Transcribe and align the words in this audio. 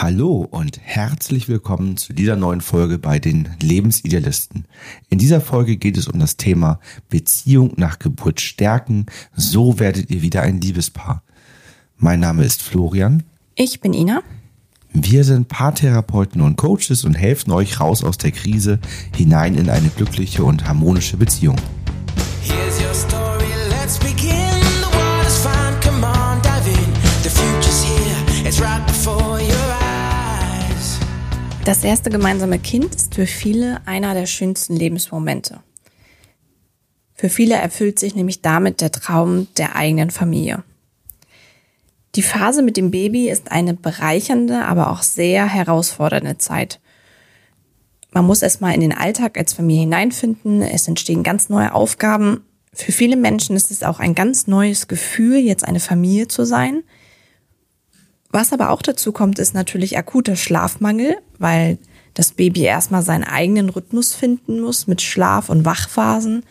Hallo 0.00 0.46
und 0.48 0.78
herzlich 0.80 1.48
willkommen 1.48 1.96
zu 1.96 2.12
dieser 2.12 2.36
neuen 2.36 2.60
Folge 2.60 3.00
bei 3.00 3.18
den 3.18 3.48
Lebensidealisten. 3.60 4.64
In 5.10 5.18
dieser 5.18 5.40
Folge 5.40 5.76
geht 5.76 5.96
es 5.96 6.06
um 6.06 6.20
das 6.20 6.36
Thema 6.36 6.78
Beziehung 7.08 7.72
nach 7.74 7.98
Geburt 7.98 8.40
stärken. 8.40 9.06
So 9.34 9.80
werdet 9.80 10.08
ihr 10.08 10.22
wieder 10.22 10.42
ein 10.42 10.60
Liebespaar. 10.60 11.24
Mein 11.96 12.20
Name 12.20 12.44
ist 12.44 12.62
Florian. 12.62 13.24
Ich 13.56 13.80
bin 13.80 13.92
Ina. 13.92 14.22
Wir 14.92 15.24
sind 15.24 15.48
Paartherapeuten 15.48 16.42
und 16.42 16.54
Coaches 16.54 17.04
und 17.04 17.14
helfen 17.14 17.50
euch 17.50 17.80
raus 17.80 18.04
aus 18.04 18.18
der 18.18 18.30
Krise 18.30 18.78
hinein 19.16 19.56
in 19.56 19.68
eine 19.68 19.88
glückliche 19.88 20.44
und 20.44 20.68
harmonische 20.68 21.16
Beziehung. 21.16 21.56
Das 31.68 31.84
erste 31.84 32.08
gemeinsame 32.08 32.58
Kind 32.58 32.94
ist 32.94 33.14
für 33.14 33.26
viele 33.26 33.86
einer 33.86 34.14
der 34.14 34.24
schönsten 34.24 34.74
Lebensmomente. 34.74 35.60
Für 37.12 37.28
viele 37.28 37.56
erfüllt 37.56 37.98
sich 37.98 38.14
nämlich 38.14 38.40
damit 38.40 38.80
der 38.80 38.90
Traum 38.90 39.48
der 39.58 39.76
eigenen 39.76 40.10
Familie. 40.10 40.64
Die 42.14 42.22
Phase 42.22 42.62
mit 42.62 42.78
dem 42.78 42.90
Baby 42.90 43.28
ist 43.28 43.52
eine 43.52 43.74
bereichernde, 43.74 44.64
aber 44.64 44.90
auch 44.90 45.02
sehr 45.02 45.46
herausfordernde 45.46 46.38
Zeit. 46.38 46.80
Man 48.12 48.24
muss 48.24 48.40
erstmal 48.40 48.72
in 48.72 48.80
den 48.80 48.96
Alltag 48.96 49.36
als 49.36 49.52
Familie 49.52 49.82
hineinfinden, 49.82 50.62
es 50.62 50.88
entstehen 50.88 51.22
ganz 51.22 51.50
neue 51.50 51.74
Aufgaben. 51.74 52.46
Für 52.72 52.92
viele 52.92 53.16
Menschen 53.16 53.56
ist 53.56 53.70
es 53.70 53.82
auch 53.82 54.00
ein 54.00 54.14
ganz 54.14 54.46
neues 54.46 54.88
Gefühl, 54.88 55.36
jetzt 55.36 55.68
eine 55.68 55.80
Familie 55.80 56.28
zu 56.28 56.46
sein. 56.46 56.82
Was 58.30 58.52
aber 58.52 58.70
auch 58.70 58.82
dazu 58.82 59.12
kommt, 59.12 59.38
ist 59.38 59.54
natürlich 59.54 59.96
akuter 59.96 60.36
Schlafmangel, 60.36 61.16
weil 61.38 61.78
das 62.14 62.32
Baby 62.32 62.62
erstmal 62.62 63.02
seinen 63.02 63.24
eigenen 63.24 63.70
Rhythmus 63.70 64.14
finden 64.14 64.60
muss 64.60 64.86
mit 64.86 65.00
Schlaf- 65.00 65.48
und 65.48 65.64
Wachphasen. 65.64 66.44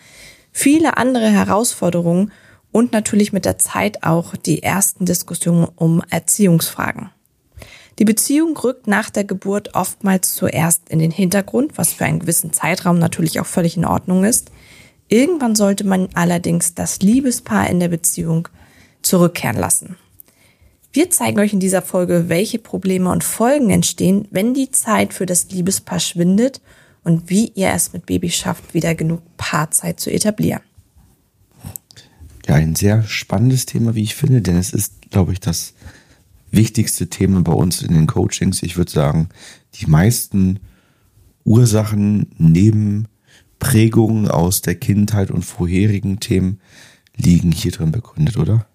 Viele 0.51 0.97
andere 0.97 1.29
Herausforderungen 1.29 2.31
und 2.71 2.93
natürlich 2.93 3.31
mit 3.31 3.45
der 3.45 3.57
Zeit 3.57 4.03
auch 4.03 4.35
die 4.35 4.63
ersten 4.63 5.05
Diskussionen 5.05 5.67
um 5.75 6.01
Erziehungsfragen. 6.09 7.09
Die 7.99 8.05
Beziehung 8.05 8.55
rückt 8.57 8.87
nach 8.87 9.09
der 9.09 9.23
Geburt 9.23 9.73
oftmals 9.73 10.35
zuerst 10.35 10.89
in 10.89 10.99
den 10.99 11.11
Hintergrund, 11.11 11.77
was 11.77 11.93
für 11.93 12.05
einen 12.05 12.19
gewissen 12.19 12.53
Zeitraum 12.53 12.99
natürlich 12.99 13.39
auch 13.39 13.45
völlig 13.45 13.77
in 13.77 13.85
Ordnung 13.85 14.23
ist. 14.23 14.51
Irgendwann 15.09 15.55
sollte 15.55 15.83
man 15.83 16.09
allerdings 16.13 16.75
das 16.75 16.99
Liebespaar 16.99 17.69
in 17.69 17.79
der 17.79 17.87
Beziehung 17.87 18.47
zurückkehren 19.01 19.57
lassen. 19.57 19.95
Wir 20.97 21.11
zeigen 21.11 21.39
euch 21.39 21.53
in 21.53 21.59
dieser 21.59 21.83
Folge, 21.83 22.27
welche 22.27 22.57
Probleme 22.57 23.11
und 23.11 23.23
Folgen 23.23 23.69
entstehen, 23.69 24.27
wenn 24.31 24.55
die 24.55 24.71
Zeit 24.71 25.13
für 25.13 25.27
das 25.27 25.47
Liebespaar 25.51 25.99
schwindet 25.99 26.59
und 27.03 27.29
wie 27.29 27.51
ihr 27.53 27.69
es 27.69 27.93
mit 27.93 28.07
Baby 28.07 28.31
schafft, 28.31 28.73
wieder 28.73 28.95
genug 28.95 29.21
Paarzeit 29.37 29.99
zu 29.99 30.11
etablieren. 30.11 30.63
Ja, 32.47 32.55
ein 32.55 32.73
sehr 32.73 33.03
spannendes 33.03 33.67
Thema, 33.67 33.93
wie 33.93 34.01
ich 34.01 34.15
finde, 34.15 34.41
denn 34.41 34.55
es 34.55 34.73
ist, 34.73 35.11
glaube 35.11 35.33
ich, 35.33 35.39
das 35.39 35.75
wichtigste 36.49 37.07
Thema 37.07 37.41
bei 37.41 37.53
uns 37.53 37.83
in 37.83 37.93
den 37.93 38.07
Coachings. 38.07 38.63
Ich 38.63 38.75
würde 38.75 38.91
sagen, 38.91 39.29
die 39.75 39.85
meisten 39.85 40.59
Ursachen 41.43 42.31
neben 42.39 43.07
Prägungen 43.59 44.31
aus 44.31 44.63
der 44.63 44.73
Kindheit 44.73 45.29
und 45.29 45.45
vorherigen 45.45 46.19
Themen 46.19 46.59
liegen 47.15 47.51
hier 47.51 47.71
drin 47.71 47.91
begründet, 47.91 48.37
oder? 48.37 48.65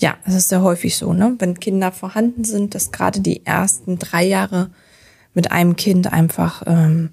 Ja, 0.00 0.16
es 0.24 0.34
ist 0.34 0.48
sehr 0.48 0.62
häufig 0.62 0.96
so, 0.96 1.12
ne? 1.12 1.36
Wenn 1.38 1.60
Kinder 1.60 1.92
vorhanden 1.92 2.44
sind, 2.44 2.74
dass 2.74 2.90
gerade 2.90 3.20
die 3.20 3.44
ersten 3.44 3.98
drei 3.98 4.24
Jahre 4.24 4.70
mit 5.34 5.52
einem 5.52 5.76
Kind 5.76 6.12
einfach 6.12 6.62
ähm, 6.66 7.10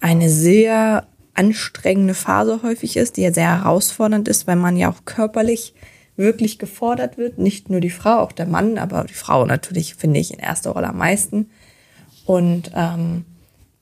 eine 0.00 0.30
sehr 0.30 1.06
anstrengende 1.34 2.14
Phase 2.14 2.60
häufig 2.62 2.96
ist, 2.96 3.16
die 3.16 3.22
ja 3.22 3.32
sehr 3.32 3.58
herausfordernd 3.58 4.28
ist, 4.28 4.46
weil 4.46 4.56
man 4.56 4.76
ja 4.76 4.90
auch 4.90 5.04
körperlich 5.04 5.74
wirklich 6.16 6.58
gefordert 6.58 7.18
wird. 7.18 7.38
Nicht 7.38 7.70
nur 7.70 7.80
die 7.80 7.90
Frau, 7.90 8.18
auch 8.18 8.32
der 8.32 8.46
Mann, 8.46 8.78
aber 8.78 9.04
die 9.04 9.14
Frau 9.14 9.44
natürlich, 9.44 9.94
finde 9.94 10.20
ich, 10.20 10.32
in 10.32 10.40
erster 10.40 10.70
Rolle 10.70 10.88
am 10.88 10.98
meisten. 10.98 11.50
Und 12.24 12.70
ähm, 12.74 13.24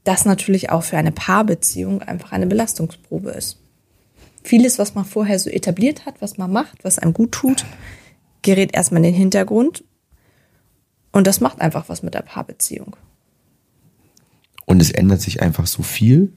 das 0.04 0.24
natürlich 0.24 0.70
auch 0.70 0.82
für 0.82 0.96
eine 0.96 1.12
Paarbeziehung 1.12 2.02
einfach 2.02 2.32
eine 2.32 2.46
Belastungsprobe 2.46 3.30
ist. 3.30 3.58
Vieles, 4.42 4.78
was 4.78 4.94
man 4.94 5.04
vorher 5.04 5.38
so 5.38 5.50
etabliert 5.50 6.06
hat, 6.06 6.14
was 6.20 6.38
man 6.38 6.50
macht, 6.50 6.82
was 6.82 6.98
einem 6.98 7.12
gut 7.12 7.32
tut, 7.32 7.64
gerät 8.42 8.74
erstmal 8.74 8.98
in 8.98 9.12
den 9.12 9.14
Hintergrund. 9.14 9.84
Und 11.12 11.26
das 11.26 11.40
macht 11.40 11.60
einfach 11.60 11.88
was 11.88 12.02
mit 12.02 12.14
der 12.14 12.22
Paarbeziehung. 12.22 12.96
Und 14.64 14.80
es 14.80 14.90
ändert 14.90 15.20
sich 15.20 15.42
einfach 15.42 15.66
so 15.66 15.82
viel. 15.82 16.32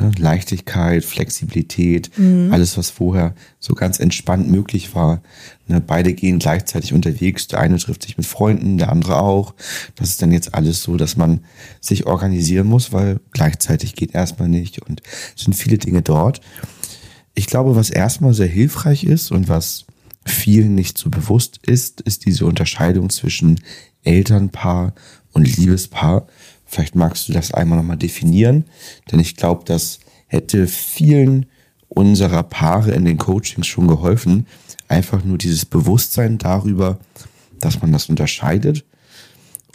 Ne? 0.00 0.12
Leichtigkeit, 0.16 1.04
Flexibilität, 1.04 2.10
alles, 2.50 2.78
was 2.78 2.90
vorher 2.90 3.34
so 3.58 3.74
ganz 3.74 4.00
entspannt 4.00 4.48
möglich 4.50 4.94
war. 4.94 5.22
Ne? 5.66 5.80
Beide 5.80 6.14
gehen 6.14 6.38
gleichzeitig 6.38 6.92
unterwegs. 6.92 7.48
Der 7.48 7.60
eine 7.60 7.78
trifft 7.78 8.02
sich 8.02 8.16
mit 8.16 8.26
Freunden, 8.26 8.78
der 8.78 8.90
andere 8.90 9.20
auch. 9.20 9.54
Das 9.96 10.10
ist 10.10 10.22
dann 10.22 10.32
jetzt 10.32 10.54
alles 10.54 10.82
so, 10.82 10.96
dass 10.96 11.16
man 11.16 11.40
sich 11.80 12.06
organisieren 12.06 12.68
muss, 12.68 12.92
weil 12.92 13.20
gleichzeitig 13.32 13.94
geht 13.94 14.14
erstmal 14.14 14.48
nicht. 14.48 14.80
Und 14.80 15.02
es 15.36 15.44
sind 15.44 15.54
viele 15.54 15.78
Dinge 15.78 16.02
dort. 16.02 16.40
Ich 17.34 17.46
glaube, 17.46 17.76
was 17.76 17.90
erstmal 17.90 18.34
sehr 18.34 18.46
hilfreich 18.46 19.04
ist 19.04 19.30
und 19.30 19.48
was 19.48 19.86
vielen 20.24 20.74
nicht 20.74 20.98
so 20.98 21.10
bewusst 21.10 21.58
ist, 21.66 22.00
ist 22.02 22.26
diese 22.26 22.46
Unterscheidung 22.46 23.10
zwischen 23.10 23.60
Elternpaar 24.04 24.94
und 25.32 25.56
Liebespaar. 25.56 26.26
Vielleicht 26.64 26.94
magst 26.94 27.28
du 27.28 27.32
das 27.32 27.52
einmal 27.52 27.78
nochmal 27.78 27.96
definieren, 27.96 28.64
denn 29.10 29.20
ich 29.20 29.36
glaube, 29.36 29.64
das 29.64 30.00
hätte 30.26 30.66
vielen 30.66 31.46
unserer 31.88 32.42
Paare 32.42 32.92
in 32.92 33.04
den 33.04 33.18
Coachings 33.18 33.66
schon 33.66 33.86
geholfen. 33.86 34.46
Einfach 34.88 35.24
nur 35.24 35.38
dieses 35.38 35.66
Bewusstsein 35.66 36.38
darüber, 36.38 36.98
dass 37.60 37.80
man 37.80 37.92
das 37.92 38.08
unterscheidet 38.08 38.84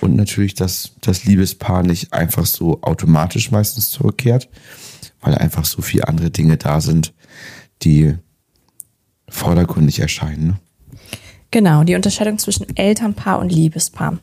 und 0.01 0.15
natürlich, 0.15 0.53
dass 0.53 0.93
das 1.01 1.25
Liebespaar 1.25 1.83
nicht 1.83 2.13
einfach 2.13 2.45
so 2.45 2.81
automatisch 2.81 3.51
meistens 3.51 3.89
zurückkehrt, 3.89 4.49
weil 5.21 5.35
einfach 5.35 5.65
so 5.65 5.81
viele 5.81 6.07
andere 6.07 6.29
Dinge 6.29 6.57
da 6.57 6.81
sind, 6.81 7.13
die 7.83 8.15
vordergründig 9.29 9.99
erscheinen. 9.99 10.47
Ne? 10.47 10.57
Genau, 11.51 11.83
die 11.83 11.95
Unterscheidung 11.95 12.37
zwischen 12.37 12.75
Elternpaar 12.75 13.39
und 13.39 13.51
Liebespaar. 13.51 14.19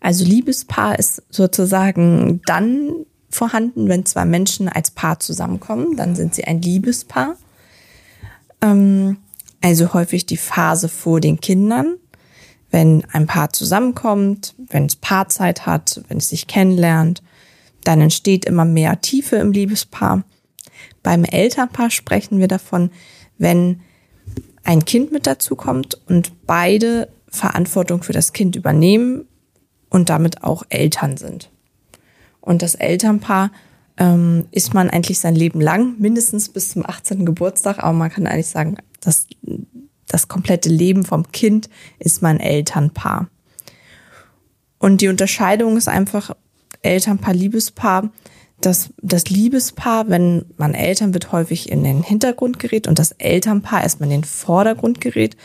Also 0.00 0.24
Liebespaar 0.24 0.98
ist 0.98 1.22
sozusagen 1.30 2.40
dann 2.46 3.06
vorhanden, 3.30 3.88
wenn 3.88 4.06
zwei 4.06 4.24
Menschen 4.24 4.68
als 4.68 4.90
Paar 4.90 5.20
zusammenkommen, 5.20 5.96
dann 5.96 6.14
sind 6.14 6.34
sie 6.34 6.44
ein 6.44 6.62
Liebespaar. 6.62 7.36
Ähm, 8.62 9.18
also 9.60 9.92
häufig 9.92 10.26
die 10.26 10.36
Phase 10.36 10.88
vor 10.88 11.20
den 11.20 11.40
Kindern, 11.40 11.96
wenn 12.70 13.04
ein 13.12 13.26
Paar 13.26 13.52
zusammenkommt, 13.52 14.54
wenn 14.68 14.86
es 14.86 14.96
Paarzeit 14.96 15.66
hat, 15.66 16.02
wenn 16.08 16.18
es 16.18 16.28
sich 16.28 16.46
kennenlernt, 16.46 17.22
dann 17.84 18.00
entsteht 18.00 18.44
immer 18.44 18.64
mehr 18.64 19.00
Tiefe 19.00 19.36
im 19.36 19.52
Liebespaar. 19.52 20.22
Beim 21.02 21.24
Elternpaar 21.24 21.90
sprechen 21.90 22.38
wir 22.38 22.48
davon, 22.48 22.90
wenn 23.38 23.80
ein 24.68 24.84
Kind 24.84 25.12
mit 25.12 25.26
dazu 25.26 25.56
kommt 25.56 25.98
und 26.08 26.46
beide 26.46 27.08
Verantwortung 27.30 28.02
für 28.02 28.12
das 28.12 28.34
Kind 28.34 28.54
übernehmen 28.54 29.26
und 29.88 30.10
damit 30.10 30.44
auch 30.44 30.62
Eltern 30.68 31.16
sind. 31.16 31.50
Und 32.42 32.60
das 32.60 32.74
Elternpaar 32.74 33.50
ähm, 33.96 34.44
ist 34.50 34.74
man 34.74 34.90
eigentlich 34.90 35.20
sein 35.20 35.34
Leben 35.34 35.62
lang, 35.62 35.94
mindestens 35.98 36.50
bis 36.50 36.68
zum 36.68 36.84
18. 36.84 37.24
Geburtstag, 37.24 37.78
aber 37.78 37.94
man 37.94 38.10
kann 38.10 38.26
eigentlich 38.26 38.48
sagen, 38.48 38.76
das, 39.00 39.26
das 40.06 40.28
komplette 40.28 40.68
Leben 40.68 41.06
vom 41.06 41.32
Kind 41.32 41.70
ist 41.98 42.20
mein 42.20 42.38
Elternpaar. 42.38 43.28
Und 44.78 45.00
die 45.00 45.08
Unterscheidung 45.08 45.78
ist 45.78 45.88
einfach 45.88 46.36
Elternpaar, 46.82 47.32
Liebespaar. 47.32 48.10
Das, 48.60 48.90
das 49.00 49.30
Liebespaar, 49.30 50.08
wenn 50.08 50.46
man 50.56 50.74
Eltern 50.74 51.14
wird, 51.14 51.30
häufig 51.30 51.70
in 51.70 51.84
den 51.84 52.02
Hintergrund 52.02 52.58
gerät 52.58 52.88
und 52.88 52.98
das 52.98 53.12
Elternpaar 53.12 53.82
erstmal 53.82 54.08
in 54.10 54.20
den 54.20 54.24
Vordergrund 54.24 55.00
gerät 55.00 55.36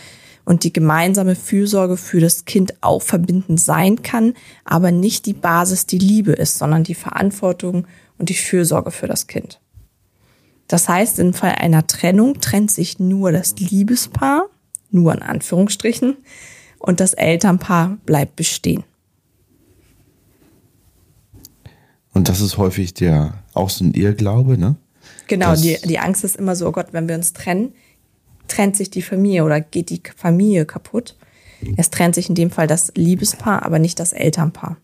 und 0.46 0.64
die 0.64 0.74
gemeinsame 0.74 1.36
Fürsorge 1.36 1.98
für 1.98 2.20
das 2.20 2.46
Kind 2.46 2.74
auch 2.82 3.02
verbindend 3.02 3.60
sein 3.60 4.02
kann, 4.02 4.34
aber 4.66 4.92
nicht 4.92 5.26
die 5.26 5.34
Basis 5.34 5.86
die 5.86 6.00
Liebe 6.00 6.34
ist, 6.34 6.58
sondern 6.58 6.84
die 6.84 6.96
Verantwortung 6.96 7.88
und 8.18 8.30
die 8.30 8.34
Fürsorge 8.34 8.92
für 8.92 9.08
das 9.08 9.28
Kind. 9.28 9.60
Das 10.68 10.90
heißt, 10.90 11.20
im 11.20 11.34
Fall 11.34 11.56
einer 11.60 11.88
Trennung 11.88 12.40
trennt 12.42 12.72
sich 12.72 13.00
nur 13.00 13.32
das 13.32 13.56
Liebespaar, 13.58 14.48
nur 14.92 15.14
in 15.14 15.22
Anführungsstrichen, 15.22 16.18
und 16.80 17.00
das 17.00 17.14
Elternpaar 17.14 17.98
bleibt 18.06 18.36
bestehen. 18.36 18.84
Und 22.14 22.30
das 22.30 22.42
ist 22.42 22.58
häufig 22.58 22.94
der 22.94 23.34
auch 23.54 23.70
so 23.70 23.84
ein 23.84 23.94
Irrglaube, 23.94 24.58
ne? 24.58 24.76
Genau, 25.28 25.56
die, 25.56 25.78
die 25.84 26.00
Angst 26.00 26.24
ist 26.24 26.36
immer 26.36 26.56
so, 26.56 26.68
oh 26.68 26.72
Gott, 26.72 26.88
wenn 26.92 27.08
wir 27.08 27.16
uns 27.16 27.34
trennen, 27.34 27.74
trennt 28.48 28.76
sich 28.76 28.90
die 28.90 29.02
Familie 29.02 29.44
oder 29.44 29.62
geht 29.62 29.90
die 29.90 30.02
Familie 30.16 30.66
kaputt. 30.66 31.16
Es 31.78 31.90
trennt 31.90 32.16
sich 32.16 32.30
in 32.30 32.36
dem 32.36 32.52
Fall 32.52 32.68
das 32.68 32.92
Liebespaar, 32.96 33.64
aber 33.64 33.80
nicht 33.80 34.00
das 34.00 34.14
Elternpaar. 34.14 34.78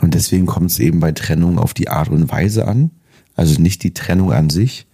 Und 0.00 0.14
deswegen 0.14 0.46
kommt 0.46 0.70
es 0.70 0.78
eben 0.78 1.00
bei 1.00 1.12
Trennung 1.12 1.58
auf 1.58 1.74
die 1.74 1.88
Art 1.88 2.08
und 2.08 2.30
Weise 2.30 2.68
an. 2.68 2.90
Also 3.34 3.60
nicht 3.60 3.82
die 3.82 3.92
Trennung 3.92 4.32
an 4.32 4.50
sich 4.50 4.86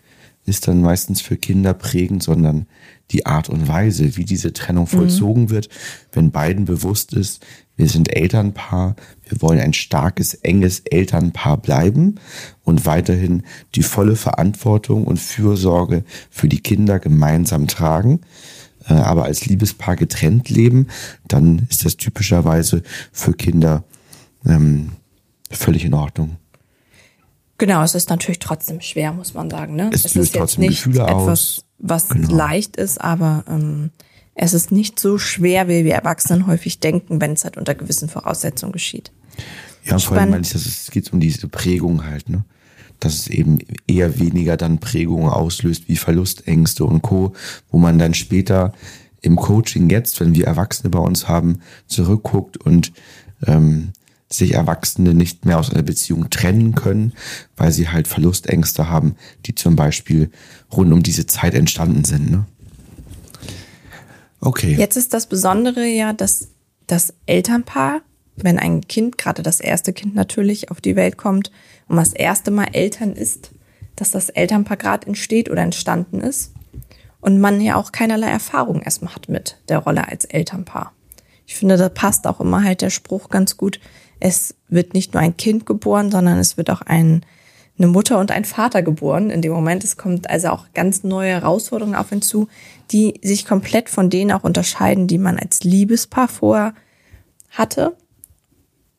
ist 0.44 0.66
dann 0.66 0.80
meistens 0.80 1.20
für 1.20 1.36
Kinder 1.36 1.72
prägend, 1.74 2.22
sondern 2.22 2.66
die 3.10 3.26
Art 3.26 3.48
und 3.48 3.68
Weise, 3.68 4.16
wie 4.16 4.24
diese 4.24 4.52
Trennung 4.52 4.86
vollzogen 4.86 5.50
wird, 5.50 5.68
wenn 6.12 6.30
beiden 6.30 6.64
bewusst 6.64 7.12
ist, 7.12 7.44
wir 7.76 7.88
sind 7.88 8.14
Elternpaar, 8.14 8.96
wir 9.28 9.40
wollen 9.40 9.60
ein 9.60 9.72
starkes, 9.72 10.34
enges 10.34 10.80
Elternpaar 10.80 11.56
bleiben 11.56 12.16
und 12.64 12.86
weiterhin 12.86 13.44
die 13.74 13.82
volle 13.82 14.16
Verantwortung 14.16 15.04
und 15.04 15.18
Fürsorge 15.18 16.04
für 16.30 16.48
die 16.48 16.60
Kinder 16.60 16.98
gemeinsam 16.98 17.66
tragen, 17.66 18.20
äh, 18.88 18.94
aber 18.94 19.24
als 19.24 19.46
Liebespaar 19.46 19.96
getrennt 19.96 20.48
leben, 20.48 20.88
dann 21.28 21.66
ist 21.70 21.84
das 21.84 21.96
typischerweise 21.96 22.82
für 23.10 23.32
Kinder 23.32 23.84
ähm, 24.46 24.92
völlig 25.50 25.84
in 25.84 25.94
Ordnung. 25.94 26.36
Genau, 27.58 27.82
es 27.82 27.94
ist 27.94 28.10
natürlich 28.10 28.38
trotzdem 28.38 28.80
schwer, 28.80 29.12
muss 29.12 29.34
man 29.34 29.50
sagen. 29.50 29.76
Ne? 29.76 29.90
Es 29.92 30.04
ist 30.04 30.14
löst 30.14 30.34
jetzt 30.34 30.40
trotzdem 30.40 30.62
nicht 30.62 30.84
Gefühle 30.84 31.02
etwas, 31.02 31.28
aus. 31.28 31.64
was 31.78 32.08
Genau. 32.08 32.34
leicht 32.34 32.76
ist, 32.76 33.00
aber 33.00 33.44
ähm, 33.48 33.90
es 34.34 34.54
ist 34.54 34.72
nicht 34.72 34.98
so 34.98 35.18
schwer, 35.18 35.68
wie 35.68 35.84
wir 35.84 35.94
Erwachsenen 35.94 36.46
häufig 36.46 36.80
denken, 36.80 37.20
wenn 37.20 37.32
es 37.32 37.44
halt 37.44 37.56
unter 37.56 37.74
gewissen 37.74 38.08
Voraussetzungen 38.08 38.72
geschieht. 38.72 39.12
Ja, 39.84 39.98
vor 39.98 40.16
allem 40.16 40.30
meine 40.30 40.42
ich, 40.42 40.52
dass 40.52 40.64
es 40.66 40.90
geht 40.90 41.12
um 41.12 41.20
diese 41.20 41.48
Prägung 41.48 42.04
halt, 42.04 42.28
ne? 42.28 42.44
Dass 43.00 43.14
es 43.14 43.26
eben 43.26 43.58
eher 43.88 44.18
weniger 44.18 44.56
dann 44.56 44.78
Prägungen 44.78 45.28
auslöst 45.28 45.88
wie 45.88 45.96
Verlustängste 45.96 46.84
und 46.84 47.02
Co., 47.02 47.32
wo 47.70 47.78
man 47.78 47.98
dann 47.98 48.14
später 48.14 48.72
im 49.20 49.36
Coaching 49.36 49.90
jetzt, 49.90 50.20
wenn 50.20 50.34
wir 50.34 50.46
Erwachsene 50.46 50.90
bei 50.90 50.98
uns 51.00 51.28
haben, 51.28 51.60
zurückguckt 51.86 52.56
und 52.56 52.92
ähm, 53.46 53.92
sich 54.32 54.54
Erwachsene 54.54 55.14
nicht 55.14 55.44
mehr 55.44 55.58
aus 55.58 55.70
einer 55.70 55.82
Beziehung 55.82 56.30
trennen 56.30 56.74
können, 56.74 57.12
weil 57.56 57.72
sie 57.72 57.88
halt 57.88 58.08
Verlustängste 58.08 58.88
haben, 58.88 59.16
die 59.46 59.54
zum 59.54 59.76
Beispiel 59.76 60.30
rund 60.72 60.92
um 60.92 61.02
diese 61.02 61.26
Zeit 61.26 61.54
entstanden 61.54 62.04
sind. 62.04 62.30
Ne? 62.30 62.44
Okay. 64.40 64.74
Jetzt 64.76 64.96
ist 64.96 65.14
das 65.14 65.26
Besondere 65.26 65.86
ja, 65.86 66.12
dass 66.12 66.48
das 66.86 67.14
Elternpaar, 67.26 68.00
wenn 68.36 68.58
ein 68.58 68.80
Kind, 68.82 69.18
gerade 69.18 69.42
das 69.42 69.60
erste 69.60 69.92
Kind 69.92 70.14
natürlich, 70.14 70.70
auf 70.70 70.80
die 70.80 70.96
Welt 70.96 71.16
kommt 71.16 71.50
und 71.88 71.96
das 71.96 72.12
erste 72.12 72.50
Mal 72.50 72.68
Eltern 72.72 73.12
ist, 73.12 73.50
dass 73.96 74.10
das 74.10 74.30
Elternpaar 74.30 74.76
gerade 74.76 75.06
entsteht 75.06 75.50
oder 75.50 75.62
entstanden 75.62 76.20
ist 76.20 76.52
und 77.20 77.40
man 77.40 77.60
ja 77.60 77.76
auch 77.76 77.92
keinerlei 77.92 78.28
Erfahrung 78.28 78.82
erstmal 78.82 79.14
hat 79.14 79.28
mit 79.28 79.58
der 79.68 79.78
Rolle 79.78 80.08
als 80.08 80.24
Elternpaar. 80.24 80.92
Ich 81.46 81.54
finde, 81.54 81.76
da 81.76 81.88
passt 81.88 82.26
auch 82.26 82.40
immer 82.40 82.64
halt 82.64 82.82
der 82.82 82.90
Spruch 82.90 83.28
ganz 83.28 83.56
gut. 83.56 83.80
Es 84.24 84.54
wird 84.68 84.94
nicht 84.94 85.14
nur 85.14 85.20
ein 85.20 85.36
Kind 85.36 85.66
geboren, 85.66 86.12
sondern 86.12 86.38
es 86.38 86.56
wird 86.56 86.70
auch 86.70 86.82
ein, 86.82 87.26
eine 87.76 87.88
Mutter 87.88 88.20
und 88.20 88.30
ein 88.30 88.44
Vater 88.44 88.80
geboren. 88.80 89.30
In 89.30 89.42
dem 89.42 89.50
Moment, 89.50 89.82
es 89.82 89.96
kommt 89.96 90.30
also 90.30 90.50
auch 90.50 90.66
ganz 90.74 91.02
neue 91.02 91.30
Herausforderungen 91.30 91.96
auf 91.96 92.12
ihn 92.12 92.22
zu, 92.22 92.46
die 92.92 93.14
sich 93.24 93.44
komplett 93.44 93.88
von 93.88 94.10
denen 94.10 94.30
auch 94.30 94.44
unterscheiden, 94.44 95.08
die 95.08 95.18
man 95.18 95.40
als 95.40 95.64
Liebespaar 95.64 96.28
vorher 96.28 96.72
hatte. 97.50 97.96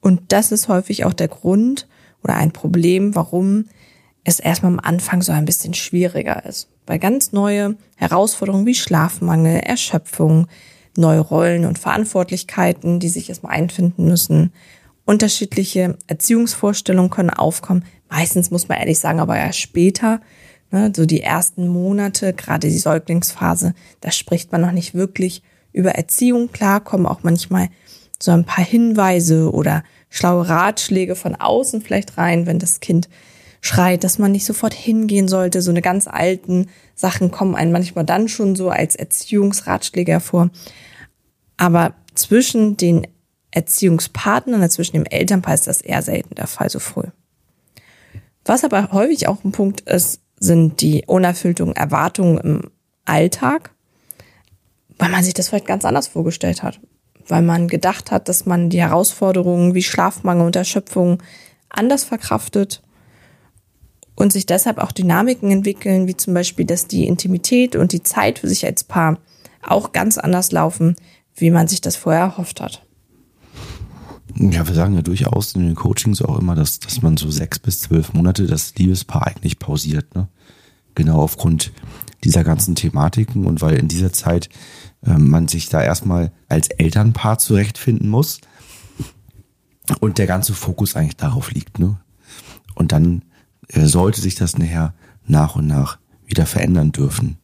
Und 0.01 0.33
das 0.33 0.51
ist 0.51 0.67
häufig 0.67 1.05
auch 1.05 1.13
der 1.13 1.29
Grund 1.29 1.87
oder 2.21 2.35
ein 2.35 2.51
Problem, 2.51 3.15
warum 3.15 3.69
es 4.25 4.41
erstmal 4.41 4.73
am 4.73 4.81
Anfang 4.81 5.21
so 5.21 5.31
ein 5.31 5.45
bisschen 5.45 5.73
schwieriger 5.73 6.45
ist. 6.45 6.67
Weil 6.85 6.99
ganz 6.99 7.31
neue 7.31 7.77
Herausforderungen 7.95 8.65
wie 8.65 8.75
Schlafmangel, 8.75 9.61
Erschöpfung, 9.61 10.47
neue 10.97 11.21
Rollen 11.21 11.63
und 11.63 11.79
Verantwortlichkeiten, 11.79 12.99
die 12.99 13.07
sich 13.07 13.29
erstmal 13.29 13.53
einfinden 13.53 14.03
müssen, 14.03 14.51
unterschiedliche 15.05 15.97
Erziehungsvorstellungen 16.07 17.11
können 17.11 17.29
aufkommen. 17.29 17.85
Meistens 18.09 18.51
muss 18.51 18.67
man 18.67 18.79
ehrlich 18.79 18.99
sagen, 18.99 19.19
aber 19.19 19.35
erst 19.35 19.59
später, 19.59 20.21
ne, 20.71 20.91
so 20.95 21.05
die 21.05 21.21
ersten 21.21 21.67
Monate, 21.67 22.33
gerade 22.33 22.69
die 22.69 22.77
Säuglingsphase, 22.77 23.73
da 24.01 24.11
spricht 24.11 24.51
man 24.51 24.61
noch 24.61 24.71
nicht 24.71 24.93
wirklich 24.93 25.43
über 25.73 25.91
Erziehung. 25.91 26.51
Klar 26.51 26.81
kommen 26.81 27.05
auch 27.05 27.23
manchmal 27.23 27.69
so 28.19 28.31
ein 28.31 28.45
paar 28.45 28.63
Hinweise 28.63 29.51
oder 29.51 29.83
schlaue 30.09 30.47
Ratschläge 30.47 31.15
von 31.15 31.35
außen 31.35 31.81
vielleicht 31.81 32.17
rein, 32.17 32.45
wenn 32.45 32.59
das 32.59 32.79
Kind 32.79 33.09
schreit, 33.59 34.03
dass 34.03 34.19
man 34.19 34.31
nicht 34.31 34.45
sofort 34.45 34.73
hingehen 34.73 35.27
sollte. 35.27 35.61
So 35.61 35.71
eine 35.71 35.81
ganz 35.81 36.07
alten 36.07 36.67
Sachen 36.95 37.31
kommen 37.31 37.55
einem 37.55 37.71
manchmal 37.71 38.05
dann 38.05 38.27
schon 38.27 38.55
so 38.55 38.69
als 38.69 38.95
Erziehungsratschläge 38.95 40.11
hervor. 40.11 40.49
Aber 41.57 41.93
zwischen 42.13 42.77
den 42.77 43.07
Erziehungspartnern, 43.53 44.67
zwischen 44.69 44.95
dem 44.95 45.05
Elternpaar 45.05 45.53
ist 45.53 45.67
das 45.67 45.81
eher 45.81 46.01
selten 46.01 46.35
der 46.35 46.47
Fall 46.47 46.69
so 46.69 46.79
früh. 46.79 47.07
Was 48.45 48.63
aber 48.63 48.91
häufig 48.91 49.27
auch 49.27 49.43
ein 49.43 49.51
Punkt 49.51 49.81
ist, 49.81 50.21
sind 50.39 50.81
die 50.81 51.03
unerfüllten 51.05 51.75
Erwartungen 51.75 52.37
im 52.39 52.71
Alltag, 53.05 53.71
weil 54.97 55.09
man 55.09 55.23
sich 55.23 55.35
das 55.35 55.49
vielleicht 55.49 55.67
ganz 55.67 55.85
anders 55.85 56.07
vorgestellt 56.07 56.63
hat. 56.63 56.79
Weil 57.27 57.43
man 57.43 57.67
gedacht 57.67 58.11
hat, 58.11 58.27
dass 58.27 58.45
man 58.45 58.69
die 58.69 58.81
Herausforderungen 58.81 59.75
wie 59.75 59.83
Schlafmangel 59.83 60.47
und 60.47 60.55
Erschöpfung 60.55 61.21
anders 61.69 62.03
verkraftet 62.03 62.81
und 64.15 64.33
sich 64.33 64.45
deshalb 64.45 64.79
auch 64.79 64.91
Dynamiken 64.91 65.51
entwickeln, 65.51 66.07
wie 66.07 66.17
zum 66.17 66.33
Beispiel, 66.33 66.65
dass 66.65 66.87
die 66.87 67.07
Intimität 67.07 67.75
und 67.75 67.91
die 67.93 68.03
Zeit 68.03 68.39
für 68.39 68.49
sich 68.49 68.65
als 68.65 68.83
Paar 68.83 69.19
auch 69.61 69.91
ganz 69.91 70.17
anders 70.17 70.51
laufen, 70.51 70.95
wie 71.35 71.51
man 71.51 71.67
sich 71.67 71.81
das 71.81 71.95
vorher 71.95 72.23
erhofft 72.23 72.59
hat. 72.59 72.85
Ja, 74.35 74.67
wir 74.67 74.73
sagen 74.73 74.95
ja 74.95 75.01
durchaus 75.01 75.53
in 75.53 75.61
den 75.61 75.75
Coachings 75.75 76.21
auch 76.21 76.39
immer, 76.39 76.55
dass, 76.55 76.79
dass 76.79 77.01
man 77.01 77.17
so 77.17 77.29
sechs 77.29 77.59
bis 77.59 77.81
zwölf 77.81 78.13
Monate 78.13 78.47
das 78.47 78.73
Liebespaar 78.75 79.27
eigentlich 79.27 79.59
pausiert. 79.59 80.15
Ne? 80.15 80.27
Genau 80.95 81.21
aufgrund 81.21 81.71
dieser 82.23 82.43
ganzen 82.43 82.75
Thematiken 82.75 83.45
und 83.45 83.61
weil 83.61 83.75
in 83.75 83.87
dieser 83.87 84.11
Zeit 84.11 84.49
ähm, 85.05 85.29
man 85.29 85.47
sich 85.47 85.69
da 85.69 85.83
erstmal 85.83 86.31
als 86.47 86.69
Elternpaar 86.69 87.37
zurechtfinden 87.37 88.09
muss 88.09 88.41
und 89.99 90.17
der 90.17 90.27
ganze 90.27 90.53
Fokus 90.53 90.95
eigentlich 90.95 91.17
darauf 91.17 91.51
liegt. 91.51 91.79
Ne? 91.79 91.99
Und 92.73 92.91
dann 92.91 93.23
äh, 93.67 93.85
sollte 93.85 94.21
sich 94.21 94.35
das 94.35 94.57
nachher 94.57 94.93
nach 95.27 95.55
und 95.55 95.67
nach 95.67 95.99
wieder 96.25 96.45
verändern 96.45 96.91
dürfen. 96.91 97.37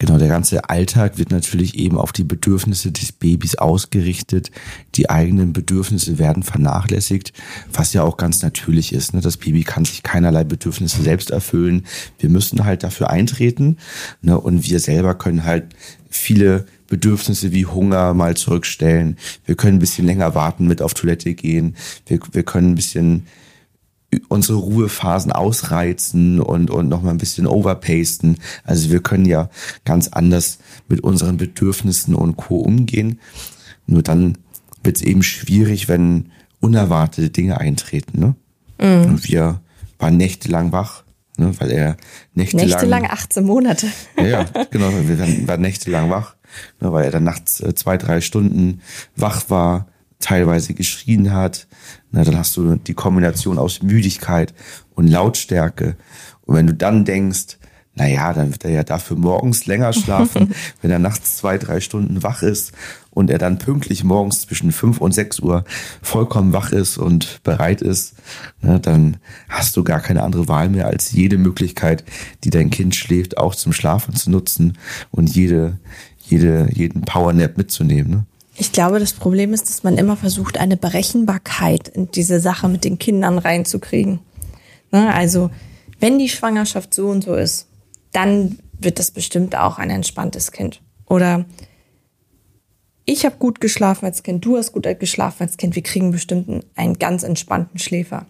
Genau, 0.00 0.16
der 0.16 0.28
ganze 0.28 0.70
Alltag 0.70 1.18
wird 1.18 1.32
natürlich 1.32 1.76
eben 1.76 1.98
auf 1.98 2.12
die 2.12 2.22
Bedürfnisse 2.22 2.92
des 2.92 3.10
Babys 3.10 3.56
ausgerichtet. 3.56 4.52
Die 4.94 5.10
eigenen 5.10 5.52
Bedürfnisse 5.52 6.18
werden 6.18 6.44
vernachlässigt, 6.44 7.32
was 7.72 7.92
ja 7.94 8.04
auch 8.04 8.16
ganz 8.16 8.40
natürlich 8.42 8.92
ist. 8.92 9.12
Ne? 9.12 9.20
Das 9.20 9.38
Baby 9.38 9.64
kann 9.64 9.84
sich 9.84 10.04
keinerlei 10.04 10.44
Bedürfnisse 10.44 11.02
selbst 11.02 11.32
erfüllen. 11.32 11.84
Wir 12.20 12.30
müssen 12.30 12.64
halt 12.64 12.84
dafür 12.84 13.10
eintreten. 13.10 13.76
Ne? 14.22 14.38
Und 14.38 14.68
wir 14.70 14.78
selber 14.78 15.16
können 15.16 15.42
halt 15.42 15.74
viele 16.08 16.66
Bedürfnisse 16.86 17.50
wie 17.52 17.66
Hunger 17.66 18.14
mal 18.14 18.36
zurückstellen. 18.36 19.16
Wir 19.46 19.56
können 19.56 19.78
ein 19.78 19.80
bisschen 19.80 20.06
länger 20.06 20.36
warten, 20.36 20.68
mit 20.68 20.80
auf 20.80 20.94
Toilette 20.94 21.34
gehen. 21.34 21.74
Wir, 22.06 22.20
wir 22.30 22.44
können 22.44 22.70
ein 22.70 22.76
bisschen 22.76 23.26
unsere 24.28 24.58
Ruhephasen 24.58 25.32
ausreizen 25.32 26.40
und, 26.40 26.70
und 26.70 26.88
noch 26.88 27.02
mal 27.02 27.10
ein 27.10 27.18
bisschen 27.18 27.46
overpasten. 27.46 28.38
Also 28.64 28.90
wir 28.90 29.00
können 29.00 29.26
ja 29.26 29.50
ganz 29.84 30.08
anders 30.08 30.58
mit 30.88 31.00
unseren 31.00 31.36
Bedürfnissen 31.36 32.14
und 32.14 32.36
Co. 32.36 32.56
umgehen. 32.56 33.20
Nur 33.86 34.02
dann 34.02 34.38
wird 34.82 34.96
es 34.96 35.02
eben 35.02 35.22
schwierig, 35.22 35.88
wenn 35.88 36.30
unerwartete 36.60 37.30
Dinge 37.30 37.58
eintreten. 37.58 38.18
Ne? 38.18 38.34
Und 39.06 39.28
wir 39.28 39.60
waren 39.98 40.16
nächtelang 40.16 40.72
wach, 40.72 41.04
ne? 41.36 41.52
weil 41.58 41.70
er 41.70 41.96
nächtelang... 42.34 42.66
Nächtelang 42.68 43.06
18 43.06 43.44
Monate. 43.44 43.88
Ja, 44.16 44.26
ja, 44.26 44.44
genau. 44.70 44.90
Wir 45.02 45.18
waren, 45.18 45.48
waren 45.48 45.60
nächtelang 45.60 46.10
wach, 46.10 46.36
ne, 46.80 46.92
weil 46.92 47.04
er 47.04 47.10
dann 47.10 47.24
nachts 47.24 47.60
äh, 47.60 47.74
zwei, 47.74 47.96
drei 47.96 48.20
Stunden 48.20 48.80
wach 49.16 49.50
war, 49.50 49.88
teilweise 50.20 50.74
geschrien 50.74 51.32
hat. 51.32 51.66
Na, 52.10 52.24
dann 52.24 52.38
hast 52.38 52.56
du 52.56 52.76
die 52.76 52.94
Kombination 52.94 53.58
aus 53.58 53.82
Müdigkeit 53.82 54.54
und 54.94 55.08
Lautstärke. 55.08 55.96
Und 56.42 56.54
wenn 56.56 56.66
du 56.66 56.74
dann 56.74 57.04
denkst, 57.04 57.58
na 57.98 58.06
ja, 58.06 58.32
dann 58.32 58.52
wird 58.52 58.64
er 58.64 58.70
ja 58.70 58.84
dafür 58.84 59.16
morgens 59.16 59.66
länger 59.66 59.92
schlafen, 59.92 60.54
wenn 60.82 60.90
er 60.90 61.00
nachts 61.00 61.36
zwei, 61.36 61.58
drei 61.58 61.80
Stunden 61.80 62.22
wach 62.22 62.42
ist 62.42 62.72
und 63.10 63.28
er 63.28 63.38
dann 63.38 63.58
pünktlich 63.58 64.04
morgens 64.04 64.42
zwischen 64.42 64.70
fünf 64.70 65.00
und 65.00 65.12
sechs 65.12 65.40
Uhr 65.40 65.64
vollkommen 66.00 66.52
wach 66.52 66.70
ist 66.70 66.96
und 66.96 67.42
bereit 67.42 67.82
ist, 67.82 68.14
ne, 68.62 68.78
dann 68.78 69.16
hast 69.48 69.76
du 69.76 69.82
gar 69.82 70.00
keine 70.00 70.22
andere 70.22 70.46
Wahl 70.48 70.68
mehr, 70.68 70.86
als 70.86 71.12
jede 71.12 71.38
Möglichkeit, 71.38 72.04
die 72.44 72.50
dein 72.50 72.70
Kind 72.70 72.94
schläft, 72.94 73.36
auch 73.36 73.54
zum 73.54 73.72
Schlafen 73.72 74.14
zu 74.14 74.30
nutzen 74.30 74.78
und 75.10 75.34
jede, 75.34 75.78
jede, 76.20 76.68
jeden 76.72 77.02
Powernap 77.02 77.58
mitzunehmen. 77.58 78.10
Ne? 78.10 78.24
Ich 78.60 78.72
glaube, 78.72 78.98
das 78.98 79.12
Problem 79.12 79.54
ist, 79.54 79.68
dass 79.68 79.84
man 79.84 79.96
immer 79.98 80.16
versucht, 80.16 80.58
eine 80.58 80.76
Berechenbarkeit 80.76 81.86
in 81.86 82.10
diese 82.10 82.40
Sache 82.40 82.68
mit 82.68 82.82
den 82.82 82.98
Kindern 82.98 83.38
reinzukriegen. 83.38 84.18
Ne, 84.90 85.14
also, 85.14 85.50
wenn 86.00 86.18
die 86.18 86.28
Schwangerschaft 86.28 86.92
so 86.92 87.08
und 87.08 87.22
so 87.22 87.34
ist, 87.34 87.68
dann 88.12 88.58
wird 88.80 88.98
das 88.98 89.12
bestimmt 89.12 89.56
auch 89.56 89.78
ein 89.78 89.90
entspanntes 89.90 90.50
Kind. 90.50 90.82
Oder 91.06 91.44
ich 93.04 93.24
habe 93.24 93.36
gut 93.38 93.60
geschlafen 93.60 94.06
als 94.06 94.24
Kind, 94.24 94.44
du 94.44 94.56
hast 94.56 94.72
gut 94.72 94.88
geschlafen 94.98 95.44
als 95.44 95.56
Kind, 95.56 95.76
wir 95.76 95.82
kriegen 95.82 96.10
bestimmt 96.10 96.66
einen 96.74 96.98
ganz 96.98 97.22
entspannten 97.22 97.78
Schläfer. 97.78 98.26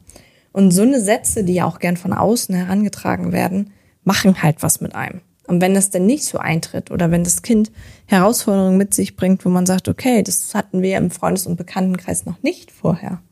Und 0.52 0.72
so 0.72 0.82
eine 0.82 1.00
Sätze, 1.00 1.42
die 1.42 1.54
ja 1.54 1.64
auch 1.64 1.78
gern 1.78 1.96
von 1.96 2.12
außen 2.12 2.54
herangetragen 2.54 3.32
werden, 3.32 3.72
machen 4.04 4.42
halt 4.42 4.62
was 4.62 4.80
mit 4.80 4.94
einem. 4.94 5.22
Und 5.48 5.62
wenn 5.62 5.74
es 5.74 5.88
denn 5.88 6.04
nicht 6.04 6.24
so 6.24 6.38
eintritt 6.38 6.90
oder 6.90 7.10
wenn 7.10 7.24
das 7.24 7.40
Kind 7.40 7.72
Herausforderungen 8.04 8.76
mit 8.76 8.92
sich 8.92 9.16
bringt, 9.16 9.44
wo 9.46 9.48
man 9.48 9.64
sagt, 9.64 9.88
okay, 9.88 10.22
das 10.22 10.54
hatten 10.54 10.82
wir 10.82 10.98
im 10.98 11.10
Freundes- 11.10 11.46
und 11.46 11.56
Bekanntenkreis 11.56 12.26
noch 12.26 12.42
nicht 12.42 12.70
vorher, 12.70 13.22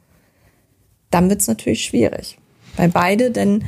dann 1.11 1.29
wird 1.29 1.43
es 1.43 1.47
natürlich 1.47 1.85
schwierig. 1.85 2.39
Weil 2.77 2.89
beide 2.89 3.31
denn 3.31 3.65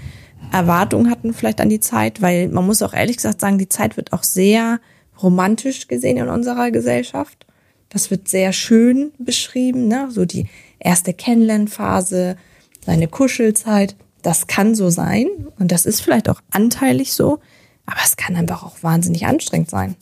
Erwartungen 0.50 1.10
hatten 1.10 1.34
vielleicht 1.34 1.60
an 1.60 1.68
die 1.68 1.80
Zeit, 1.80 2.22
weil 2.22 2.48
man 2.48 2.64
muss 2.64 2.80
auch 2.80 2.94
ehrlich 2.94 3.16
gesagt 3.16 3.40
sagen, 3.40 3.58
die 3.58 3.68
Zeit 3.68 3.98
wird 3.98 4.14
auch 4.14 4.22
sehr 4.22 4.80
romantisch 5.22 5.86
gesehen 5.86 6.16
in 6.16 6.28
unserer 6.28 6.70
Gesellschaft. 6.70 7.46
Das 7.90 8.10
wird 8.10 8.28
sehr 8.28 8.54
schön 8.54 9.12
beschrieben, 9.18 9.88
ne? 9.88 10.08
so 10.10 10.24
die 10.24 10.46
erste 10.78 11.12
Kennenlernphase, 11.12 12.36
seine 12.84 13.08
Kuschelzeit. 13.08 13.94
Das 14.22 14.46
kann 14.46 14.74
so 14.74 14.88
sein 14.88 15.26
und 15.58 15.70
das 15.70 15.84
ist 15.84 16.00
vielleicht 16.00 16.30
auch 16.30 16.40
anteilig 16.50 17.12
so, 17.12 17.40
aber 17.88 18.00
es 18.04 18.16
kann 18.16 18.36
einfach 18.36 18.62
auch 18.62 18.82
wahnsinnig 18.82 19.26
anstrengend 19.26 19.70
sein. 19.70 19.96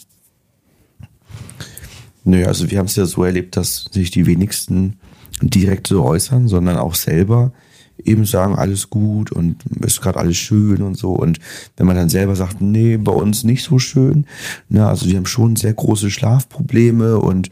Nö, 2.25 2.45
also 2.45 2.71
wir 2.71 2.79
haben 2.79 2.87
es 2.87 2.97
ja 2.97 3.07
so 3.07 3.23
erlebt, 3.23 3.57
dass 3.57 3.87
sich 3.93 4.11
die 4.11 4.27
wenigsten 4.27 4.99
direkt 5.41 5.87
so 5.87 6.05
äußern, 6.05 6.49
sondern 6.49 6.77
auch 6.77 6.97
selber 6.97 7.53
eben 8.05 8.27
sagen, 8.27 8.57
alles 8.57 8.91
gut 8.91 9.31
und 9.31 9.65
ist 9.81 10.03
gerade 10.03 10.19
alles 10.19 10.37
schön 10.37 10.83
und 10.83 10.97
so. 10.97 11.13
Und 11.13 11.39
wenn 11.77 11.87
man 11.87 11.97
dann 11.97 12.09
selber 12.09 12.35
sagt, 12.35 12.61
nee, 12.61 12.97
bei 12.97 13.13
uns 13.13 13.45
nicht 13.45 13.63
so 13.63 13.79
schön, 13.79 14.27
ne, 14.69 14.87
also 14.87 15.07
die 15.07 15.17
haben 15.17 15.27
schon 15.27 15.55
sehr 15.55 15.73
große 15.73 16.11
Schlafprobleme 16.11 17.19
und 17.19 17.51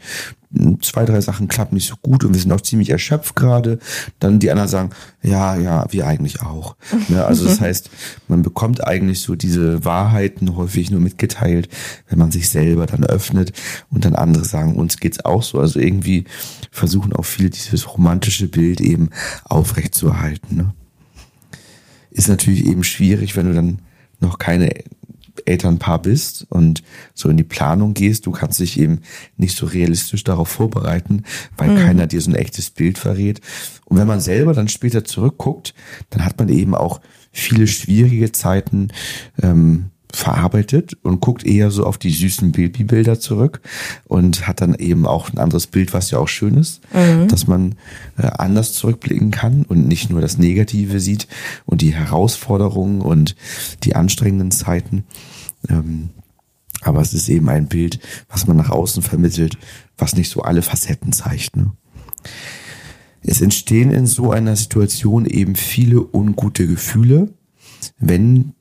zwei, 0.81 1.05
drei 1.05 1.21
Sachen 1.21 1.47
klappen 1.47 1.75
nicht 1.75 1.87
so 1.87 1.95
gut 2.01 2.23
und 2.23 2.33
wir 2.33 2.39
sind 2.39 2.51
auch 2.51 2.61
ziemlich 2.61 2.89
erschöpft 2.89 3.35
gerade, 3.35 3.79
dann 4.19 4.39
die 4.39 4.51
anderen 4.51 4.69
sagen, 4.69 4.89
ja, 5.21 5.55
ja, 5.55 5.85
wir 5.91 6.07
eigentlich 6.07 6.41
auch. 6.41 6.75
Ne? 7.09 7.23
Also 7.25 7.45
das 7.45 7.61
heißt, 7.61 7.89
man 8.27 8.41
bekommt 8.41 8.85
eigentlich 8.85 9.21
so 9.21 9.35
diese 9.35 9.83
Wahrheiten 9.85 10.55
häufig 10.55 10.91
nur 10.91 11.01
mitgeteilt, 11.01 11.69
wenn 12.07 12.19
man 12.19 12.31
sich 12.31 12.49
selber 12.49 12.85
dann 12.85 13.03
öffnet 13.03 13.53
und 13.89 14.05
dann 14.05 14.15
andere 14.15 14.45
sagen, 14.45 14.75
uns 14.75 14.97
geht's 14.97 15.23
auch 15.23 15.43
so. 15.43 15.59
Also 15.59 15.79
irgendwie 15.79 16.25
versuchen 16.71 17.13
auch 17.13 17.25
viele 17.25 17.49
dieses 17.49 17.93
romantische 17.93 18.47
Bild 18.47 18.81
eben 18.81 19.09
aufrechtzuerhalten. 19.43 20.57
Ne? 20.57 20.73
Ist 22.11 22.29
natürlich 22.29 22.65
eben 22.65 22.83
schwierig, 22.83 23.35
wenn 23.35 23.47
du 23.47 23.53
dann 23.53 23.79
noch 24.21 24.37
keine 24.37 24.71
Elternpaar 25.45 26.01
bist 26.01 26.45
und 26.49 26.83
so 27.13 27.29
in 27.29 27.37
die 27.37 27.43
Planung 27.43 27.93
gehst, 27.93 28.25
du 28.25 28.31
kannst 28.31 28.59
dich 28.59 28.79
eben 28.79 29.01
nicht 29.37 29.55
so 29.57 29.65
realistisch 29.65 30.23
darauf 30.23 30.49
vorbereiten, 30.49 31.23
weil 31.57 31.71
mhm. 31.71 31.77
keiner 31.77 32.07
dir 32.07 32.21
so 32.21 32.31
ein 32.31 32.35
echtes 32.35 32.69
Bild 32.69 32.97
verrät. 32.97 33.41
Und 33.85 33.97
wenn 33.97 34.07
man 34.07 34.19
selber 34.19 34.53
dann 34.53 34.67
später 34.67 35.03
zurückguckt, 35.03 35.73
dann 36.09 36.25
hat 36.25 36.39
man 36.39 36.49
eben 36.49 36.75
auch 36.75 37.01
viele 37.31 37.67
schwierige 37.67 38.31
Zeiten 38.31 38.89
ähm, 39.41 39.91
verarbeitet 40.15 40.97
und 41.03 41.19
guckt 41.19 41.45
eher 41.45 41.71
so 41.71 41.85
auf 41.85 41.97
die 41.97 42.11
süßen 42.11 42.51
Babybilder 42.51 43.19
zurück 43.19 43.61
und 44.05 44.47
hat 44.47 44.61
dann 44.61 44.73
eben 44.73 45.05
auch 45.05 45.31
ein 45.31 45.37
anderes 45.37 45.67
Bild, 45.67 45.93
was 45.93 46.11
ja 46.11 46.19
auch 46.19 46.27
schön 46.27 46.55
ist, 46.55 46.81
mhm. 46.93 47.27
dass 47.27 47.47
man 47.47 47.75
äh, 48.17 48.27
anders 48.27 48.73
zurückblicken 48.73 49.31
kann 49.31 49.63
und 49.63 49.87
nicht 49.87 50.09
nur 50.09 50.21
das 50.21 50.37
Negative 50.37 50.99
sieht 50.99 51.27
und 51.65 51.81
die 51.81 51.93
Herausforderungen 51.93 53.01
und 53.01 53.35
die 53.83 53.95
anstrengenden 53.95 54.51
Zeiten. 54.51 55.03
Ähm, 55.69 56.09
aber 56.81 57.01
es 57.01 57.13
ist 57.13 57.29
eben 57.29 57.49
ein 57.49 57.67
Bild, 57.67 57.99
was 58.29 58.47
man 58.47 58.57
nach 58.57 58.69
außen 58.69 59.03
vermittelt, 59.03 59.57
was 59.97 60.15
nicht 60.15 60.29
so 60.29 60.41
alle 60.41 60.61
Facetten 60.61 61.11
zeigt. 61.11 61.57
Ne? 61.57 61.71
Es 63.21 63.41
entstehen 63.41 63.91
in 63.91 64.05
so 64.05 64.31
einer 64.31 64.55
Situation 64.55 65.25
eben 65.25 65.55
viele 65.55 66.01
ungute 66.01 66.67
Gefühle, 66.67 67.33
wenn 67.97 68.53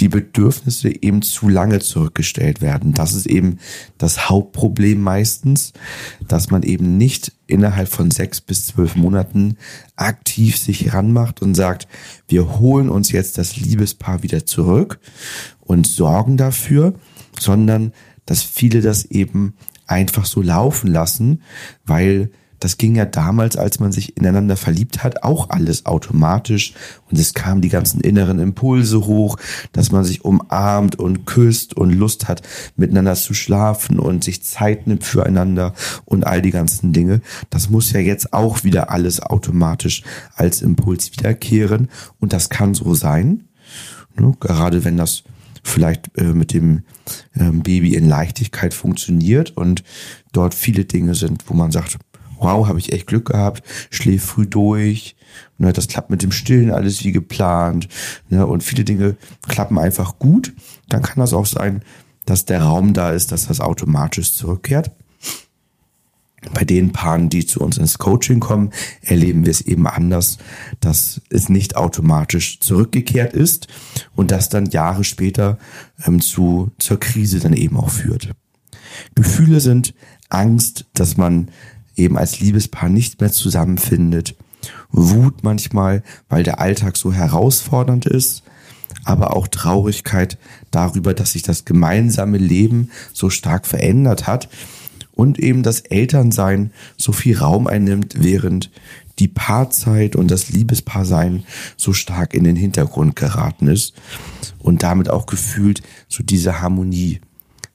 die 0.00 0.08
Bedürfnisse 0.08 0.90
eben 1.02 1.22
zu 1.22 1.48
lange 1.48 1.80
zurückgestellt 1.80 2.60
werden. 2.60 2.94
Das 2.94 3.14
ist 3.14 3.26
eben 3.26 3.58
das 3.98 4.28
Hauptproblem 4.28 5.00
meistens, 5.00 5.72
dass 6.26 6.50
man 6.50 6.62
eben 6.62 6.96
nicht 6.96 7.32
innerhalb 7.46 7.88
von 7.88 8.10
sechs 8.10 8.40
bis 8.40 8.66
zwölf 8.66 8.96
Monaten 8.96 9.56
aktiv 9.96 10.56
sich 10.56 10.92
ranmacht 10.92 11.42
und 11.42 11.54
sagt, 11.54 11.88
wir 12.28 12.58
holen 12.58 12.90
uns 12.90 13.12
jetzt 13.12 13.38
das 13.38 13.56
Liebespaar 13.56 14.22
wieder 14.22 14.46
zurück 14.46 15.00
und 15.60 15.86
sorgen 15.86 16.36
dafür, 16.36 16.94
sondern 17.38 17.92
dass 18.26 18.42
viele 18.42 18.80
das 18.80 19.04
eben 19.06 19.54
einfach 19.86 20.26
so 20.26 20.42
laufen 20.42 20.90
lassen, 20.90 21.42
weil 21.86 22.30
das 22.60 22.76
ging 22.76 22.96
ja 22.96 23.04
damals, 23.04 23.56
als 23.56 23.80
man 23.80 23.92
sich 23.92 24.16
ineinander 24.16 24.56
verliebt 24.56 25.02
hat, 25.04 25.22
auch 25.22 25.50
alles 25.50 25.86
automatisch. 25.86 26.74
Und 27.10 27.18
es 27.18 27.34
kamen 27.34 27.60
die 27.60 27.68
ganzen 27.68 28.00
inneren 28.00 28.38
Impulse 28.38 29.06
hoch, 29.06 29.36
dass 29.72 29.92
man 29.92 30.04
sich 30.04 30.24
umarmt 30.24 30.96
und 30.96 31.24
küsst 31.26 31.76
und 31.76 31.92
Lust 31.92 32.28
hat, 32.28 32.42
miteinander 32.76 33.14
zu 33.14 33.34
schlafen 33.34 33.98
und 33.98 34.24
sich 34.24 34.42
Zeit 34.42 34.86
nimmt 34.86 35.04
füreinander 35.04 35.74
und 36.04 36.26
all 36.26 36.42
die 36.42 36.50
ganzen 36.50 36.92
Dinge. 36.92 37.20
Das 37.50 37.70
muss 37.70 37.92
ja 37.92 38.00
jetzt 38.00 38.32
auch 38.32 38.64
wieder 38.64 38.90
alles 38.90 39.20
automatisch 39.20 40.02
als 40.34 40.62
Impuls 40.62 41.12
wiederkehren. 41.12 41.88
Und 42.20 42.32
das 42.32 42.48
kann 42.48 42.74
so 42.74 42.94
sein. 42.94 43.44
Ne? 44.18 44.34
Gerade 44.40 44.84
wenn 44.84 44.96
das 44.96 45.22
vielleicht 45.62 46.16
äh, 46.16 46.24
mit 46.24 46.52
dem 46.52 46.82
ähm, 47.38 47.62
Baby 47.62 47.94
in 47.94 48.08
Leichtigkeit 48.08 48.74
funktioniert 48.74 49.56
und 49.56 49.84
dort 50.32 50.54
viele 50.54 50.84
Dinge 50.84 51.14
sind, 51.14 51.44
wo 51.48 51.54
man 51.54 51.70
sagt, 51.70 51.98
wow, 52.40 52.66
habe 52.66 52.78
ich 52.78 52.92
echt 52.92 53.06
Glück 53.06 53.26
gehabt, 53.26 53.62
schläft 53.90 54.26
früh 54.26 54.46
durch, 54.46 55.16
ne, 55.58 55.72
das 55.72 55.88
klappt 55.88 56.10
mit 56.10 56.22
dem 56.22 56.32
Stillen 56.32 56.70
alles 56.70 57.04
wie 57.04 57.12
geplant, 57.12 57.88
ne, 58.28 58.46
und 58.46 58.62
viele 58.62 58.84
Dinge 58.84 59.16
klappen 59.46 59.78
einfach 59.78 60.18
gut, 60.18 60.52
dann 60.88 61.02
kann 61.02 61.18
das 61.18 61.32
auch 61.32 61.46
sein, 61.46 61.82
dass 62.24 62.44
der 62.44 62.62
Raum 62.62 62.92
da 62.92 63.10
ist, 63.10 63.32
dass 63.32 63.46
das 63.46 63.60
automatisch 63.60 64.34
zurückkehrt. 64.34 64.90
Bei 66.54 66.64
den 66.64 66.92
Paaren, 66.92 67.28
die 67.28 67.44
zu 67.44 67.60
uns 67.60 67.78
ins 67.78 67.98
Coaching 67.98 68.38
kommen, 68.38 68.70
erleben 69.00 69.44
wir 69.44 69.50
es 69.50 69.60
eben 69.60 69.86
anders, 69.88 70.38
dass 70.78 71.20
es 71.30 71.48
nicht 71.48 71.76
automatisch 71.76 72.60
zurückgekehrt 72.60 73.32
ist 73.32 73.66
und 74.14 74.30
das 74.30 74.48
dann 74.48 74.66
Jahre 74.66 75.02
später 75.02 75.58
ähm, 76.06 76.20
zu, 76.20 76.70
zur 76.78 77.00
Krise 77.00 77.40
dann 77.40 77.54
eben 77.54 77.76
auch 77.76 77.90
führt. 77.90 78.30
Gefühle 79.14 79.60
sind 79.60 79.94
Angst, 80.28 80.86
dass 80.94 81.16
man 81.16 81.50
eben 81.98 82.16
als 82.16 82.40
Liebespaar 82.40 82.88
nicht 82.88 83.20
mehr 83.20 83.32
zusammenfindet. 83.32 84.34
Wut 84.90 85.42
manchmal, 85.42 86.02
weil 86.28 86.42
der 86.42 86.60
Alltag 86.60 86.96
so 86.96 87.12
herausfordernd 87.12 88.06
ist, 88.06 88.42
aber 89.04 89.36
auch 89.36 89.48
Traurigkeit 89.48 90.38
darüber, 90.70 91.14
dass 91.14 91.32
sich 91.32 91.42
das 91.42 91.64
gemeinsame 91.64 92.38
Leben 92.38 92.90
so 93.12 93.30
stark 93.30 93.66
verändert 93.66 94.26
hat 94.26 94.48
und 95.12 95.38
eben 95.38 95.62
das 95.62 95.80
Elternsein 95.80 96.72
so 96.96 97.12
viel 97.12 97.38
Raum 97.38 97.66
einnimmt, 97.66 98.16
während 98.18 98.70
die 99.18 99.28
Paarzeit 99.28 100.14
und 100.14 100.30
das 100.30 100.48
Liebespaarsein 100.50 101.44
so 101.76 101.92
stark 101.92 102.34
in 102.34 102.44
den 102.44 102.56
Hintergrund 102.56 103.16
geraten 103.16 103.66
ist 103.66 103.94
und 104.58 104.82
damit 104.82 105.10
auch 105.10 105.26
gefühlt 105.26 105.82
so 106.08 106.22
diese 106.22 106.60
Harmonie 106.60 107.20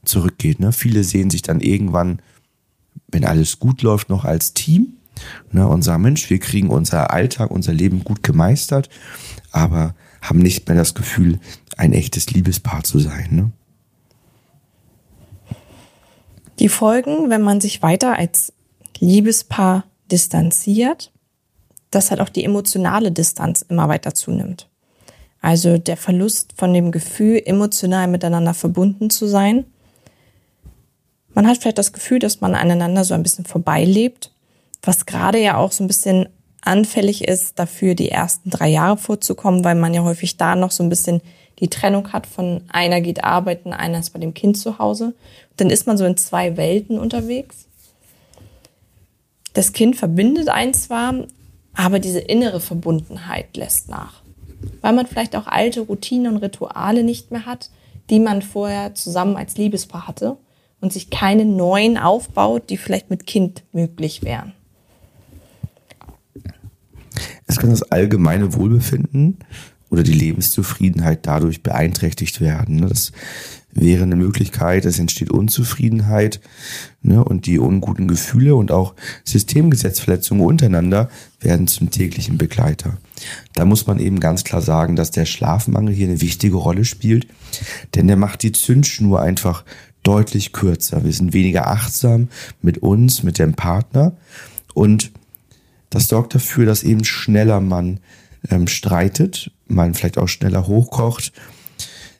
zurückgeht. 0.05 0.59
Ne? 0.59 0.71
Viele 0.71 1.03
sehen 1.03 1.29
sich 1.29 1.41
dann 1.41 1.59
irgendwann 1.59 2.19
wenn 3.13 3.25
alles 3.25 3.59
gut 3.59 3.81
läuft, 3.81 4.09
noch 4.09 4.25
als 4.25 4.53
Team 4.53 4.97
ne, 5.51 5.67
und 5.67 5.81
sagen, 5.81 6.03
Mensch, 6.03 6.29
wir 6.29 6.39
kriegen 6.39 6.69
unser 6.69 7.11
Alltag, 7.11 7.51
unser 7.51 7.73
Leben 7.73 8.03
gut 8.03 8.23
gemeistert, 8.23 8.89
aber 9.51 9.95
haben 10.21 10.39
nicht 10.39 10.67
mehr 10.67 10.77
das 10.77 10.93
Gefühl, 10.93 11.39
ein 11.77 11.93
echtes 11.93 12.31
Liebespaar 12.31 12.83
zu 12.83 12.99
sein. 12.99 13.27
Ne? 13.31 13.51
Die 16.59 16.69
Folgen, 16.69 17.29
wenn 17.29 17.41
man 17.41 17.61
sich 17.61 17.81
weiter 17.81 18.17
als 18.17 18.53
Liebespaar 18.99 19.85
distanziert, 20.11 21.11
dass 21.91 22.09
halt 22.09 22.21
auch 22.21 22.29
die 22.29 22.43
emotionale 22.43 23.11
Distanz 23.11 23.63
immer 23.63 23.89
weiter 23.89 24.13
zunimmt. 24.13 24.69
Also 25.41 25.77
der 25.77 25.97
Verlust 25.97 26.53
von 26.55 26.73
dem 26.73 26.91
Gefühl, 26.91 27.41
emotional 27.43 28.07
miteinander 28.07 28.53
verbunden 28.53 29.09
zu 29.09 29.27
sein 29.27 29.65
man 31.33 31.47
hat 31.47 31.57
vielleicht 31.57 31.77
das 31.77 31.93
Gefühl, 31.93 32.19
dass 32.19 32.41
man 32.41 32.55
aneinander 32.55 33.03
so 33.03 33.13
ein 33.13 33.23
bisschen 33.23 33.45
vorbeilebt, 33.45 34.31
was 34.81 35.05
gerade 35.05 35.39
ja 35.39 35.57
auch 35.57 35.71
so 35.71 35.83
ein 35.83 35.87
bisschen 35.87 36.27
anfällig 36.61 37.27
ist, 37.27 37.59
dafür 37.59 37.95
die 37.95 38.09
ersten 38.09 38.49
drei 38.49 38.69
Jahre 38.69 38.97
vorzukommen, 38.97 39.63
weil 39.63 39.75
man 39.75 39.93
ja 39.93 40.03
häufig 40.03 40.37
da 40.37 40.55
noch 40.55 40.71
so 40.71 40.83
ein 40.83 40.89
bisschen 40.89 41.21
die 41.59 41.69
Trennung 41.69 42.11
hat 42.13 42.25
von 42.25 42.61
einer 42.69 43.01
geht 43.01 43.23
arbeiten, 43.23 43.73
einer 43.73 43.99
ist 43.99 44.11
bei 44.11 44.19
dem 44.19 44.33
Kind 44.33 44.57
zu 44.57 44.79
Hause. 44.79 45.13
Dann 45.57 45.69
ist 45.69 45.87
man 45.87 45.97
so 45.97 46.05
in 46.05 46.17
zwei 46.17 46.57
Welten 46.57 46.99
unterwegs. 46.99 47.67
Das 49.53 49.71
Kind 49.71 49.95
verbindet 49.95 50.49
einen 50.49 50.73
zwar, 50.73 51.13
aber 51.75 51.99
diese 51.99 52.19
innere 52.19 52.59
Verbundenheit 52.59 53.55
lässt 53.55 53.87
nach. 53.87 54.23
Weil 54.81 54.93
man 54.93 55.05
vielleicht 55.05 55.35
auch 55.35 55.45
alte 55.45 55.81
Routinen 55.81 56.33
und 56.33 56.41
Rituale 56.41 57.03
nicht 57.03 57.31
mehr 57.31 57.45
hat, 57.45 57.69
die 58.09 58.19
man 58.19 58.41
vorher 58.41 58.95
zusammen 58.95 59.35
als 59.37 59.57
Liebespaar 59.57 60.07
hatte 60.07 60.37
und 60.83 60.91
sich 60.91 61.09
keine 61.09 61.45
neuen 61.45 61.97
aufbaut, 61.97 62.69
die 62.69 62.75
vielleicht 62.75 63.09
mit 63.09 63.25
Kind 63.25 63.63
möglich 63.71 64.21
wären. 64.21 64.51
Es 67.47 67.57
kann 67.57 67.69
das 67.69 67.83
allgemeine 67.83 68.53
Wohlbefinden 68.53 69.37
oder 69.89 70.03
die 70.03 70.11
Lebenszufriedenheit 70.11 71.25
dadurch 71.25 71.63
beeinträchtigt 71.63 72.41
werden. 72.41 72.77
ne? 72.81 72.87
Das 72.87 73.13
wäre 73.71 74.03
eine 74.03 74.17
Möglichkeit, 74.17 74.83
es 74.83 74.99
entsteht 74.99 75.31
Unzufriedenheit 75.31 76.41
ne? 77.01 77.23
und 77.23 77.45
die 77.45 77.59
unguten 77.59 78.09
Gefühle 78.09 78.55
und 78.55 78.71
auch 78.71 78.93
Systemgesetzverletzungen 79.23 80.45
untereinander 80.45 81.09
werden 81.39 81.67
zum 81.67 81.91
täglichen 81.91 82.37
Begleiter. 82.37 82.97
Da 83.53 83.63
muss 83.63 83.87
man 83.87 83.99
eben 83.99 84.19
ganz 84.19 84.43
klar 84.43 84.61
sagen, 84.61 84.97
dass 84.97 85.11
der 85.11 85.25
Schlafmangel 85.25 85.93
hier 85.93 86.09
eine 86.09 86.19
wichtige 86.19 86.57
Rolle 86.57 86.83
spielt, 86.83 87.27
denn 87.95 88.07
der 88.07 88.17
macht 88.17 88.43
die 88.43 88.51
Zündschnur 88.51 89.21
einfach 89.21 89.63
deutlich 90.03 90.51
kürzer. 90.51 91.03
Wir 91.03 91.13
sind 91.13 91.33
weniger 91.33 91.67
achtsam 91.67 92.29
mit 92.61 92.79
uns, 92.79 93.23
mit 93.23 93.39
dem 93.39 93.53
Partner 93.53 94.13
und 94.73 95.11
das 95.89 96.07
sorgt 96.07 96.35
dafür, 96.35 96.65
dass 96.65 96.83
eben 96.83 97.03
schneller 97.03 97.59
man 97.59 97.99
ähm, 98.49 98.67
streitet, 98.67 99.51
man 99.67 99.93
vielleicht 99.93 100.17
auch 100.17 100.27
schneller 100.27 100.67
hochkocht. 100.67 101.31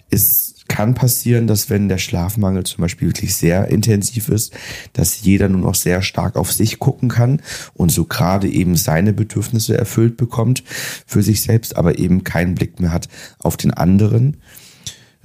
Es 0.10 0.54
kann 0.68 0.94
passieren, 0.94 1.48
dass 1.48 1.70
wenn 1.70 1.90
der 1.90 1.98
Schlafmangel 1.98 2.64
zum 2.64 2.82
Beispiel 2.82 3.10
wirklich 3.10 3.36
sehr 3.36 3.68
intensiv 3.68 4.30
ist, 4.30 4.54
dass 4.94 5.22
jeder 5.22 5.50
nur 5.50 5.62
noch 5.62 5.76
sehr 5.76 6.02
stark 6.02 6.36
auf 6.36 6.52
sich 6.52 6.80
gucken 6.80 7.10
kann 7.10 7.42
und 7.74 7.92
so 7.92 8.06
gerade 8.06 8.48
eben 8.48 8.76
seine 8.76 9.14
Bedürfnisse 9.14 9.78
erfüllt 9.78 10.18
bekommt 10.18 10.64
für 11.06 11.22
sich 11.22 11.42
selbst, 11.42 11.76
aber 11.76 12.00
eben 12.00 12.24
keinen 12.24 12.56
Blick 12.56 12.80
mehr 12.80 12.92
hat 12.92 13.10
auf 13.40 13.58
den 13.58 13.74
anderen. 13.74 14.38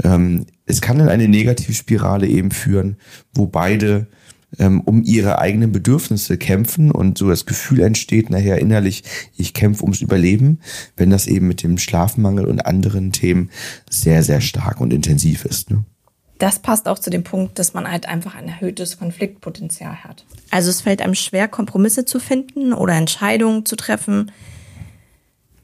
Ähm, 0.03 0.47
es 0.69 0.81
kann 0.81 1.01
in 1.01 1.09
eine 1.09 1.29
Negativspirale 1.29 2.27
eben 2.27 2.51
führen, 2.51 2.99
wo 3.35 3.47
beide 3.47 4.07
ähm, 4.59 4.81
um 4.83 5.03
ihre 5.03 5.39
eigenen 5.39 5.73
Bedürfnisse 5.73 6.39
kämpfen 6.39 6.91
und 6.91 7.19
so 7.19 7.29
das 7.29 7.47
Gefühl 7.47 7.81
entsteht 7.81 8.31
nachher 8.31 8.59
innerlich, 8.59 9.03
ich 9.37 9.55
kämpfe 9.55 9.83
ums 9.83 10.01
Überleben, 10.01 10.61
wenn 10.97 11.11
das 11.11 11.27
eben 11.27 11.49
mit 11.49 11.63
dem 11.63 11.79
Schlafmangel 11.79 12.47
und 12.47 12.65
anderen 12.65 13.13
Themen 13.13 13.51
sehr, 13.91 14.23
sehr 14.23 14.41
stark 14.41 14.81
und 14.81 14.93
intensiv 14.93 15.45
ist. 15.45 15.71
Ne? 15.71 15.85
Das 16.39 16.61
passt 16.61 16.87
auch 16.87 16.99
zu 16.99 17.11
dem 17.11 17.25
Punkt, 17.25 17.59
dass 17.59 17.75
man 17.75 17.91
halt 17.91 18.07
einfach 18.07 18.37
ein 18.37 18.49
erhöhtes 18.49 18.99
Konfliktpotenzial 18.99 20.05
hat. 20.05 20.25
Also 20.51 20.71
es 20.71 20.83
fällt 20.83 21.03
einem 21.03 21.15
schwer, 21.15 21.49
Kompromisse 21.49 22.05
zu 22.05 22.21
finden 22.21 22.73
oder 22.73 22.95
Entscheidungen 22.95 23.67
zu 23.67 23.75
treffen. 23.75 24.31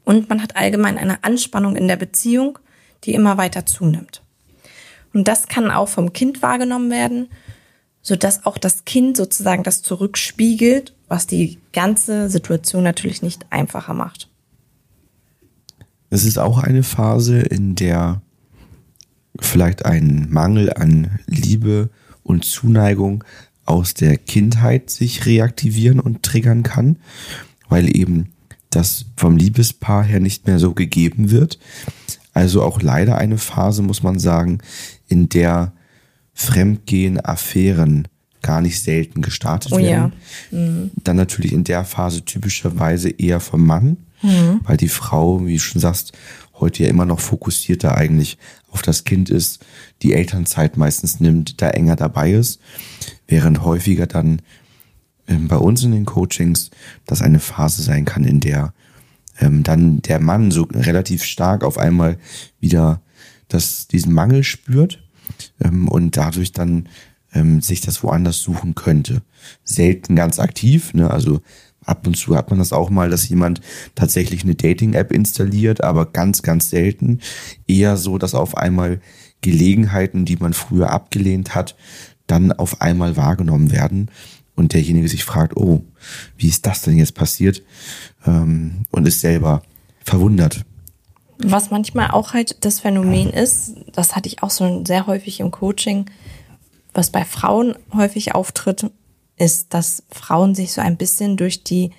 Und 0.04 0.28
man 0.28 0.42
hat 0.42 0.56
allgemein 0.56 0.98
eine 0.98 1.22
Anspannung 1.24 1.76
in 1.76 1.88
der 1.88 1.96
Beziehung, 1.96 2.58
die 3.04 3.14
immer 3.14 3.38
weiter 3.38 3.66
zunimmt. 3.66 4.23
Und 5.14 5.28
das 5.28 5.48
kann 5.48 5.70
auch 5.70 5.88
vom 5.88 6.12
Kind 6.12 6.42
wahrgenommen 6.42 6.90
werden, 6.90 7.28
sodass 8.02 8.44
auch 8.44 8.58
das 8.58 8.84
Kind 8.84 9.16
sozusagen 9.16 9.62
das 9.62 9.80
zurückspiegelt, 9.80 10.94
was 11.08 11.26
die 11.26 11.58
ganze 11.72 12.28
Situation 12.28 12.82
natürlich 12.82 13.22
nicht 13.22 13.46
einfacher 13.50 13.94
macht. 13.94 14.28
Es 16.10 16.24
ist 16.24 16.38
auch 16.38 16.58
eine 16.58 16.82
Phase, 16.82 17.40
in 17.40 17.74
der 17.74 18.20
vielleicht 19.40 19.84
ein 19.84 20.28
Mangel 20.30 20.72
an 20.72 21.18
Liebe 21.26 21.90
und 22.22 22.44
Zuneigung 22.44 23.24
aus 23.64 23.94
der 23.94 24.16
Kindheit 24.18 24.90
sich 24.90 25.26
reaktivieren 25.26 26.00
und 26.00 26.22
triggern 26.22 26.62
kann, 26.62 26.98
weil 27.68 27.96
eben 27.96 28.32
das 28.70 29.06
vom 29.16 29.36
Liebespaar 29.36 30.04
her 30.04 30.20
nicht 30.20 30.46
mehr 30.46 30.58
so 30.58 30.74
gegeben 30.74 31.30
wird. 31.30 31.58
Also 32.34 32.62
auch 32.62 32.82
leider 32.82 33.16
eine 33.16 33.38
Phase, 33.38 33.82
muss 33.82 34.02
man 34.02 34.18
sagen, 34.18 34.58
in 35.08 35.28
der 35.28 35.72
Fremdgehen, 36.34 37.20
Affären 37.24 38.08
gar 38.42 38.60
nicht 38.60 38.82
selten 38.82 39.22
gestartet 39.22 39.72
Oh 39.72 39.78
ja. 39.78 40.10
werden. 40.50 40.90
Dann 41.02 41.16
natürlich 41.16 41.52
in 41.52 41.64
der 41.64 41.84
Phase 41.84 42.24
typischerweise 42.24 43.08
eher 43.08 43.40
vom 43.40 43.64
Mann, 43.64 43.96
weil 44.64 44.76
die 44.76 44.88
Frau, 44.88 45.46
wie 45.46 45.54
du 45.54 45.60
schon 45.60 45.80
sagst, 45.80 46.12
heute 46.58 46.82
ja 46.84 46.88
immer 46.88 47.04
noch 47.04 47.20
fokussierter 47.20 47.96
eigentlich 47.96 48.38
auf 48.70 48.82
das 48.82 49.04
Kind 49.04 49.28
ist, 49.30 49.64
die 50.02 50.12
Elternzeit 50.14 50.76
meistens 50.76 51.20
nimmt, 51.20 51.60
da 51.62 51.70
enger 51.70 51.96
dabei 51.96 52.32
ist, 52.32 52.60
während 53.28 53.62
häufiger 53.62 54.06
dann 54.06 54.40
ähm, 55.28 55.48
bei 55.48 55.56
uns 55.56 55.82
in 55.84 55.92
den 55.92 56.04
Coachings 56.04 56.70
das 57.06 57.22
eine 57.22 57.38
Phase 57.40 57.82
sein 57.82 58.04
kann, 58.04 58.24
in 58.24 58.40
der 58.40 58.72
ähm, 59.40 59.62
dann 59.62 60.02
der 60.02 60.20
Mann 60.20 60.50
so 60.50 60.62
relativ 60.62 61.24
stark 61.24 61.64
auf 61.64 61.78
einmal 61.78 62.18
wieder 62.60 63.02
das, 63.48 63.88
diesen 63.88 64.12
Mangel 64.12 64.44
spürt 64.44 65.02
ähm, 65.60 65.88
und 65.88 66.16
dadurch 66.16 66.52
dann 66.52 66.88
ähm, 67.32 67.60
sich 67.60 67.80
das 67.80 68.02
woanders 68.02 68.40
suchen 68.40 68.74
könnte. 68.74 69.22
Selten 69.64 70.16
ganz 70.16 70.38
aktiv, 70.38 70.94
ne? 70.94 71.10
also 71.10 71.40
ab 71.84 72.06
und 72.06 72.16
zu 72.16 72.36
hat 72.36 72.50
man 72.50 72.58
das 72.58 72.72
auch 72.72 72.90
mal, 72.90 73.10
dass 73.10 73.28
jemand 73.28 73.60
tatsächlich 73.94 74.44
eine 74.44 74.54
Dating-App 74.54 75.12
installiert, 75.12 75.82
aber 75.82 76.06
ganz, 76.06 76.42
ganz 76.42 76.70
selten. 76.70 77.20
Eher 77.66 77.96
so, 77.96 78.18
dass 78.18 78.34
auf 78.34 78.56
einmal 78.56 79.00
Gelegenheiten, 79.42 80.24
die 80.24 80.36
man 80.36 80.54
früher 80.54 80.90
abgelehnt 80.90 81.54
hat, 81.54 81.76
dann 82.26 82.52
auf 82.52 82.80
einmal 82.80 83.16
wahrgenommen 83.16 83.70
werden 83.70 84.08
und 84.56 84.72
derjenige 84.72 85.08
sich 85.08 85.24
fragt, 85.24 85.56
oh, 85.56 85.82
wie 86.36 86.48
ist 86.48 86.66
das 86.66 86.82
denn 86.82 86.96
jetzt 86.96 87.14
passiert? 87.14 87.62
Ähm, 88.26 88.86
und 88.90 89.06
ist 89.06 89.20
selber 89.20 89.62
verwundert. 90.04 90.64
Was 91.38 91.70
manchmal 91.70 92.10
auch 92.10 92.32
halt 92.32 92.64
das 92.64 92.80
Phänomen 92.80 93.30
ist, 93.30 93.74
das 93.92 94.14
hatte 94.14 94.28
ich 94.28 94.42
auch 94.42 94.50
so 94.50 94.84
sehr 94.84 95.06
häufig 95.06 95.40
im 95.40 95.50
Coaching, 95.50 96.06
was 96.92 97.10
bei 97.10 97.24
Frauen 97.24 97.74
häufig 97.92 98.34
auftritt, 98.34 98.90
ist, 99.36 99.74
dass 99.74 100.04
Frauen 100.10 100.54
sich 100.54 100.72
so 100.72 100.80
ein 100.80 100.96
bisschen 100.96 101.36
durch 101.36 101.64
die 101.64 101.90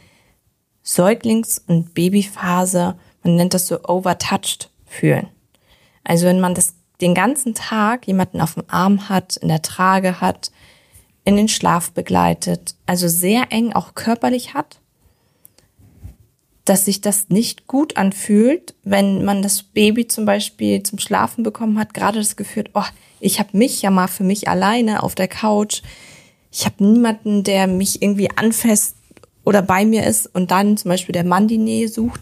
Säuglings- 0.83 1.61
und 1.67 1.93
Babyphase, 1.93 2.95
man 3.23 3.35
nennt 3.35 3.53
das 3.53 3.67
so 3.67 3.83
overtouched 3.83 4.69
fühlen. 4.85 5.27
Also 6.03 6.27
wenn 6.27 6.39
man 6.39 6.53
das 6.53 6.75
den 7.01 7.13
ganzen 7.13 7.55
Tag 7.55 8.07
jemanden 8.07 8.39
auf 8.39 8.53
dem 8.53 8.63
Arm 8.67 9.09
hat, 9.09 9.35
in 9.37 9.49
der 9.49 9.61
Trage 9.61 10.21
hat, 10.21 10.51
in 11.25 11.35
den 11.35 11.47
Schlaf 11.47 11.91
begleitet, 11.91 12.75
also 12.85 13.07
sehr 13.07 13.51
eng 13.51 13.73
auch 13.73 13.95
körperlich 13.95 14.53
hat, 14.53 14.79
dass 16.65 16.85
sich 16.85 17.01
das 17.01 17.29
nicht 17.29 17.67
gut 17.67 17.97
anfühlt, 17.97 18.75
wenn 18.83 19.25
man 19.25 19.41
das 19.41 19.63
Baby 19.63 20.07
zum 20.07 20.25
Beispiel 20.25 20.83
zum 20.83 20.99
Schlafen 20.99 21.43
bekommen 21.43 21.77
hat, 21.77 21.93
gerade 21.93 22.19
das 22.19 22.35
Gefühl, 22.35 22.65
oh, 22.73 22.83
ich 23.19 23.39
habe 23.39 23.57
mich 23.57 23.81
ja 23.81 23.91
mal 23.91 24.07
für 24.07 24.23
mich 24.23 24.47
alleine 24.47 25.03
auf 25.03 25.15
der 25.15 25.27
Couch, 25.27 25.81
ich 26.51 26.65
habe 26.65 26.85
niemanden, 26.85 27.43
der 27.43 27.67
mich 27.67 28.01
irgendwie 28.01 28.29
anfasst 28.35 28.95
oder 29.43 29.61
bei 29.61 29.85
mir 29.85 30.05
ist 30.05 30.27
und 30.33 30.51
dann 30.51 30.77
zum 30.77 30.89
Beispiel 30.89 31.13
der 31.13 31.25
Mann 31.25 31.47
die 31.47 31.57
Nähe 31.57 31.89
sucht, 31.89 32.21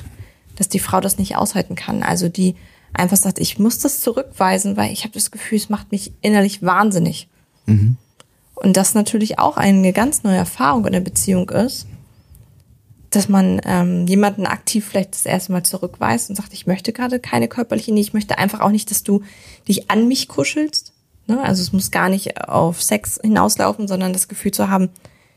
dass 0.56 0.70
die 0.70 0.80
Frau 0.80 1.02
das 1.02 1.18
nicht 1.18 1.36
aushalten 1.36 1.76
kann. 1.76 2.04
Also 2.04 2.30
die 2.30 2.56
einfach 2.94 3.18
sagt, 3.18 3.40
ich 3.40 3.60
muss 3.60 3.80
das 3.80 4.02
zurückweisen, 4.02 4.78
weil 4.78 4.92
ich 4.92 5.04
habe 5.04 5.14
das 5.14 5.32
Gefühl, 5.32 5.58
es 5.58 5.70
macht 5.70 5.92
mich 5.92 6.14
innerlich 6.22 6.62
wahnsinnig. 6.64 7.28
Und 8.56 8.78
das 8.78 8.94
natürlich 8.94 9.40
auch 9.40 9.58
eine 9.58 9.94
ganz 9.94 10.24
neue 10.24 10.38
Erfahrung 10.38 10.86
in 10.86 10.94
der 10.94 11.00
Beziehung 11.00 11.50
ist, 11.50 11.88
dass 13.10 13.30
man 13.30 13.62
ähm, 13.66 14.08
jemanden 14.08 14.46
aktiv 14.46 14.88
vielleicht 14.88 15.14
das 15.14 15.26
erste 15.26 15.52
Mal 15.52 15.64
zurückweist 15.64 16.30
und 16.30 16.36
sagt, 16.36 16.54
ich 16.54 16.66
möchte 16.66 16.94
gerade 16.94 17.20
keine 17.20 17.48
körperliche 17.48 17.94
Nähe, 17.94 18.02
ich 18.02 18.14
möchte 18.14 18.38
einfach 18.38 18.60
auch 18.60 18.72
nicht, 18.72 18.90
dass 18.90 19.04
du 19.04 19.22
dich 19.68 19.92
an 19.92 20.08
mich 20.08 20.28
kuschelst. 20.28 20.94
Ne? 21.28 21.42
Also 21.42 21.62
es 21.62 21.74
muss 21.74 21.92
gar 21.92 22.10
nicht 22.10 22.42
auf 22.48 22.82
Sex 22.82 23.20
hinauslaufen, 23.22 23.88
sondern 23.88 24.14
das 24.14 24.28
Gefühl 24.28 24.52
zu 24.52 24.70
haben, 24.70 24.90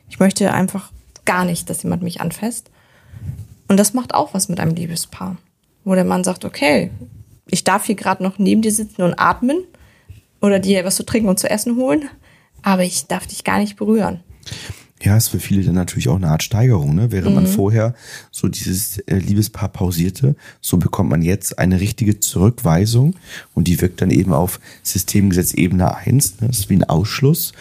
ich 0.09 0.19
möchte 0.19 0.53
einfach 0.53 0.91
gar 1.25 1.45
nicht, 1.45 1.69
dass 1.69 1.83
jemand 1.83 2.03
mich 2.03 2.21
anfasst. 2.21 2.71
Und 3.69 3.79
das 3.79 3.95
macht 3.95 4.15
auch 4.15 4.33
was 4.33 4.49
mit 4.49 4.61
einem 4.61 4.75
Liebespaar, 4.75 5.37
wo 5.85 5.95
der 5.95 6.05
Mann 6.05 6.25
sagt, 6.25 6.45
okay, 6.45 6.91
ich 7.49 7.65
darf 7.65 7.87
hier 7.87 7.95
gerade 7.95 8.23
noch 8.23 8.39
neben 8.39 8.63
dir 8.63 8.73
sitzen 8.73 9.03
und 9.03 9.15
atmen 9.15 9.59
oder 10.41 10.59
dir 10.59 10.85
was 10.85 10.97
zu 10.97 11.05
trinken 11.05 11.29
und 11.29 11.39
zu 11.39 11.51
essen 11.51 11.77
holen, 11.77 12.09
aber 12.67 12.83
ich 12.83 13.07
darf 13.07 13.29
dich 13.29 13.45
gar 13.45 13.61
nicht 13.61 13.77
berühren. 13.77 14.21
Ja, 15.01 15.17
ist 15.17 15.29
für 15.29 15.39
viele 15.39 15.63
dann 15.63 15.77
natürlich 15.77 16.09
auch 16.09 16.17
eine 16.17 16.31
Art 16.31 16.43
Steigerung, 16.43 16.97
ne? 16.97 17.13
Während 17.13 17.35
man 17.35 17.47
vorher 17.47 17.95
so 18.33 18.49
dieses 18.49 18.99
äh, 18.99 19.19
Liebespaar 19.19 19.69
pausierte, 19.69 20.35
so 20.61 20.77
bekommt 20.77 21.11
man 21.11 21.23
jetzt 21.23 21.61
eine 21.61 21.81
richtige 21.81 22.19
Zurückweisung 22.19 23.15
und 23.55 23.69
die 23.69 23.81
wirkt 23.81 24.01
dann 24.01 24.11
eben 24.11 24.33
auf 24.33 24.59
Systemgesetz 24.83 25.55
Ebene 25.55 25.95
1. 25.95 26.41
Ne? 26.41 26.49
Das 26.49 26.59
ist 26.59 26.71
wie 26.71 26.75
ein 26.75 26.85
Ausschluss 26.85 27.53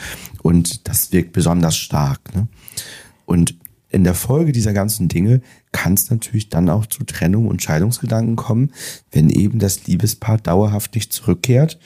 und 0.42 0.88
das 0.88 1.12
wirkt 1.12 1.34
besonders 1.34 1.78
stark. 1.78 2.34
Ne? 2.34 2.48
Und 3.26 3.56
in 3.90 4.06
der 4.06 4.16
Folge 4.16 4.54
dieser 4.54 4.74
ganzen 4.74 5.08
Dinge 5.08 5.42
kann 5.72 5.94
es 5.94 6.10
natürlich 6.10 6.50
dann 6.50 6.68
auch 6.68 6.88
zu 6.88 7.04
Trennung 7.04 7.48
und 7.48 7.62
Scheidungsgedanken 7.62 8.38
kommen, 8.38 8.72
wenn 9.12 9.30
eben 9.30 9.60
das 9.60 9.86
Liebespaar 9.86 10.40
dauerhaft 10.40 10.96
nicht 10.96 11.14
zurückkehrt 11.14 11.78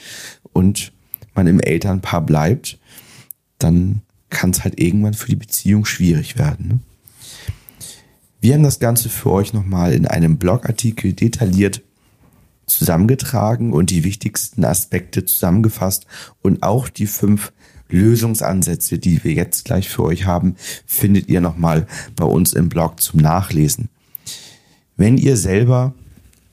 und 0.53 0.93
man 1.33 1.47
im 1.47 1.59
Elternpaar 1.59 2.21
bleibt, 2.25 2.79
dann 3.59 4.01
kann 4.29 4.51
es 4.51 4.63
halt 4.63 4.79
irgendwann 4.79 5.13
für 5.13 5.27
die 5.27 5.35
Beziehung 5.35 5.85
schwierig 5.85 6.37
werden. 6.37 6.67
Ne? 6.67 6.79
Wir 8.41 8.53
haben 8.53 8.63
das 8.63 8.79
Ganze 8.79 9.09
für 9.09 9.31
euch 9.31 9.53
nochmal 9.53 9.93
in 9.93 10.07
einem 10.07 10.37
Blogartikel 10.37 11.13
detailliert 11.13 11.81
zusammengetragen 12.65 13.73
und 13.73 13.89
die 13.89 14.03
wichtigsten 14.03 14.63
Aspekte 14.63 15.25
zusammengefasst 15.25 16.05
und 16.41 16.63
auch 16.63 16.87
die 16.87 17.07
fünf 17.07 17.51
Lösungsansätze, 17.89 18.99
die 18.99 19.23
wir 19.23 19.33
jetzt 19.33 19.65
gleich 19.65 19.89
für 19.89 20.03
euch 20.03 20.25
haben, 20.25 20.55
findet 20.85 21.27
ihr 21.27 21.41
nochmal 21.41 21.87
bei 22.15 22.25
uns 22.25 22.53
im 22.53 22.69
Blog 22.69 23.01
zum 23.01 23.19
Nachlesen. 23.19 23.89
Wenn 24.95 25.17
ihr 25.17 25.35
selber 25.35 25.93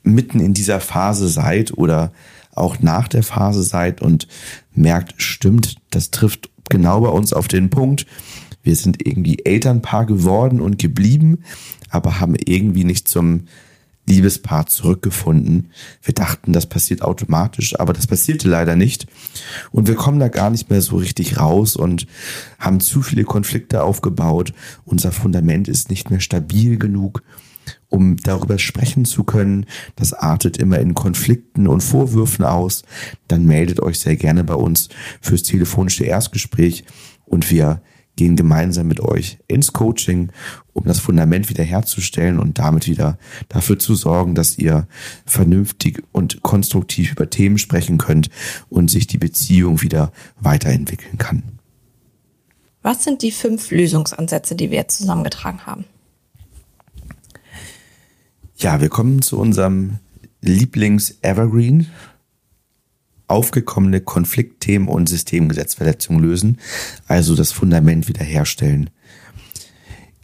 mitten 0.03 0.39
in 0.39 0.53
dieser 0.53 0.79
Phase 0.79 1.27
seid 1.27 1.77
oder 1.77 2.11
auch 2.53 2.79
nach 2.79 3.07
der 3.07 3.23
Phase 3.23 3.61
seid 3.61 4.01
und 4.01 4.27
merkt, 4.73 5.21
stimmt, 5.21 5.75
das 5.91 6.11
trifft 6.11 6.49
genau 6.69 7.01
bei 7.01 7.09
uns 7.09 7.33
auf 7.33 7.47
den 7.47 7.69
Punkt. 7.69 8.05
Wir 8.63 8.75
sind 8.75 9.05
irgendwie 9.05 9.39
Elternpaar 9.45 10.05
geworden 10.05 10.59
und 10.59 10.77
geblieben, 10.77 11.43
aber 11.89 12.19
haben 12.19 12.35
irgendwie 12.35 12.83
nicht 12.83 13.07
zum 13.07 13.45
Liebespaar 14.07 14.67
zurückgefunden. 14.67 15.69
Wir 16.01 16.13
dachten, 16.13 16.53
das 16.53 16.65
passiert 16.65 17.01
automatisch, 17.01 17.77
aber 17.79 17.91
das 17.93 18.07
passierte 18.07 18.47
leider 18.47 18.75
nicht. 18.75 19.05
Und 19.71 19.87
wir 19.87 19.95
kommen 19.95 20.19
da 20.19 20.29
gar 20.29 20.49
nicht 20.49 20.69
mehr 20.69 20.81
so 20.81 20.95
richtig 20.95 21.37
raus 21.37 21.75
und 21.75 22.07
haben 22.57 22.79
zu 22.79 23.01
viele 23.01 23.25
Konflikte 23.25 23.83
aufgebaut. 23.83 24.53
Unser 24.85 25.11
Fundament 25.11 25.67
ist 25.67 25.89
nicht 25.89 26.09
mehr 26.09 26.21
stabil 26.21 26.77
genug, 26.77 27.21
um 27.89 28.17
darüber 28.17 28.59
sprechen 28.59 29.05
zu 29.05 29.23
können. 29.23 29.65
Das 29.95 30.13
artet 30.13 30.57
immer 30.57 30.79
in 30.79 30.93
Konflikten 30.93 31.67
und 31.67 31.81
Vorwürfen 31.81 32.45
aus. 32.45 32.83
Dann 33.27 33.45
meldet 33.45 33.81
euch 33.81 33.99
sehr 33.99 34.15
gerne 34.15 34.43
bei 34.43 34.55
uns 34.55 34.89
fürs 35.21 35.43
telefonische 35.43 36.05
Erstgespräch 36.05 36.83
und 37.25 37.49
wir 37.51 37.81
gehen 38.17 38.35
gemeinsam 38.35 38.87
mit 38.87 38.99
euch 38.99 39.37
ins 39.47 39.71
Coaching, 39.71 40.31
um 40.73 40.83
das 40.83 40.99
Fundament 40.99 41.49
wiederherzustellen 41.49 42.39
und 42.39 42.59
damit 42.59 42.87
wieder 42.87 43.17
dafür 43.47 43.79
zu 43.79 43.95
sorgen, 43.95 44.35
dass 44.35 44.57
ihr 44.57 44.87
vernünftig 45.25 46.03
und 46.11 46.41
konstruktiv 46.41 47.13
über 47.13 47.29
Themen 47.29 47.57
sprechen 47.57 47.97
könnt 47.97 48.29
und 48.69 48.91
sich 48.91 49.07
die 49.07 49.19
Beziehung 49.19 49.81
wieder 49.81 50.11
weiterentwickeln 50.39 51.17
kann. 51.17 51.43
Was 52.81 53.03
sind 53.03 53.21
die 53.21 53.31
fünf 53.31 53.71
Lösungsansätze, 53.71 54.55
die 54.55 54.71
wir 54.71 54.79
jetzt 54.79 54.97
zusammengetragen 54.97 55.65
haben? 55.65 55.85
Ja, 58.59 58.81
wir 58.81 58.89
kommen 58.89 59.21
zu 59.21 59.37
unserem 59.37 59.99
Lieblings-Evergreen. 60.41 61.91
Aufgekommene 63.27 64.01
Konfliktthemen 64.01 64.87
und 64.87 65.07
Systemgesetzverletzungen 65.07 66.23
lösen, 66.23 66.57
also 67.07 67.35
das 67.35 67.51
Fundament 67.51 68.07
wiederherstellen. 68.07 68.89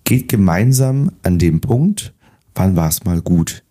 Geht 0.04 0.30
gemeinsam 0.30 1.12
an 1.22 1.38
dem 1.38 1.62
Punkt, 1.62 2.16
wann 2.56 2.76
war 2.76 2.90
es 2.90 3.04
mal 3.04 3.22
gut? 3.22 3.64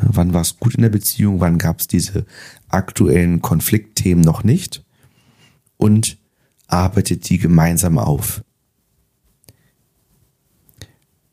Ne, 0.00 0.08
wann 0.12 0.32
war 0.32 0.40
es 0.40 0.58
gut 0.58 0.76
in 0.76 0.82
der 0.82 0.88
Beziehung? 0.88 1.40
Wann 1.40 1.58
gab 1.58 1.80
es 1.80 1.86
diese 1.86 2.24
aktuellen 2.68 3.42
Konfliktthemen 3.42 4.24
noch 4.24 4.44
nicht? 4.44 4.82
Und 5.76 6.16
arbeitet 6.68 7.28
die 7.28 7.36
gemeinsam 7.36 7.98
auf. 7.98 8.42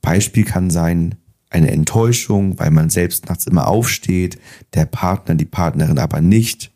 Beispiel 0.01 0.43
kann 0.43 0.69
sein, 0.69 1.15
eine 1.49 1.71
Enttäuschung, 1.71 2.59
weil 2.59 2.71
man 2.71 2.89
selbst 2.89 3.27
nachts 3.27 3.47
immer 3.47 3.67
aufsteht, 3.67 4.37
der 4.73 4.85
Partner, 4.85 5.35
die 5.35 5.45
Partnerin 5.45 5.99
aber 5.99 6.21
nicht 6.21 6.71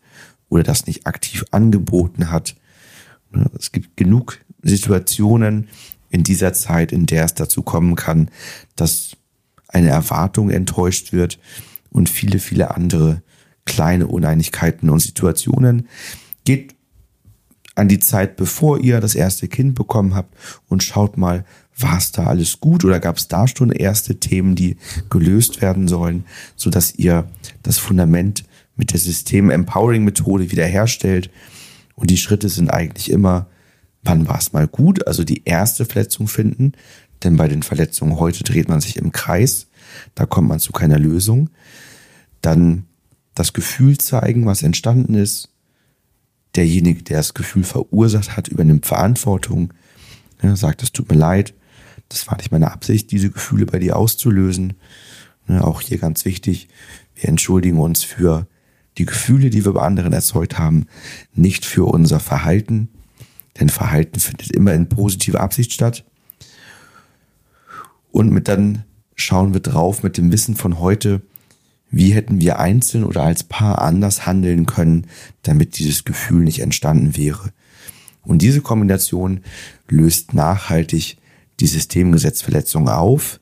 oder 0.49 0.63
das 0.63 0.87
nicht 0.87 1.07
aktiv 1.07 1.45
angeboten 1.51 2.31
hat. 2.31 2.55
Es 3.57 3.71
gibt 3.71 3.97
genug 3.97 4.39
Situationen 4.61 5.67
in 6.09 6.23
dieser 6.23 6.53
Zeit, 6.53 6.91
in 6.91 7.05
der 7.05 7.25
es 7.25 7.33
dazu 7.33 7.61
kommen 7.63 7.95
kann, 7.95 8.29
dass 8.75 9.11
eine 9.67 9.89
Erwartung 9.89 10.49
enttäuscht 10.49 11.13
wird 11.13 11.39
und 11.89 12.09
viele, 12.09 12.39
viele 12.39 12.75
andere 12.75 13.23
kleine 13.65 14.07
Uneinigkeiten 14.07 14.89
und 14.89 14.99
Situationen. 14.99 15.87
Geht 16.43 16.75
an 17.75 17.87
die 17.87 17.99
Zeit, 17.99 18.35
bevor 18.35 18.79
ihr 18.79 18.99
das 18.99 19.15
erste 19.15 19.47
Kind 19.47 19.75
bekommen 19.75 20.15
habt 20.15 20.35
und 20.67 20.83
schaut 20.83 21.17
mal, 21.17 21.45
war 21.81 21.97
es 21.97 22.11
da 22.11 22.25
alles 22.25 22.59
gut 22.59 22.85
oder 22.85 22.99
gab 22.99 23.17
es 23.17 23.27
da 23.27 23.47
schon 23.47 23.71
erste 23.71 24.19
Themen, 24.19 24.55
die 24.55 24.77
gelöst 25.09 25.61
werden 25.61 25.87
sollen, 25.87 26.25
so 26.55 26.69
dass 26.69 26.95
ihr 26.95 27.27
das 27.63 27.77
Fundament 27.77 28.43
mit 28.75 28.93
der 28.93 28.99
System 28.99 29.49
Empowering 29.49 30.03
Methode 30.03 30.51
wiederherstellt. 30.51 31.29
Und 31.95 32.09
die 32.09 32.17
Schritte 32.17 32.49
sind 32.49 32.69
eigentlich 32.69 33.11
immer, 33.11 33.47
wann 34.03 34.27
war 34.27 34.39
es 34.39 34.53
mal 34.53 34.67
gut, 34.67 35.05
also 35.07 35.23
die 35.23 35.43
erste 35.45 35.85
Verletzung 35.85 36.27
finden, 36.27 36.73
denn 37.23 37.37
bei 37.37 37.47
den 37.47 37.63
Verletzungen 37.63 38.19
heute 38.19 38.43
dreht 38.43 38.67
man 38.67 38.81
sich 38.81 38.97
im 38.97 39.11
Kreis, 39.11 39.67
da 40.15 40.25
kommt 40.25 40.47
man 40.47 40.59
zu 40.59 40.71
keiner 40.71 40.97
Lösung. 40.97 41.49
Dann 42.41 42.85
das 43.35 43.53
Gefühl 43.53 43.97
zeigen, 43.97 44.45
was 44.45 44.63
entstanden 44.63 45.13
ist. 45.13 45.49
Derjenige, 46.55 47.03
der 47.03 47.17
das 47.17 47.33
Gefühl 47.33 47.63
verursacht 47.63 48.35
hat, 48.35 48.47
übernimmt 48.47 48.85
Verantwortung, 48.85 49.73
ja, 50.41 50.55
sagt, 50.55 50.83
es 50.83 50.91
tut 50.91 51.09
mir 51.09 51.17
leid, 51.17 51.53
das 52.11 52.27
war 52.27 52.37
nicht 52.37 52.51
meine 52.51 52.71
Absicht, 52.71 53.11
diese 53.11 53.29
Gefühle 53.29 53.65
bei 53.65 53.79
dir 53.79 53.95
auszulösen. 53.95 54.73
Ne, 55.47 55.63
auch 55.63 55.81
hier 55.81 55.97
ganz 55.97 56.25
wichtig, 56.25 56.67
wir 57.15 57.29
entschuldigen 57.29 57.79
uns 57.79 58.03
für 58.03 58.47
die 58.97 59.05
Gefühle, 59.05 59.49
die 59.49 59.65
wir 59.65 59.73
bei 59.73 59.81
anderen 59.81 60.13
erzeugt 60.13 60.57
haben, 60.57 60.85
nicht 61.33 61.65
für 61.65 61.85
unser 61.85 62.19
Verhalten. 62.19 62.89
Denn 63.59 63.69
Verhalten 63.69 64.19
findet 64.19 64.51
immer 64.51 64.73
in 64.73 64.89
positiver 64.89 65.39
Absicht 65.39 65.73
statt. 65.73 66.05
Und 68.11 68.31
mit 68.31 68.47
dann 68.47 68.83
schauen 69.15 69.53
wir 69.53 69.61
drauf 69.61 70.03
mit 70.03 70.17
dem 70.17 70.31
Wissen 70.31 70.55
von 70.55 70.79
heute, 70.79 71.21
wie 71.89 72.13
hätten 72.13 72.39
wir 72.39 72.59
einzeln 72.59 73.03
oder 73.03 73.23
als 73.23 73.43
Paar 73.43 73.81
anders 73.81 74.25
handeln 74.25 74.65
können, 74.65 75.07
damit 75.43 75.77
dieses 75.77 76.05
Gefühl 76.05 76.43
nicht 76.43 76.59
entstanden 76.59 77.17
wäre. 77.17 77.51
Und 78.23 78.41
diese 78.41 78.61
Kombination 78.61 79.41
löst 79.89 80.33
nachhaltig 80.33 81.17
die 81.61 81.67
Systemgesetzverletzung 81.67 82.89
auf 82.89 83.39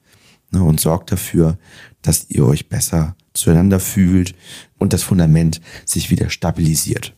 ne, 0.51 0.61
und 0.61 0.79
sorgt 0.79 1.11
dafür, 1.11 1.57
dass 2.01 2.29
ihr 2.29 2.45
euch 2.45 2.69
besser 2.69 3.15
zueinander 3.33 3.79
fühlt 3.79 4.35
und 4.77 4.93
das 4.93 5.03
Fundament 5.03 5.61
sich 5.85 6.11
wieder 6.11 6.29
stabilisiert. 6.29 7.15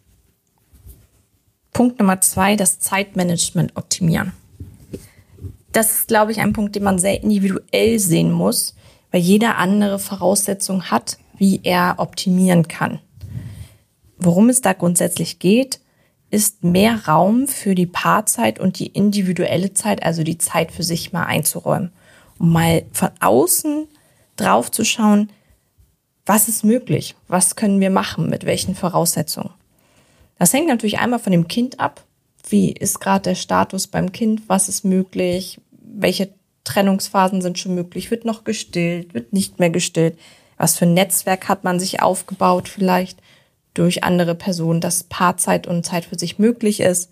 Punkt 1.73 1.99
Nummer 1.99 2.21
zwei, 2.21 2.55
das 2.55 2.79
Zeitmanagement 2.79 3.75
optimieren. 3.75 4.33
Das 5.71 5.91
ist, 5.91 6.07
glaube 6.07 6.31
ich, 6.31 6.39
ein 6.39 6.53
Punkt, 6.53 6.75
den 6.75 6.83
man 6.83 6.99
sehr 6.99 7.23
individuell 7.23 7.97
sehen 7.97 8.31
muss, 8.31 8.75
weil 9.09 9.21
jeder 9.21 9.57
andere 9.57 9.99
Voraussetzungen 9.99 10.91
hat, 10.91 11.17
wie 11.37 11.61
er 11.63 11.95
optimieren 11.97 12.67
kann. 12.67 12.99
Worum 14.17 14.49
es 14.49 14.61
da 14.61 14.73
grundsätzlich 14.73 15.39
geht, 15.39 15.79
ist 16.31 16.63
mehr 16.63 17.07
Raum 17.07 17.47
für 17.47 17.75
die 17.75 17.85
Paarzeit 17.85 18.59
und 18.59 18.79
die 18.79 18.87
individuelle 18.87 19.73
Zeit, 19.73 20.01
also 20.03 20.23
die 20.23 20.37
Zeit 20.37 20.71
für 20.71 20.83
sich 20.83 21.11
mal 21.11 21.25
einzuräumen, 21.25 21.91
um 22.39 22.53
mal 22.53 22.83
von 22.93 23.09
außen 23.19 23.87
drauf 24.37 24.71
zu 24.71 24.85
schauen, 24.85 25.29
was 26.25 26.47
ist 26.47 26.63
möglich, 26.63 27.15
was 27.27 27.55
können 27.55 27.81
wir 27.81 27.89
machen, 27.89 28.29
mit 28.29 28.45
welchen 28.45 28.75
Voraussetzungen. 28.75 29.51
Das 30.39 30.53
hängt 30.53 30.67
natürlich 30.67 30.99
einmal 30.99 31.19
von 31.19 31.31
dem 31.31 31.47
Kind 31.47 31.79
ab. 31.79 32.05
Wie 32.47 32.71
ist 32.71 32.99
gerade 32.99 33.23
der 33.23 33.35
Status 33.35 33.87
beim 33.87 34.11
Kind? 34.11 34.43
Was 34.47 34.69
ist 34.69 34.85
möglich? 34.85 35.59
Welche 35.71 36.29
Trennungsphasen 36.63 37.41
sind 37.41 37.59
schon 37.59 37.75
möglich? 37.75 38.09
Wird 38.09 38.25
noch 38.25 38.43
gestillt? 38.43 39.13
Wird 39.13 39.33
nicht 39.33 39.59
mehr 39.59 39.69
gestillt? 39.69 40.17
Was 40.57 40.77
für 40.77 40.85
ein 40.85 40.93
Netzwerk 40.93 41.49
hat 41.49 41.63
man 41.63 41.79
sich 41.79 42.01
aufgebaut 42.01 42.69
vielleicht? 42.69 43.19
Durch 43.73 44.03
andere 44.03 44.35
Personen, 44.35 44.81
dass 44.81 45.03
Paarzeit 45.03 45.67
und 45.67 45.85
Zeit 45.85 46.05
für 46.05 46.19
sich 46.19 46.39
möglich 46.39 46.81
ist. 46.81 47.11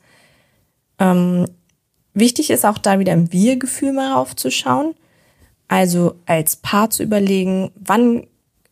Ähm, 1.00 1.46
wichtig 2.14 2.50
ist 2.50 2.66
auch 2.66 2.78
da 2.78 3.00
wieder 3.00 3.14
im 3.14 3.32
Wir-Gefühl 3.32 3.94
mal 3.94 4.14
raufzuschauen. 4.14 4.96
Also 5.68 6.16
als 6.26 6.58
Paar 6.58 6.90
zu 6.90 7.04
überlegen, 7.04 7.72
wann 7.76 8.28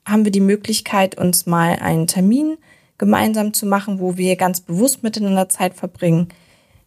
haben 0.05 0.25
wir 0.25 0.31
die 0.31 0.39
Möglichkeit, 0.39 1.17
uns 1.17 1.45
mal 1.45 1.77
einen 1.79 2.07
Termin 2.07 2.57
gemeinsam 2.97 3.53
zu 3.53 3.65
machen, 3.65 3.99
wo 3.99 4.17
wir 4.17 4.35
ganz 4.35 4.61
bewusst 4.61 5.03
miteinander 5.03 5.49
Zeit 5.49 5.75
verbringen. 5.75 6.29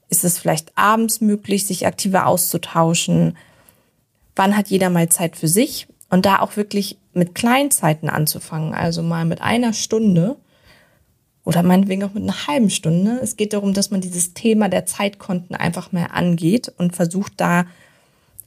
Ist 0.09 0.25
es 0.25 0.39
vielleicht 0.39 0.77
abends 0.77 1.21
möglich, 1.21 1.67
sich 1.67 1.87
aktiver 1.87 2.27
auszutauschen? 2.27 3.37
Wann 4.35 4.57
hat 4.57 4.69
jeder 4.69 4.91
mal 4.91 5.09
Zeit 5.09 5.37
für 5.37 5.49
sich? 5.49 5.87
Und 6.09 6.27
da 6.27 6.41
auch 6.41 6.57
wirklich 6.57 6.99
mit 7.13 7.37
Kleinzeiten 7.37 8.11
anzufangen, 8.11 8.75
also 8.75 9.03
mal 9.03 9.25
mit 9.25 9.41
einer 9.41 9.73
Stunde 9.73 10.37
oder 11.51 11.65
meinetwegen 11.65 12.05
auch 12.05 12.15
mit 12.15 12.23
einer 12.23 12.47
halben 12.47 12.71
Stunde. 12.71 13.19
Es 13.21 13.35
geht 13.37 13.55
darum, 13.55 13.75
dass 13.75 13.91
man 13.91 14.01
dieses 14.01 14.35
Thema 14.35 14.69
der 14.69 14.87
Zeitkonten 14.87 15.57
einfach 15.57 15.91
mehr 15.91 16.15
angeht 16.15 16.73
und 16.79 16.95
versucht 16.95 17.33
da 17.39 17.67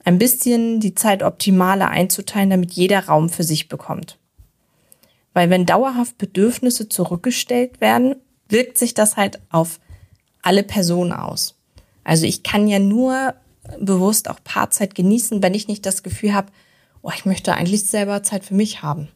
ein 0.04 0.16
bisschen 0.16 0.80
die 0.80 0.94
Zeit 0.94 1.22
optimaler 1.22 1.90
einzuteilen, 1.90 2.48
damit 2.48 2.72
jeder 2.72 3.04
Raum 3.04 3.28
für 3.28 3.44
sich 3.44 3.68
bekommt. 3.68 4.16
Weil 5.34 5.50
wenn 5.50 5.66
dauerhaft 5.66 6.16
Bedürfnisse 6.16 6.88
zurückgestellt 6.88 7.82
werden, 7.82 8.16
wirkt 8.48 8.78
sich 8.78 8.94
das 8.94 9.18
halt 9.18 9.38
auf 9.50 9.80
alle 10.40 10.62
Personen 10.62 11.12
aus. 11.12 11.56
Also 12.04 12.24
ich 12.24 12.42
kann 12.42 12.68
ja 12.68 12.78
nur 12.78 13.34
bewusst 13.78 14.30
auch 14.30 14.42
Paarzeit 14.42 14.94
genießen, 14.94 15.42
wenn 15.42 15.52
ich 15.52 15.68
nicht 15.68 15.84
das 15.84 16.02
Gefühl 16.02 16.32
habe, 16.32 16.50
oh, 17.02 17.10
ich 17.14 17.26
möchte 17.26 17.52
eigentlich 17.52 17.84
selber 17.84 18.22
Zeit 18.22 18.46
für 18.46 18.54
mich 18.54 18.80
haben. 18.82 19.08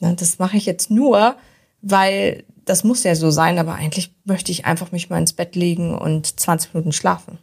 Das 0.00 0.38
mache 0.38 0.58
ich 0.58 0.66
jetzt 0.66 0.90
nur, 0.90 1.34
weil 1.80 2.44
das 2.68 2.84
muss 2.84 3.04
ja 3.04 3.14
so 3.14 3.30
sein, 3.30 3.58
aber 3.58 3.74
eigentlich 3.74 4.14
möchte 4.24 4.52
ich 4.52 4.66
einfach 4.66 4.92
mich 4.92 5.10
mal 5.10 5.18
ins 5.18 5.32
Bett 5.32 5.56
legen 5.56 5.96
und 5.96 6.38
20 6.40 6.74
Minuten 6.74 6.92
schlafen. 6.92 7.38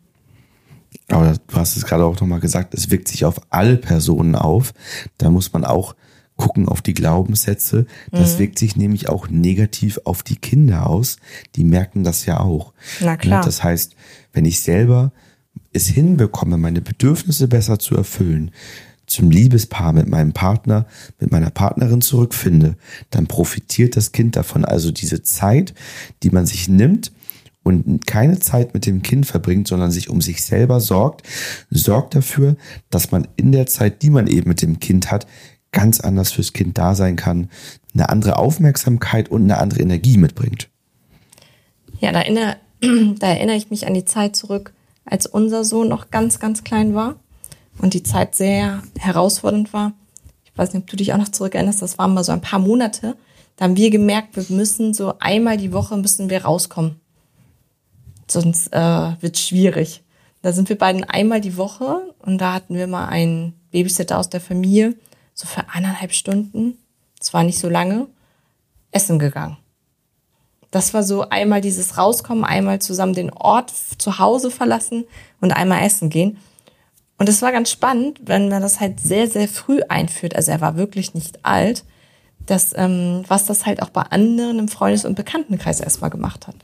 Aber 1.09 1.33
du 1.47 1.55
hast 1.55 1.75
es 1.75 1.85
gerade 1.85 2.05
auch 2.05 2.19
nochmal 2.19 2.39
gesagt, 2.39 2.73
es 2.73 2.89
wirkt 2.89 3.07
sich 3.07 3.25
auf 3.25 3.41
alle 3.49 3.77
Personen 3.77 4.35
auf. 4.35 4.73
Da 5.17 5.29
muss 5.29 5.53
man 5.53 5.65
auch 5.65 5.95
gucken 6.37 6.67
auf 6.67 6.81
die 6.81 6.93
Glaubenssätze. 6.93 7.85
Das 8.11 8.39
wirkt 8.39 8.59
sich 8.59 8.75
nämlich 8.75 9.07
auch 9.09 9.29
negativ 9.29 9.99
auf 10.03 10.21
die 10.23 10.35
Kinder 10.35 10.87
aus. 10.87 11.17
Die 11.55 11.63
merken 11.63 12.03
das 12.03 12.25
ja 12.25 12.39
auch. 12.39 12.73
Na 13.01 13.17
klar. 13.17 13.43
Das 13.43 13.63
heißt, 13.63 13.95
wenn 14.33 14.45
ich 14.45 14.61
selber 14.61 15.11
es 15.71 15.87
hinbekomme, 15.87 16.57
meine 16.57 16.81
Bedürfnisse 16.81 17.47
besser 17.47 17.79
zu 17.79 17.95
erfüllen, 17.95 18.51
zum 19.07 19.29
Liebespaar 19.29 19.93
mit 19.93 20.07
meinem 20.07 20.33
Partner, 20.33 20.85
mit 21.19 21.31
meiner 21.31 21.49
Partnerin 21.49 22.01
zurückfinde, 22.01 22.75
dann 23.09 23.27
profitiert 23.27 23.95
das 23.95 24.11
Kind 24.11 24.35
davon. 24.35 24.65
Also 24.65 24.91
diese 24.91 25.23
Zeit, 25.23 25.73
die 26.23 26.29
man 26.29 26.45
sich 26.45 26.67
nimmt 26.67 27.11
und 27.63 28.05
keine 28.05 28.39
Zeit 28.39 28.73
mit 28.73 28.85
dem 28.85 29.01
Kind 29.01 29.25
verbringt, 29.25 29.67
sondern 29.67 29.91
sich 29.91 30.09
um 30.09 30.21
sich 30.21 30.43
selber 30.43 30.79
sorgt, 30.79 31.23
sorgt 31.69 32.15
dafür, 32.15 32.55
dass 32.89 33.11
man 33.11 33.27
in 33.35 33.51
der 33.51 33.67
Zeit, 33.67 34.01
die 34.01 34.09
man 34.09 34.27
eben 34.27 34.49
mit 34.49 34.61
dem 34.61 34.79
Kind 34.79 35.11
hat, 35.11 35.27
ganz 35.71 35.99
anders 35.99 36.31
fürs 36.31 36.53
Kind 36.53 36.77
da 36.77 36.95
sein 36.95 37.15
kann, 37.15 37.49
eine 37.93 38.09
andere 38.09 38.37
Aufmerksamkeit 38.37 39.29
und 39.29 39.43
eine 39.43 39.57
andere 39.57 39.81
Energie 39.81 40.17
mitbringt. 40.17 40.69
Ja, 41.99 42.11
da 42.11 42.21
erinnere, 42.21 42.57
da 43.19 43.27
erinnere 43.27 43.57
ich 43.57 43.69
mich 43.69 43.87
an 43.87 43.93
die 43.93 44.05
Zeit 44.05 44.35
zurück, 44.35 44.73
als 45.03 45.25
unser 45.25 45.63
Sohn 45.63 45.89
noch 45.89 46.11
ganz, 46.11 46.39
ganz 46.39 46.63
klein 46.63 46.95
war 46.95 47.15
und 47.79 47.93
die 47.93 48.03
Zeit 48.03 48.35
sehr 48.35 48.83
herausfordernd 48.97 49.73
war. 49.73 49.93
Ich 50.43 50.57
weiß 50.57 50.73
nicht, 50.73 50.83
ob 50.83 50.89
du 50.89 50.95
dich 50.95 51.13
auch 51.13 51.17
noch 51.17 51.29
zurückerinnerst, 51.29 51.81
das 51.81 51.97
waren 51.97 52.13
mal 52.13 52.23
so 52.23 52.31
ein 52.31 52.41
paar 52.41 52.59
Monate. 52.59 53.15
Da 53.55 53.65
haben 53.65 53.77
wir 53.77 53.89
gemerkt, 53.89 54.35
wir 54.35 54.55
müssen 54.55 54.93
so 54.93 55.13
einmal 55.19 55.57
die 55.57 55.73
Woche 55.73 55.97
müssen 55.97 56.29
wir 56.29 56.43
rauskommen. 56.43 56.99
Sonst 58.27 58.73
äh, 58.73 59.21
wird 59.21 59.37
schwierig. 59.37 60.03
Da 60.41 60.51
sind 60.51 60.69
wir 60.69 60.77
beiden 60.77 61.03
einmal 61.03 61.41
die 61.41 61.57
Woche 61.57 62.13
und 62.19 62.39
da 62.39 62.53
hatten 62.53 62.75
wir 62.75 62.87
mal 62.87 63.07
einen 63.07 63.53
Babysitter 63.71 64.19
aus 64.19 64.29
der 64.29 64.41
Familie, 64.41 64.95
so 65.33 65.47
für 65.47 65.69
eineinhalb 65.69 66.13
Stunden, 66.13 66.77
zwar 67.19 67.43
nicht 67.43 67.59
so 67.59 67.69
lange, 67.69 68.07
essen 68.91 69.19
gegangen. 69.19 69.57
Das 70.71 70.93
war 70.93 71.03
so 71.03 71.29
einmal 71.29 71.61
dieses 71.61 71.97
Rauskommen, 71.97 72.43
einmal 72.43 72.79
zusammen 72.79 73.13
den 73.13 73.31
Ort 73.31 73.71
zu 73.97 74.19
Hause 74.19 74.51
verlassen 74.51 75.05
und 75.41 75.51
einmal 75.51 75.83
essen 75.83 76.09
gehen. 76.09 76.37
Und 77.17 77.29
es 77.29 77.41
war 77.41 77.51
ganz 77.51 77.71
spannend, 77.71 78.19
wenn 78.23 78.49
man 78.49 78.61
das 78.61 78.79
halt 78.79 78.99
sehr, 78.99 79.29
sehr 79.29 79.47
früh 79.47 79.81
einführt. 79.87 80.35
Also 80.35 80.51
er 80.51 80.61
war 80.61 80.75
wirklich 80.75 81.13
nicht 81.13 81.45
alt, 81.45 81.85
dass, 82.45 82.73
ähm, 82.75 83.23
was 83.27 83.45
das 83.45 83.65
halt 83.65 83.81
auch 83.81 83.89
bei 83.89 84.01
anderen 84.01 84.59
im 84.59 84.67
Freundes- 84.67 85.05
und 85.05 85.15
Bekanntenkreis 85.15 85.79
erstmal 85.79 86.09
gemacht 86.09 86.47
hat. 86.47 86.55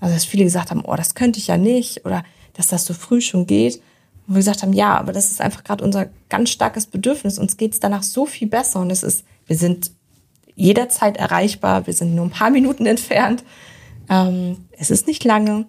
Also 0.00 0.14
dass 0.14 0.24
viele 0.24 0.44
gesagt 0.44 0.70
haben, 0.70 0.84
oh, 0.84 0.96
das 0.96 1.14
könnte 1.14 1.38
ich 1.38 1.48
ja 1.48 1.56
nicht 1.56 2.04
oder 2.06 2.24
dass 2.54 2.68
das 2.68 2.84
so 2.84 2.94
früh 2.94 3.20
schon 3.20 3.46
geht. 3.46 3.76
Und 4.26 4.34
wir 4.34 4.40
gesagt 4.40 4.62
haben, 4.62 4.72
ja, 4.72 4.96
aber 4.96 5.12
das 5.12 5.30
ist 5.30 5.40
einfach 5.40 5.64
gerade 5.64 5.84
unser 5.84 6.06
ganz 6.28 6.50
starkes 6.50 6.86
Bedürfnis. 6.86 7.38
Uns 7.38 7.56
geht's 7.56 7.80
danach 7.80 8.02
so 8.02 8.24
viel 8.24 8.48
besser 8.48 8.80
und 8.80 8.90
es 8.90 9.02
ist, 9.02 9.24
wir 9.46 9.56
sind 9.56 9.90
jederzeit 10.54 11.16
erreichbar, 11.16 11.86
wir 11.86 11.94
sind 11.94 12.14
nur 12.14 12.26
ein 12.26 12.30
paar 12.30 12.50
Minuten 12.50 12.86
entfernt. 12.86 13.42
Ähm, 14.08 14.68
es 14.72 14.90
ist 14.90 15.06
nicht 15.06 15.24
lange. 15.24 15.66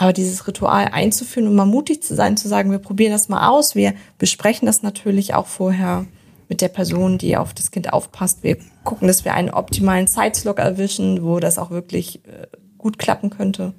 Aber 0.00 0.14
dieses 0.14 0.46
Ritual 0.46 0.86
einzuführen 0.86 1.46
und 1.46 1.54
mal 1.54 1.66
mutig 1.66 2.02
zu 2.02 2.14
sein, 2.14 2.38
zu 2.38 2.48
sagen, 2.48 2.70
wir 2.70 2.78
probieren 2.78 3.12
das 3.12 3.28
mal 3.28 3.48
aus, 3.48 3.74
wir 3.74 3.92
besprechen 4.16 4.64
das 4.64 4.82
natürlich 4.82 5.34
auch 5.34 5.46
vorher 5.46 6.06
mit 6.48 6.62
der 6.62 6.68
Person, 6.68 7.18
die 7.18 7.36
auf 7.36 7.52
das 7.52 7.70
Kind 7.70 7.92
aufpasst. 7.92 8.42
Wir 8.42 8.56
gucken, 8.82 9.08
dass 9.08 9.26
wir 9.26 9.34
einen 9.34 9.50
optimalen 9.50 10.06
Zeitslot 10.06 10.58
erwischen, 10.58 11.22
wo 11.22 11.38
das 11.38 11.58
auch 11.58 11.70
wirklich 11.70 12.24
äh, 12.24 12.46
gut 12.78 12.98
klappen 12.98 13.28
könnte. 13.28 13.74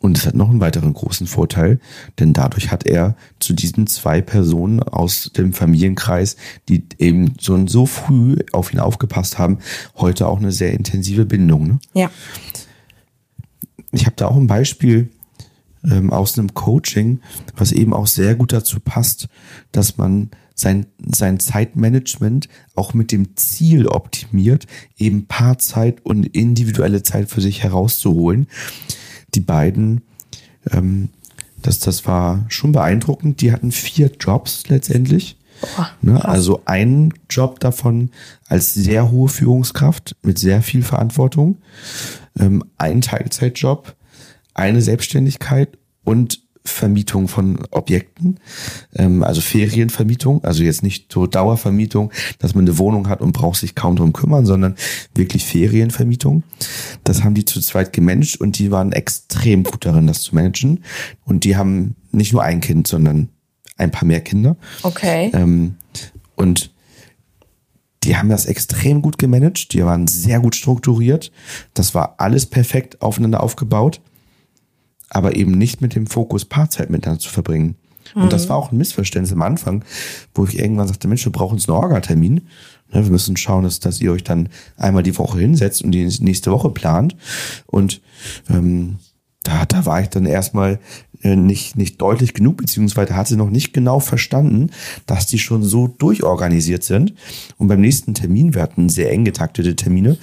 Und 0.00 0.18
es 0.18 0.26
hat 0.26 0.34
noch 0.34 0.50
einen 0.50 0.60
weiteren 0.60 0.92
großen 0.92 1.28
Vorteil, 1.28 1.78
denn 2.18 2.32
dadurch 2.32 2.72
hat 2.72 2.84
er 2.84 3.14
zu 3.38 3.52
diesen 3.52 3.86
zwei 3.86 4.22
Personen 4.22 4.82
aus 4.82 5.30
dem 5.36 5.52
Familienkreis, 5.52 6.34
die 6.68 6.82
eben 6.98 7.34
schon 7.40 7.68
so 7.68 7.86
früh 7.86 8.38
auf 8.50 8.72
ihn 8.72 8.80
aufgepasst 8.80 9.38
haben, 9.38 9.58
heute 9.96 10.26
auch 10.26 10.38
eine 10.38 10.50
sehr 10.50 10.72
intensive 10.72 11.24
Bindung. 11.24 11.68
Ne? 11.68 11.78
Ja. 11.94 12.10
Ich 13.92 14.06
habe 14.06 14.16
da 14.16 14.26
auch 14.26 14.36
ein 14.36 14.48
Beispiel 14.48 15.08
ähm, 15.90 16.12
aus 16.12 16.38
einem 16.38 16.54
Coaching, 16.54 17.20
was 17.56 17.72
eben 17.72 17.92
auch 17.92 18.06
sehr 18.06 18.34
gut 18.34 18.52
dazu 18.52 18.80
passt, 18.80 19.28
dass 19.72 19.96
man 19.96 20.30
sein, 20.54 20.86
sein 21.04 21.38
Zeitmanagement 21.38 22.48
auch 22.74 22.94
mit 22.94 23.12
dem 23.12 23.36
Ziel 23.36 23.86
optimiert, 23.86 24.66
eben 24.96 25.26
Paarzeit 25.26 26.04
und 26.04 26.24
individuelle 26.24 27.02
Zeit 27.02 27.28
für 27.28 27.40
sich 27.40 27.62
herauszuholen. 27.62 28.46
Die 29.34 29.40
beiden, 29.40 30.02
ähm, 30.70 31.10
das, 31.60 31.78
das 31.78 32.06
war 32.06 32.46
schon 32.48 32.72
beeindruckend. 32.72 33.42
Die 33.42 33.52
hatten 33.52 33.70
vier 33.70 34.10
Jobs 34.18 34.68
letztendlich. 34.68 35.36
Boah, 35.60 35.90
Ne, 36.02 36.22
also 36.22 36.62
ein 36.66 37.14
Job 37.30 37.60
davon 37.60 38.10
als 38.46 38.74
sehr 38.74 39.10
hohe 39.10 39.28
Führungskraft 39.28 40.16
mit 40.22 40.38
sehr 40.38 40.60
viel 40.60 40.82
Verantwortung, 40.82 41.58
ähm, 42.38 42.62
ein 42.76 43.00
Teilzeitjob, 43.00 43.95
eine 44.56 44.80
Selbstständigkeit 44.80 45.78
und 46.04 46.40
Vermietung 46.64 47.28
von 47.28 47.58
Objekten, 47.70 48.40
ähm, 48.96 49.22
also 49.22 49.40
Ferienvermietung, 49.40 50.42
also 50.44 50.62
jetzt 50.62 50.82
nicht 50.82 51.12
so 51.12 51.26
Dauervermietung, 51.26 52.12
dass 52.38 52.54
man 52.54 52.64
eine 52.64 52.78
Wohnung 52.78 53.08
hat 53.08 53.20
und 53.20 53.32
braucht 53.32 53.60
sich 53.60 53.74
kaum 53.74 53.96
drum 53.96 54.12
kümmern, 54.12 54.46
sondern 54.46 54.74
wirklich 55.14 55.44
Ferienvermietung. 55.44 56.42
Das 57.04 57.22
haben 57.22 57.34
die 57.34 57.44
zu 57.44 57.60
zweit 57.60 57.92
gemanagt 57.92 58.40
und 58.40 58.58
die 58.58 58.70
waren 58.70 58.92
extrem 58.92 59.62
gut 59.62 59.86
darin, 59.86 60.06
das 60.06 60.22
zu 60.22 60.34
managen. 60.34 60.84
Und 61.24 61.44
die 61.44 61.56
haben 61.56 61.94
nicht 62.10 62.32
nur 62.32 62.42
ein 62.42 62.60
Kind, 62.60 62.86
sondern 62.86 63.28
ein 63.76 63.90
paar 63.90 64.06
mehr 64.06 64.20
Kinder. 64.20 64.56
Okay. 64.82 65.30
Ähm, 65.34 65.76
und 66.34 66.72
die 68.02 68.16
haben 68.16 68.28
das 68.28 68.46
extrem 68.46 69.02
gut 69.02 69.18
gemanagt. 69.18 69.72
Die 69.72 69.84
waren 69.84 70.06
sehr 70.06 70.40
gut 70.40 70.54
strukturiert. 70.54 71.32
Das 71.74 71.94
war 71.94 72.14
alles 72.18 72.46
perfekt 72.46 73.02
aufeinander 73.02 73.42
aufgebaut. 73.42 74.00
Aber 75.10 75.36
eben 75.36 75.52
nicht 75.52 75.80
mit 75.80 75.94
dem 75.94 76.06
Fokus, 76.06 76.44
Paarzeit 76.44 76.90
miteinander 76.90 77.20
zu 77.20 77.30
verbringen. 77.30 77.76
Und 78.14 78.32
das 78.32 78.48
war 78.48 78.56
auch 78.56 78.72
ein 78.72 78.78
Missverständnis 78.78 79.32
am 79.32 79.42
Anfang, 79.42 79.84
wo 80.34 80.44
ich 80.44 80.58
irgendwann 80.58 80.88
sagte, 80.88 81.08
Mensch, 81.08 81.24
wir 81.24 81.32
brauchen 81.32 81.54
uns 81.54 81.68
einen 81.68 81.76
Orga-Termin. 81.76 82.34
Ne, 82.92 83.04
Wir 83.04 83.10
müssen 83.10 83.36
schauen, 83.36 83.64
dass, 83.64 83.80
dass 83.80 84.00
ihr 84.00 84.12
euch 84.12 84.24
dann 84.24 84.48
einmal 84.76 85.02
die 85.02 85.16
Woche 85.18 85.38
hinsetzt 85.38 85.82
und 85.82 85.92
die 85.92 86.06
nächste 86.20 86.52
Woche 86.52 86.70
plant. 86.70 87.16
Und 87.66 88.00
ähm, 88.48 88.96
da, 89.46 89.64
da 89.64 89.86
war 89.86 90.00
ich 90.00 90.08
dann 90.08 90.26
erstmal 90.26 90.80
äh, 91.22 91.36
nicht, 91.36 91.76
nicht 91.76 92.00
deutlich 92.00 92.34
genug, 92.34 92.56
beziehungsweise 92.56 93.14
hatte 93.14 93.36
noch 93.36 93.50
nicht 93.50 93.72
genau 93.72 94.00
verstanden, 94.00 94.70
dass 95.06 95.26
die 95.26 95.38
schon 95.38 95.62
so 95.62 95.86
durchorganisiert 95.86 96.82
sind. 96.82 97.14
Und 97.56 97.68
beim 97.68 97.80
nächsten 97.80 98.12
Termin, 98.12 98.54
wir 98.54 98.62
hatten 98.62 98.88
sehr 98.88 99.12
eng 99.12 99.24
getaktete 99.24 99.76
Termine, 99.76 100.18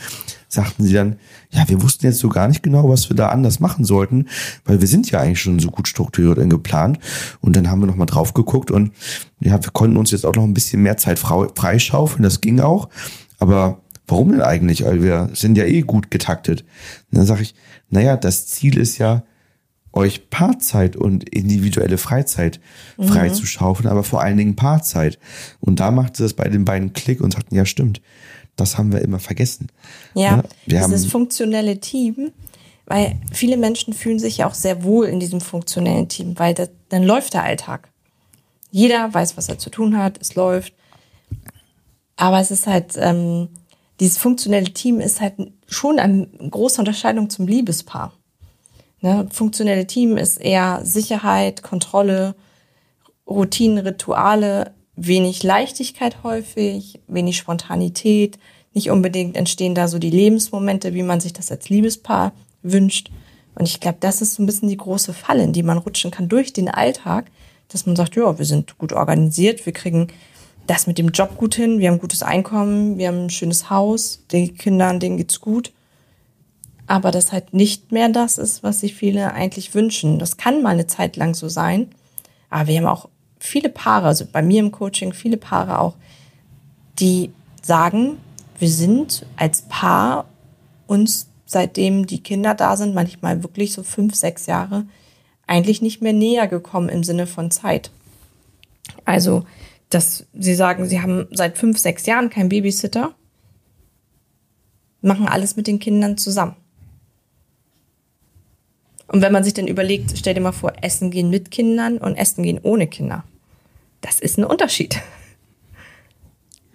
sagten 0.50 0.84
sie 0.84 0.94
dann, 0.94 1.16
ja, 1.52 1.68
wir 1.68 1.82
wussten 1.82 2.06
jetzt 2.06 2.20
so 2.20 2.30
gar 2.30 2.48
nicht 2.48 2.64
genau, 2.64 2.90
was 2.90 3.10
wir 3.10 3.16
da 3.16 3.30
anders 3.30 3.60
machen 3.60 3.86
sollten, 3.86 4.28
weil 4.66 4.82
wir 4.82 4.88
sind 4.88 5.10
ja 5.10 5.20
eigentlich 5.20 5.42
schon 5.42 5.60
so 5.60 5.70
gut 5.70 5.88
strukturiert 5.88 6.38
und 6.38 6.50
geplant. 6.50 7.00
Und 7.40 7.56
dann 7.56 7.70
haben 7.70 7.80
wir 7.80 7.88
nochmal 7.88 8.08
drauf 8.08 8.34
geguckt 8.34 8.72
und 8.72 8.92
ja, 9.40 9.54
wir 9.64 9.72
konnten 9.72 9.98
uns 9.98 10.12
jetzt 10.12 10.26
auch 10.26 10.36
noch 10.36 10.44
ein 10.44 10.54
bisschen 10.54 10.84
mehr 10.84 10.98
Zeit 10.98 11.18
freischaufeln, 11.18 12.24
das 12.24 12.42
ging 12.42 12.60
auch. 12.60 12.90
Aber 13.40 13.83
warum 14.08 14.32
denn 14.32 14.42
eigentlich? 14.42 14.84
Weil 14.84 15.02
wir 15.02 15.30
sind 15.34 15.58
ja 15.58 15.66
eh 15.66 15.82
gut 15.82 16.12
getaktet. 16.12 16.62
Und 17.12 17.18
dann 17.18 17.26
sage 17.26 17.44
ich, 17.44 17.56
naja, 17.90 18.18
das 18.18 18.48
Ziel 18.48 18.78
ist 18.78 18.98
ja, 18.98 19.24
euch 19.94 20.30
Paarzeit 20.32 20.96
und 20.96 21.30
individuelle 21.30 22.00
Freizeit 22.00 22.60
freizuschaufeln, 23.00 23.88
aber 23.88 24.04
vor 24.04 24.22
allen 24.22 24.38
Dingen 24.38 24.56
Paarzeit. 24.56 25.20
Und 25.60 25.80
da 25.80 25.92
machte 25.92 26.24
das 26.24 26.34
bei 26.34 26.50
den 26.50 26.66
beiden 26.66 26.94
Klick 26.94 27.22
und 27.22 27.32
sagten, 27.34 27.56
ja 27.56 27.66
stimmt, 27.66 28.02
das 28.56 28.78
haben 28.78 28.92
wir 28.92 29.02
immer 29.02 29.20
vergessen. 29.20 29.68
Ja, 30.16 30.38
Ne? 30.38 30.44
wir 30.66 30.80
dieses 30.80 31.06
funktionelle 31.06 31.80
Team, 31.80 32.32
weil 32.86 33.16
viele 33.32 33.56
Menschen 33.56 33.94
fühlen 33.94 34.20
sich 34.20 34.38
ja 34.38 34.48
auch 34.48 34.54
sehr 34.56 34.84
wohl 34.84 35.06
in 35.06 35.20
diesem 35.20 35.42
funktionellen 35.42 36.10
Team, 36.10 36.38
weil 36.38 36.54
das, 36.54 36.70
dann 36.90 37.04
läuft 37.04 37.36
der 37.36 37.44
Alltag. 37.44 37.90
Jeder 38.72 39.14
weiß, 39.14 39.38
was 39.38 39.48
er 39.48 39.60
zu 39.60 39.70
tun 39.70 39.98
hat, 39.98 40.20
es 40.20 40.34
läuft. 40.34 40.74
Aber 42.16 42.40
es 42.40 42.50
ist 42.50 42.66
halt, 42.66 42.96
ähm, 42.98 43.50
dieses 44.00 44.18
funktionelle 44.18 44.74
Team 44.74 45.00
ist 45.00 45.22
halt 45.22 45.36
schon 45.68 46.00
eine 46.00 46.28
große 46.28 46.80
Unterscheidung 46.80 47.30
zum 47.30 47.48
Liebespaar. 47.48 48.14
Ne? 49.02 49.28
Funktionelle 49.32 49.86
Team 49.86 50.18
ist 50.18 50.40
eher 50.40 50.82
Sicherheit, 50.84 51.62
Kontrolle, 51.62 52.36
Routinen, 53.28 53.80
Rituale, 53.80 54.74
wenig 54.96 55.44
Leichtigkeit 55.44 56.24
häufig, 56.24 57.00
wenig 57.08 57.38
Spontanität. 57.38 58.40
Nicht 58.74 58.90
unbedingt 58.90 59.36
entstehen 59.38 59.76
da 59.76 59.88
so 59.88 60.00
die 60.00 60.10
Lebensmomente, 60.10 60.94
wie 60.94 61.04
man 61.04 61.20
sich 61.20 61.34
das 61.34 61.52
als 61.52 61.70
Liebespaar 61.70 62.34
wünscht. 62.62 63.12
Und 63.56 63.68
ich 63.68 63.80
glaube, 63.80 63.98
das 64.00 64.22
ist 64.22 64.36
so 64.36 64.44
ein 64.44 64.46
bisschen 64.46 64.70
die 64.70 64.78
große 64.78 65.14
Falle, 65.14 65.44
in 65.44 65.54
die 65.54 65.64
man 65.64 65.78
rutschen 65.78 66.12
kann 66.12 66.30
durch 66.30 66.54
den 66.54 66.70
Alltag, 66.70 67.30
dass 67.68 67.86
man 67.86 67.96
sagt, 67.96 68.16
ja, 68.16 68.38
wir 68.38 68.46
sind 68.46 68.78
gut 68.78 68.94
organisiert, 68.94 69.66
wir 69.66 69.74
kriegen 69.74 70.08
das 70.68 70.88
mit 70.88 70.98
dem 70.98 71.10
Job 71.10 71.38
gut 71.38 71.56
hin, 71.56 71.80
wir 71.80 71.90
haben 71.90 72.00
gutes 72.00 72.24
Einkommen, 72.24 72.98
wir 72.98 73.10
haben 73.10 73.26
ein 73.26 73.30
schönes 73.30 73.70
Haus, 73.70 74.24
den 74.32 74.56
Kindern, 74.58 75.00
denen 75.00 75.18
geht's 75.18 75.42
gut. 75.42 75.72
aber 76.88 77.12
das 77.12 77.32
halt 77.32 77.54
nicht 77.54 77.92
mehr 77.92 78.10
das 78.10 78.38
ist, 78.38 78.62
was 78.64 78.82
sich 78.82 78.94
viele 78.94 79.34
eigentlich 79.34 79.74
wünschen. 79.74 80.20
Das 80.20 80.38
kann 80.38 80.62
mal 80.62 80.72
eine 80.72 80.88
Zeit 80.88 81.16
lang 81.16 81.34
so 81.34 81.48
sein, 81.50 81.90
aber 82.50 82.68
wir 82.68 82.78
haben 82.78 82.88
auch 82.88 83.10
viele 83.40 83.70
Paare, 83.70 84.08
also 84.08 84.26
bei 84.32 84.42
mir 84.42 84.60
im 84.60 84.72
Coaching 84.72 85.14
viele 85.14 85.38
Paare 85.38 85.80
auch, 85.80 85.96
die 87.00 87.32
sagen, 87.62 88.18
wir 88.60 88.70
sind 88.70 89.26
als 89.38 89.64
Paar 89.64 90.26
uns 90.88 91.28
seitdem 91.46 92.06
die 92.06 92.22
Kinder 92.22 92.54
da 92.56 92.76
sind, 92.78 92.96
manchmal 92.96 93.44
wirklich 93.44 93.74
so 93.74 93.84
fünf, 93.84 94.16
sechs 94.16 94.46
Jahre, 94.46 94.86
eigentlich 95.48 95.82
nicht 95.82 96.02
mehr 96.02 96.14
näher 96.14 96.48
gekommen 96.48 96.90
im 96.90 97.04
Sinne 97.04 97.28
von 97.28 97.52
Zeit. 97.52 97.92
Also, 99.06 99.46
dass 99.94 100.26
sie 100.34 100.56
sagen, 100.56 100.88
sie 100.88 101.02
haben 101.02 101.28
seit 101.32 101.58
fünf, 101.58 101.78
sechs 101.78 102.06
Jahren 102.06 102.30
keinen 102.30 102.50
Babysitter, 102.50 103.14
machen 105.02 105.28
alles 105.28 105.56
mit 105.56 105.68
den 105.68 105.80
Kindern 105.80 106.18
zusammen. 106.18 106.56
Und 109.08 109.22
wenn 109.22 109.32
man 109.32 109.44
sich 109.44 109.54
dann 109.54 109.68
überlegt, 109.68 110.18
stell 110.18 110.34
dir 110.34 110.42
mal 110.42 110.52
vor, 110.54 110.74
Essen 110.82 111.12
gehen 111.12 111.30
mit 111.30 111.52
Kindern 111.52 111.98
und 111.98 112.16
Essen 112.16 112.44
gehen 112.44 112.60
ohne 112.64 112.88
Kinder. 112.88 113.24
Das 114.02 114.20
ist 114.20 114.38
ein 114.38 114.44
Unterschied. 114.44 115.00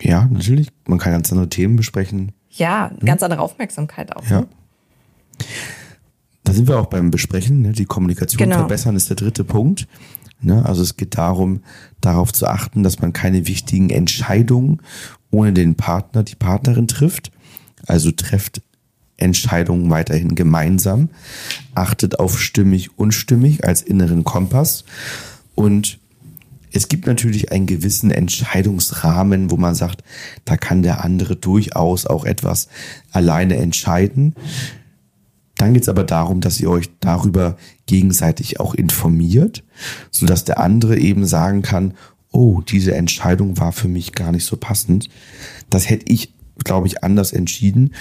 Ja, 0.01 0.29
natürlich. 0.31 0.69
Man 0.87 0.99
kann 0.99 1.13
ganz 1.13 1.33
andere 1.33 1.49
Themen 1.49 1.77
besprechen. 1.77 2.33
Ja, 2.51 2.93
ganz 3.05 3.23
andere 3.23 3.41
Aufmerksamkeit 3.41 4.15
auch. 4.15 4.25
Ja. 4.27 4.43
Ne? 4.43 4.49
Da 6.45 6.53
sind 6.53 6.69
wir 6.69 6.79
auch 6.79 6.87
beim 6.87 7.11
Besprechen. 7.11 7.63
Ne? 7.63 7.73
Die 7.73 7.85
Kommunikation 7.85 8.39
Genau. 8.39 8.61
verbessern 8.61 8.97
ist 8.97 9.11
der 9.11 9.17
dritte 9.17 9.45
Punkt. 9.45 9.87
Ne? 10.41 10.65
Also 10.65 10.83
es 10.83 10.97
geht 10.97 11.17
darum, 11.17 11.63
darauf 12.01 12.33
zu 12.33 12.47
achten, 12.47 12.83
dass 12.83 13.01
man 13.01 13.13
keine 13.13 13.47
wichtigen 13.47 13.91
Entscheidungen 13.91 14.81
ohne 15.31 15.53
den 15.53 15.75
Partner, 15.75 16.23
die 16.23 16.37
Partnerin 16.37 16.89
trifft. 16.89 17.31
Also 17.87 18.11
trefft 18.11 18.63
Entscheidungen 19.17 19.91
weiterhin 19.91 20.35
gemeinsam, 20.35 21.11
achtet 21.75 22.21
auf 22.21 22.41
stimmig, 22.41 22.99
unstimmig 22.99 23.65
als 23.65 23.83
inneren 23.83 24.25
Kompass 24.25 24.85
und 25.55 25.99
es 26.73 26.89
gibt 26.89 27.07
natürlich 27.07 27.51
einen 27.51 27.67
gewissen 27.67 28.11
Entscheidungsrahmen, 28.11 29.51
wo 29.51 29.57
man 29.57 29.75
sagt, 29.75 30.05
da 30.45 30.57
kann 30.57 30.83
der 30.83 31.03
andere 31.03 31.35
durchaus 31.35 32.07
auch 32.07 32.25
etwas 32.25 32.69
alleine 33.11 33.57
entscheiden. 33.57 34.35
Dann 35.59 35.75
geht 35.75 35.83
es 35.83 35.89
aber 35.89 36.05
darum, 36.05 36.41
dass 36.41 36.61
ihr 36.61 36.71
euch 36.71 36.89
darüber 37.01 37.57
gegenseitig 37.87 38.61
auch 38.61 38.75
informiert, 38.75 39.65
sodass 40.11 40.45
der 40.45 40.59
andere 40.59 40.97
eben 40.99 41.27
sagen 41.27 41.63
kann, 41.63 41.95
oh, 42.31 42.61
diese 42.61 42.95
Entscheidung 42.95 43.59
war 43.59 43.73
für 43.73 43.89
mich 43.89 44.13
gar 44.13 44.33
nicht 44.33 44.45
so 44.45 44.57
passend. 44.57 45.09
Das 45.69 45.91
hätte 45.91 46.11
ich, 46.13 46.33
glaube 46.65 46.87
ich, 46.87 47.03
anders 47.03 47.33
entschieden 47.33 47.93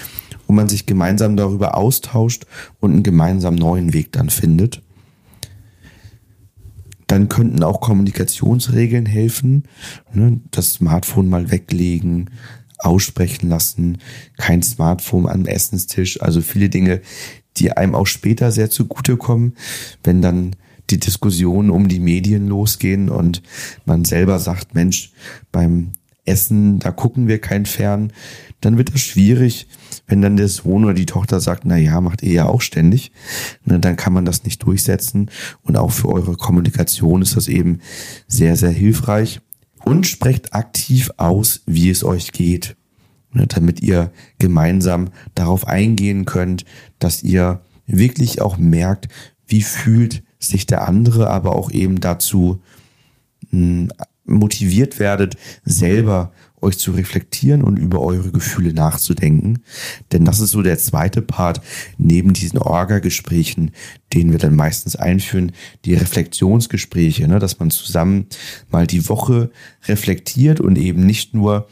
und 0.46 0.56
man 0.56 0.70
sich 0.70 0.86
gemeinsam 0.86 1.36
darüber 1.36 1.76
austauscht 1.76 2.46
und 2.80 2.94
einen 2.94 3.04
gemeinsamen 3.04 3.58
neuen 3.58 3.92
Weg 3.92 4.12
dann 4.12 4.30
findet. 4.30 4.84
Dann 7.08 7.30
könnten 7.30 7.64
auch 7.64 7.82
Kommunikationsregeln 7.82 9.06
helfen. 9.06 9.64
Ne? 10.14 10.42
Das 10.52 10.74
Smartphone 10.74 11.30
mal 11.30 11.50
weglegen, 11.50 12.30
aussprechen 12.80 13.50
lassen, 13.50 13.98
kein 14.38 14.62
Smartphone 14.62 15.28
am 15.28 15.46
Essenstisch. 15.46 16.22
Also 16.22 16.42
viele 16.42 16.70
Dinge, 16.70 17.02
die 17.60 17.72
einem 17.72 17.96
auch 17.96 18.08
später 18.08 18.52
sehr 18.52 18.70
zugutekommen, 18.70 19.56
wenn 20.04 20.22
dann 20.22 20.56
die 20.90 21.00
Diskussionen 21.00 21.70
um 21.70 21.88
die 21.88 22.00
Medien 22.00 22.48
losgehen 22.48 23.10
und 23.10 23.42
man 23.86 24.06
selber 24.06 24.40
sagt, 24.40 24.74
Mensch, 24.74 25.12
beim 25.52 25.92
Essen, 26.26 26.80
da 26.80 26.92
gucken 26.92 27.28
wir 27.28 27.40
kein 27.40 27.66
Fern, 27.66 28.12
dann 28.62 28.78
wird 28.78 28.94
das 28.94 29.02
schwierig, 29.02 29.68
wenn 30.08 30.22
dann 30.22 30.38
der 30.38 30.48
Sohn 30.48 30.84
oder 30.84 30.94
die 30.94 31.06
Tochter 31.06 31.40
sagt, 31.40 31.64
na 31.66 31.78
ja, 31.78 32.02
macht 32.02 32.24
ihr 32.24 32.32
ja 32.32 32.46
auch 32.46 32.62
ständig, 32.62 33.12
ne, 33.66 33.80
dann 33.80 33.96
kann 33.96 34.14
man 34.14 34.26
das 34.26 34.44
nicht 34.44 34.64
durchsetzen. 34.64 35.30
Und 35.64 35.78
auch 35.78 35.92
für 35.92 36.10
eure 36.10 36.36
Kommunikation 36.36 37.22
ist 37.22 37.36
das 37.36 37.48
eben 37.48 37.80
sehr, 38.28 38.56
sehr 38.56 38.72
hilfreich. 38.72 39.42
Und 39.86 40.08
sprecht 40.08 40.54
aktiv 40.54 41.12
aus, 41.18 41.62
wie 41.66 41.90
es 41.90 42.04
euch 42.04 42.32
geht, 42.32 42.76
damit 43.32 43.82
ihr 43.82 44.12
gemeinsam 44.40 45.10
darauf 45.36 45.68
eingehen 45.68 46.26
könnt, 46.26 46.66
dass 47.00 47.24
ihr 47.24 47.62
wirklich 47.86 48.42
auch 48.42 48.58
merkt, 48.58 49.08
wie 49.48 49.62
fühlt 49.62 50.24
sich 50.40 50.66
der 50.66 50.88
andere, 50.88 51.30
aber 51.30 51.56
auch 51.56 51.72
eben 51.72 52.00
dazu 52.00 52.62
mh, 53.52 53.90
motiviert 54.26 55.00
werdet, 55.00 55.38
selber 55.64 56.32
euch 56.60 56.80
zu 56.80 56.92
reflektieren 56.92 57.64
und 57.64 57.78
über 57.78 58.02
eure 58.02 58.32
Gefühle 58.32 58.74
nachzudenken. 58.74 59.64
Denn 60.12 60.26
das 60.26 60.40
ist 60.40 60.52
so 60.52 60.62
der 60.62 60.78
zweite 60.78 61.22
Part 61.22 61.62
neben 61.98 62.34
diesen 62.34 62.58
Orga-Gesprächen, 62.58 63.72
den 64.14 64.32
wir 64.32 64.40
dann 64.40 64.56
meistens 64.56 64.96
einführen, 64.96 65.52
die 65.86 65.94
Reflexionsgespräche, 65.94 67.28
ne, 67.28 67.40
dass 67.40 67.60
man 67.60 67.70
zusammen 67.70 68.26
mal 68.70 68.88
die 68.88 69.08
Woche 69.08 69.52
reflektiert 69.88 70.60
und 70.60 70.78
eben 70.78 71.06
nicht 71.06 71.34
nur, 71.34 71.68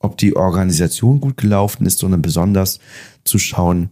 ob 0.00 0.16
die 0.16 0.36
Organisation 0.36 1.20
gut 1.20 1.36
gelaufen 1.36 1.86
ist, 1.86 1.98
sondern 1.98 2.22
besonders 2.22 2.78
zu 3.24 3.38
schauen, 3.38 3.90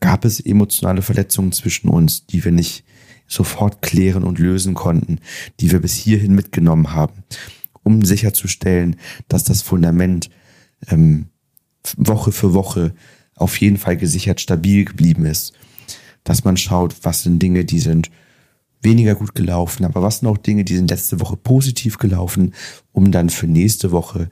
gab 0.00 0.24
es 0.24 0.40
emotionale 0.40 1.02
Verletzungen 1.02 1.52
zwischen 1.52 1.88
uns, 1.88 2.26
die 2.26 2.44
wir 2.44 2.52
nicht 2.52 2.84
sofort 3.26 3.82
klären 3.82 4.24
und 4.24 4.38
lösen 4.38 4.74
konnten, 4.74 5.20
die 5.60 5.70
wir 5.70 5.80
bis 5.80 5.94
hierhin 5.94 6.34
mitgenommen 6.34 6.92
haben, 6.92 7.24
um 7.82 8.04
sicherzustellen, 8.04 8.96
dass 9.28 9.44
das 9.44 9.62
Fundament 9.62 10.30
ähm, 10.88 11.26
Woche 11.96 12.32
für 12.32 12.54
Woche 12.54 12.94
auf 13.34 13.60
jeden 13.60 13.76
Fall 13.76 13.96
gesichert 13.96 14.40
stabil 14.40 14.84
geblieben 14.84 15.24
ist. 15.24 15.52
Dass 16.24 16.44
man 16.44 16.56
schaut, 16.56 16.96
was 17.02 17.22
sind 17.22 17.40
Dinge, 17.40 17.64
die 17.64 17.80
sind 17.80 18.10
weniger 18.82 19.14
gut 19.14 19.34
gelaufen, 19.34 19.84
aber 19.84 20.02
was 20.02 20.18
sind 20.18 20.28
auch 20.28 20.38
Dinge, 20.38 20.64
die 20.64 20.76
sind 20.76 20.90
letzte 20.90 21.20
Woche 21.20 21.36
positiv 21.36 21.98
gelaufen, 21.98 22.54
um 22.92 23.10
dann 23.10 23.30
für 23.30 23.46
nächste 23.46 23.90
Woche 23.92 24.30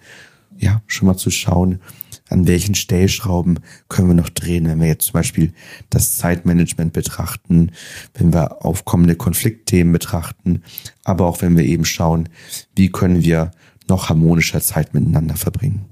ja 0.59 0.83
schon 0.87 1.07
mal 1.07 1.16
zu 1.16 1.31
schauen, 1.31 1.81
an 2.29 2.47
welchen 2.47 2.75
Stellschrauben 2.75 3.61
können 3.88 4.09
wir 4.09 4.14
noch 4.14 4.29
drehen, 4.29 4.66
wenn 4.66 4.81
wir 4.81 4.88
jetzt 4.88 5.07
zum 5.07 5.14
Beispiel 5.14 5.53
das 5.90 6.16
Zeitmanagement 6.16 6.92
betrachten, 6.92 7.73
wenn 8.14 8.33
wir 8.33 8.64
aufkommende 8.64 9.14
Konfliktthemen 9.14 9.92
betrachten, 9.92 10.62
aber 11.05 11.27
auch 11.27 11.42
wenn 11.42 11.57
wir 11.57 11.64
eben 11.64 11.85
schauen, 11.85 12.29
wie 12.75 12.90
können 12.90 13.23
wir 13.23 13.53
noch 13.88 14.09
harmonischer 14.09 14.61
Zeit 14.61 14.95
miteinander 14.95 15.37
verbringen. 15.37 15.85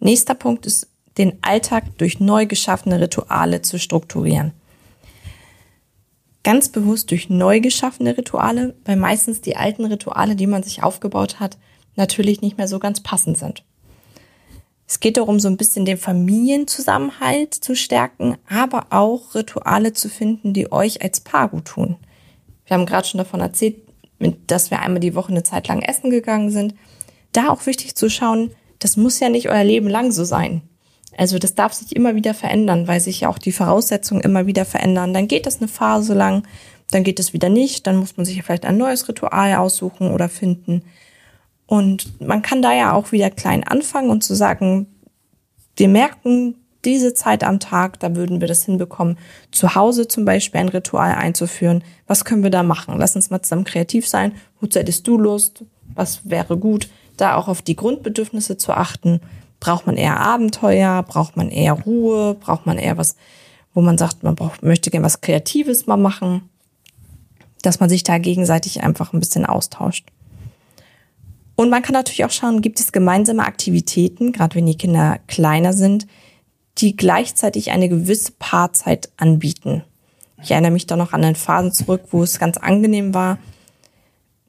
Nächster 0.00 0.34
Punkt 0.34 0.66
ist, 0.66 0.88
den 1.18 1.38
Alltag 1.42 1.84
durch 1.98 2.20
neu 2.20 2.46
geschaffene 2.46 3.00
Rituale 3.00 3.62
zu 3.62 3.78
strukturieren. 3.78 4.52
Ganz 6.42 6.70
bewusst 6.70 7.10
durch 7.10 7.28
neu 7.28 7.60
geschaffene 7.60 8.16
Rituale, 8.16 8.74
weil 8.84 8.96
meistens 8.96 9.42
die 9.42 9.56
alten 9.56 9.84
Rituale, 9.84 10.36
die 10.36 10.46
man 10.46 10.62
sich 10.62 10.82
aufgebaut 10.82 11.40
hat, 11.40 11.58
natürlich 11.96 12.40
nicht 12.40 12.56
mehr 12.56 12.68
so 12.68 12.78
ganz 12.78 13.00
passend 13.00 13.36
sind. 13.36 13.62
Es 14.90 14.98
geht 14.98 15.18
darum, 15.18 15.38
so 15.38 15.46
ein 15.46 15.56
bisschen 15.56 15.84
den 15.84 15.98
Familienzusammenhalt 15.98 17.54
zu 17.54 17.76
stärken, 17.76 18.36
aber 18.48 18.88
auch 18.90 19.36
Rituale 19.36 19.92
zu 19.92 20.08
finden, 20.08 20.52
die 20.52 20.72
euch 20.72 21.00
als 21.00 21.20
Paar 21.20 21.48
gut 21.48 21.66
tun. 21.66 21.96
Wir 22.66 22.76
haben 22.76 22.86
gerade 22.86 23.06
schon 23.06 23.18
davon 23.18 23.38
erzählt, 23.38 23.76
dass 24.48 24.72
wir 24.72 24.80
einmal 24.80 24.98
die 24.98 25.14
Woche 25.14 25.30
eine 25.30 25.44
Zeit 25.44 25.68
lang 25.68 25.80
essen 25.80 26.10
gegangen 26.10 26.50
sind. 26.50 26.74
Da 27.30 27.50
auch 27.50 27.66
wichtig 27.66 27.94
zu 27.94 28.10
schauen, 28.10 28.50
das 28.80 28.96
muss 28.96 29.20
ja 29.20 29.28
nicht 29.28 29.48
euer 29.48 29.62
Leben 29.62 29.88
lang 29.88 30.10
so 30.10 30.24
sein. 30.24 30.60
Also 31.16 31.38
das 31.38 31.54
darf 31.54 31.72
sich 31.72 31.94
immer 31.94 32.16
wieder 32.16 32.34
verändern, 32.34 32.88
weil 32.88 32.98
sich 32.98 33.20
ja 33.20 33.28
auch 33.28 33.38
die 33.38 33.52
Voraussetzungen 33.52 34.22
immer 34.22 34.46
wieder 34.46 34.64
verändern. 34.64 35.14
Dann 35.14 35.28
geht 35.28 35.46
das 35.46 35.58
eine 35.58 35.68
Phase 35.68 36.14
lang, 36.14 36.42
dann 36.90 37.04
geht 37.04 37.20
es 37.20 37.32
wieder 37.32 37.48
nicht, 37.48 37.86
dann 37.86 37.94
muss 37.94 38.16
man 38.16 38.26
sich 38.26 38.42
vielleicht 38.42 38.64
ein 38.64 38.76
neues 38.76 39.08
Ritual 39.08 39.54
aussuchen 39.54 40.10
oder 40.10 40.28
finden. 40.28 40.82
Und 41.70 42.20
man 42.20 42.42
kann 42.42 42.62
da 42.62 42.74
ja 42.74 42.94
auch 42.94 43.12
wieder 43.12 43.30
klein 43.30 43.62
anfangen 43.62 44.10
und 44.10 44.24
zu 44.24 44.34
sagen, 44.34 44.88
wir 45.76 45.88
merken 45.88 46.56
diese 46.84 47.14
Zeit 47.14 47.44
am 47.44 47.60
Tag, 47.60 48.00
da 48.00 48.16
würden 48.16 48.40
wir 48.40 48.48
das 48.48 48.64
hinbekommen, 48.64 49.16
zu 49.52 49.76
Hause 49.76 50.08
zum 50.08 50.24
Beispiel 50.24 50.62
ein 50.62 50.68
Ritual 50.68 51.14
einzuführen. 51.14 51.84
Was 52.08 52.24
können 52.24 52.42
wir 52.42 52.50
da 52.50 52.64
machen? 52.64 52.96
Lass 52.98 53.14
uns 53.14 53.30
mal 53.30 53.40
zusammen 53.40 53.62
kreativ 53.62 54.08
sein. 54.08 54.32
Wozu 54.60 54.80
hättest 54.80 55.06
du 55.06 55.16
Lust? 55.16 55.64
Was 55.94 56.28
wäre 56.28 56.56
gut? 56.56 56.88
Da 57.16 57.36
auch 57.36 57.46
auf 57.46 57.62
die 57.62 57.76
Grundbedürfnisse 57.76 58.56
zu 58.56 58.72
achten. 58.72 59.20
Braucht 59.60 59.86
man 59.86 59.96
eher 59.96 60.18
Abenteuer? 60.18 61.04
Braucht 61.04 61.36
man 61.36 61.50
eher 61.50 61.74
Ruhe? 61.74 62.34
Braucht 62.34 62.66
man 62.66 62.78
eher 62.78 62.98
was, 62.98 63.14
wo 63.74 63.80
man 63.80 63.96
sagt, 63.96 64.24
man 64.24 64.34
braucht, 64.34 64.64
möchte 64.64 64.90
gerne 64.90 65.06
was 65.06 65.20
Kreatives 65.20 65.86
mal 65.86 65.96
machen? 65.96 66.48
Dass 67.62 67.78
man 67.78 67.88
sich 67.88 68.02
da 68.02 68.18
gegenseitig 68.18 68.82
einfach 68.82 69.12
ein 69.12 69.20
bisschen 69.20 69.46
austauscht. 69.46 70.08
Und 71.60 71.68
man 71.68 71.82
kann 71.82 71.92
natürlich 71.92 72.24
auch 72.24 72.30
schauen, 72.30 72.62
gibt 72.62 72.80
es 72.80 72.90
gemeinsame 72.90 73.44
Aktivitäten, 73.44 74.32
gerade 74.32 74.54
wenn 74.54 74.64
die 74.64 74.78
Kinder 74.78 75.18
kleiner 75.26 75.74
sind, 75.74 76.06
die 76.78 76.96
gleichzeitig 76.96 77.70
eine 77.70 77.90
gewisse 77.90 78.32
Paarzeit 78.38 79.10
anbieten. 79.18 79.84
Ich 80.42 80.52
erinnere 80.52 80.70
mich 80.70 80.86
da 80.86 80.96
noch 80.96 81.12
an 81.12 81.22
einen 81.22 81.36
Phasen 81.36 81.70
zurück, 81.70 82.04
wo 82.12 82.22
es 82.22 82.38
ganz 82.38 82.56
angenehm 82.56 83.12
war, 83.12 83.36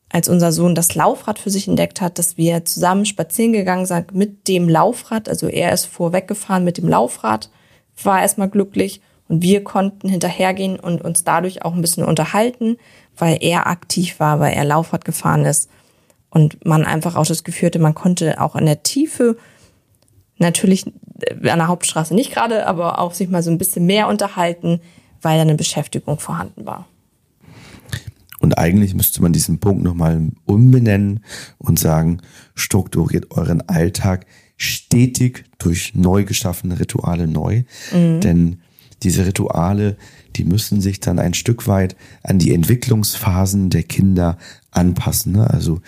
als 0.07 0.30
unser 0.30 0.53
Sohn 0.53 0.74
das 0.74 0.95
Laufrad 0.95 1.38
für 1.38 1.49
sich 1.49 1.68
entdeckt 1.68 1.99
hat, 1.99 2.18
dass 2.18 2.38
wir 2.38 2.64
zusammen 2.64 3.05
spazieren 3.05 3.51
gegangen 3.51 3.86
sind 3.86 4.16
mit 4.16 4.47
dem 4.47 4.70
Laufrad. 4.70 5.28
Also 5.28 5.49
er 5.49 5.74
ist 5.74 5.88
vorweggefahren 5.88 6.64
mit 6.64 6.78
dem 6.78 6.88
Laufrad, 6.88 7.49
war 8.01 8.22
erstmal 8.22 8.47
glücklich 8.47 9.01
Und 9.28 9.41
wir 9.41 9.66
konnten 9.66 10.07
hinterhergehen 10.07 10.80
und 10.80 11.01
uns 11.01 11.26
dadurch 11.26 11.66
auch 11.66 11.74
ein 11.74 11.82
bisschen 11.82 12.05
unterhalten, 12.05 12.78
weil 13.18 13.38
er 13.41 13.68
aktiv 13.68 14.18
war, 14.22 14.39
weil 14.39 14.53
er 14.53 14.64
Laufrad 14.64 15.03
gefahren 15.03 15.43
ist. 15.43 15.70
Und 16.32 16.65
man 16.65 16.86
einfach 16.86 17.15
auch 17.15 17.27
das 17.27 17.43
Gefühl 17.43 17.67
hatte, 17.67 17.79
man 17.79 17.93
konnte 17.93 18.41
auch 18.41 18.55
in 18.55 18.65
der 18.65 18.84
Tiefe, 18.84 19.38
natürlich 20.38 20.88
äh, 21.21 21.49
an 21.49 21.59
der 21.59 21.67
Hauptstraße 21.67 22.15
nicht 22.15 22.34
gerade, 22.34 22.65
aber 22.65 22.99
auch 22.99 23.13
sich 23.13 23.29
mal 23.29 23.43
so 23.43 23.51
ein 23.51 23.57
bisschen 23.57 23.86
mehr 23.86 24.07
unterhalten, 24.07 24.82
weil 25.21 25.36
da 25.38 25.43
eine 25.43 25.55
Beschäftigung 25.55 26.19
vorhanden 26.19 26.65
war. 26.65 26.88
Und 28.39 28.57
eigentlich 28.57 28.95
müsste 28.95 29.21
man 29.21 29.34
diesen 29.34 29.59
Punkt 29.59 29.84
nochmal 29.84 30.32
umbenennen 30.45 31.19
und 31.59 31.77
sagen, 31.77 32.21
strukturiert 32.55 33.29
euren 33.29 33.61
Alltag 33.69 34.25
stetig 34.57 35.45
durch 35.59 35.93
neu 35.93 36.23
geschaffene 36.23 36.79
Rituale 36.79 37.27
neu. 37.27 37.63
Denn 37.93 38.61
diese 39.03 39.25
Rituale, 39.27 39.97
die 40.36 40.43
müssen 40.43 40.82
sich 40.82 40.99
dann 40.99 41.19
ein 41.19 41.34
Stück 41.34 41.67
weit 41.67 41.95
an 42.23 42.39
die 42.39 42.53
Entwicklungsphasen 42.53 43.69
der 43.69 43.84
Kinder 43.84 44.38
anpassen. 44.71 45.34
Ne? 45.34 45.49
Also 45.49 45.82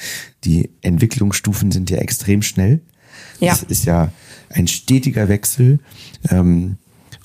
die 0.44 0.70
Entwicklungsstufen 0.82 1.72
sind 1.72 1.90
ja 1.90 1.98
extrem 1.98 2.42
schnell. 2.42 2.82
Ja. 3.40 3.52
Das 3.52 3.64
ist 3.64 3.86
ja 3.86 4.12
ein 4.50 4.68
stetiger 4.68 5.30
Wechsel. 5.30 5.80
Ähm, 6.30 6.78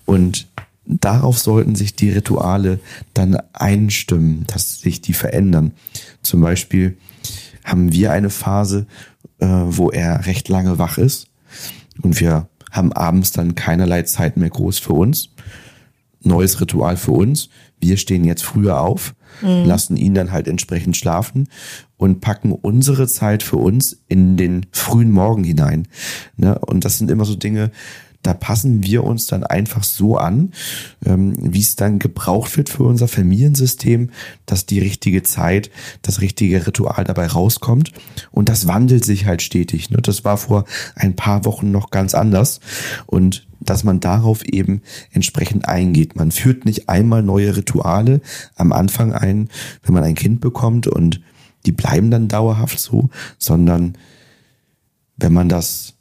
und 0.04 0.48
darauf 0.86 1.38
sollten 1.38 1.74
sich 1.74 1.94
die 1.94 2.10
Rituale 2.10 2.80
dann 3.14 3.36
einstimmen, 3.52 4.44
dass 4.46 4.80
sich 4.80 5.00
die 5.00 5.12
verändern. 5.12 5.72
Zum 6.22 6.40
Beispiel 6.40 6.96
haben 7.64 7.92
wir 7.92 8.12
eine 8.12 8.30
Phase, 8.30 8.86
äh, 9.38 9.46
wo 9.46 9.90
er 9.90 10.26
recht 10.26 10.48
lange 10.48 10.78
wach 10.78 10.98
ist 10.98 11.28
und 12.02 12.20
wir 12.20 12.48
haben 12.70 12.92
abends 12.92 13.32
dann 13.32 13.54
keinerlei 13.54 14.02
Zeit 14.02 14.36
mehr 14.36 14.50
groß 14.50 14.78
für 14.78 14.92
uns. 14.92 15.30
Neues 16.22 16.60
Ritual 16.60 16.96
für 16.96 17.12
uns. 17.12 17.48
Wir 17.80 17.96
stehen 17.96 18.24
jetzt 18.24 18.42
früher 18.42 18.80
auf, 18.80 19.14
lassen 19.40 19.96
ihn 19.96 20.14
dann 20.14 20.32
halt 20.32 20.48
entsprechend 20.48 20.96
schlafen 20.96 21.48
und 21.96 22.20
packen 22.20 22.52
unsere 22.52 23.06
Zeit 23.06 23.42
für 23.42 23.56
uns 23.56 24.00
in 24.08 24.36
den 24.36 24.66
frühen 24.72 25.12
Morgen 25.12 25.44
hinein. 25.44 25.86
Ne? 26.36 26.58
Und 26.58 26.84
das 26.84 26.98
sind 26.98 27.10
immer 27.10 27.24
so 27.24 27.36
Dinge, 27.36 27.70
da 28.22 28.34
passen 28.34 28.82
wir 28.82 29.04
uns 29.04 29.26
dann 29.26 29.44
einfach 29.44 29.84
so 29.84 30.16
an, 30.16 30.52
ähm, 31.06 31.34
wie 31.38 31.60
es 31.60 31.76
dann 31.76 31.98
gebraucht 31.98 32.56
wird 32.56 32.68
für 32.68 32.82
unser 32.82 33.06
Familiensystem, 33.06 34.10
dass 34.44 34.66
die 34.66 34.80
richtige 34.80 35.22
Zeit, 35.22 35.70
das 36.02 36.20
richtige 36.20 36.66
Ritual 36.66 37.04
dabei 37.04 37.26
rauskommt. 37.28 37.92
Und 38.32 38.48
das 38.48 38.66
wandelt 38.66 39.04
sich 39.04 39.26
halt 39.26 39.42
stetig. 39.42 39.90
Ne? 39.90 39.98
Das 40.02 40.24
war 40.24 40.36
vor 40.36 40.64
ein 40.96 41.14
paar 41.14 41.44
Wochen 41.44 41.70
noch 41.70 41.90
ganz 41.90 42.14
anders. 42.14 42.60
Und 43.06 43.46
dass 43.68 43.84
man 43.84 44.00
darauf 44.00 44.44
eben 44.44 44.82
entsprechend 45.12 45.68
eingeht. 45.68 46.16
Man 46.16 46.30
führt 46.30 46.64
nicht 46.64 46.88
einmal 46.88 47.22
neue 47.22 47.56
Rituale 47.56 48.20
am 48.56 48.72
Anfang 48.72 49.12
ein, 49.12 49.48
wenn 49.82 49.94
man 49.94 50.04
ein 50.04 50.14
Kind 50.14 50.40
bekommt 50.40 50.86
und 50.86 51.20
die 51.66 51.72
bleiben 51.72 52.10
dann 52.10 52.28
dauerhaft 52.28 52.78
so, 52.78 53.10
sondern 53.38 53.98
wenn 55.16 55.32
man 55.32 55.48
das 55.48 55.94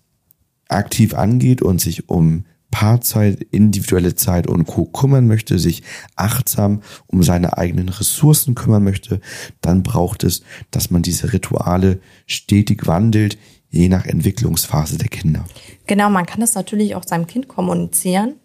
aktiv 0.69 1.13
angeht 1.13 1.61
und 1.61 1.81
sich 1.81 2.09
um 2.09 2.45
Paarzeit, 2.71 3.41
individuelle 3.51 4.15
Zeit 4.15 4.47
und 4.47 4.65
Co. 4.65 4.85
kümmern 4.85 5.25
möchte, 5.25 5.57
sich 5.57 5.83
achtsam 6.15 6.81
um 7.07 7.23
seine 7.23 7.57
eigenen 7.57 7.89
Ressourcen 7.89 8.55
kümmern 8.55 8.83
möchte, 8.83 9.21
dann 9.61 9.83
braucht 9.83 10.23
es, 10.23 10.41
dass 10.69 10.91
man 10.91 11.01
diese 11.01 11.33
Rituale 11.33 12.01
stetig 12.25 12.85
wandelt, 12.85 13.37
je 13.69 13.89
nach 13.89 14.05
Entwicklungsphase 14.05 14.97
der 14.97 15.09
Kinder. 15.09 15.45
Genau, 15.85 16.09
man 16.09 16.25
kann 16.25 16.41
das 16.41 16.55
natürlich 16.55 16.95
auch 16.95 17.03
seinem 17.03 17.27
Kind 17.27 17.47
kommunizieren. 17.47 18.35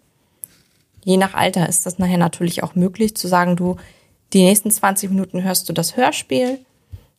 Je 1.03 1.17
nach 1.17 1.33
Alter 1.33 1.67
ist 1.67 1.85
das 1.85 1.99
nachher 1.99 2.17
natürlich 2.17 2.63
auch 2.63 2.75
möglich, 2.75 3.15
zu 3.15 3.27
sagen, 3.27 3.55
du, 3.55 3.75
die 4.31 4.43
nächsten 4.43 4.71
20 4.71 5.09
Minuten 5.09 5.43
hörst 5.43 5.67
du 5.67 5.73
das 5.73 5.97
Hörspiel, 5.97 6.59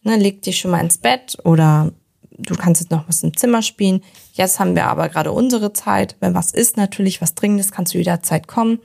ne, 0.02 0.16
leg 0.16 0.42
dich 0.42 0.58
schon 0.58 0.70
mal 0.70 0.80
ins 0.80 0.98
Bett 0.98 1.36
oder 1.44 1.92
du 2.38 2.54
kannst 2.54 2.80
jetzt 2.80 2.90
noch 2.90 3.08
was 3.08 3.22
im 3.22 3.36
Zimmer 3.36 3.62
spielen. 3.62 4.02
Jetzt 4.32 4.58
haben 4.58 4.74
wir 4.74 4.86
aber 4.86 5.08
gerade 5.08 5.32
unsere 5.32 5.72
Zeit. 5.72 6.16
Wenn 6.20 6.34
was 6.34 6.52
ist, 6.52 6.76
natürlich 6.76 7.20
was 7.20 7.34
Dringendes, 7.34 7.72
kannst 7.72 7.94
du 7.94 7.98
jederzeit 7.98 8.48
kommen. 8.48 8.80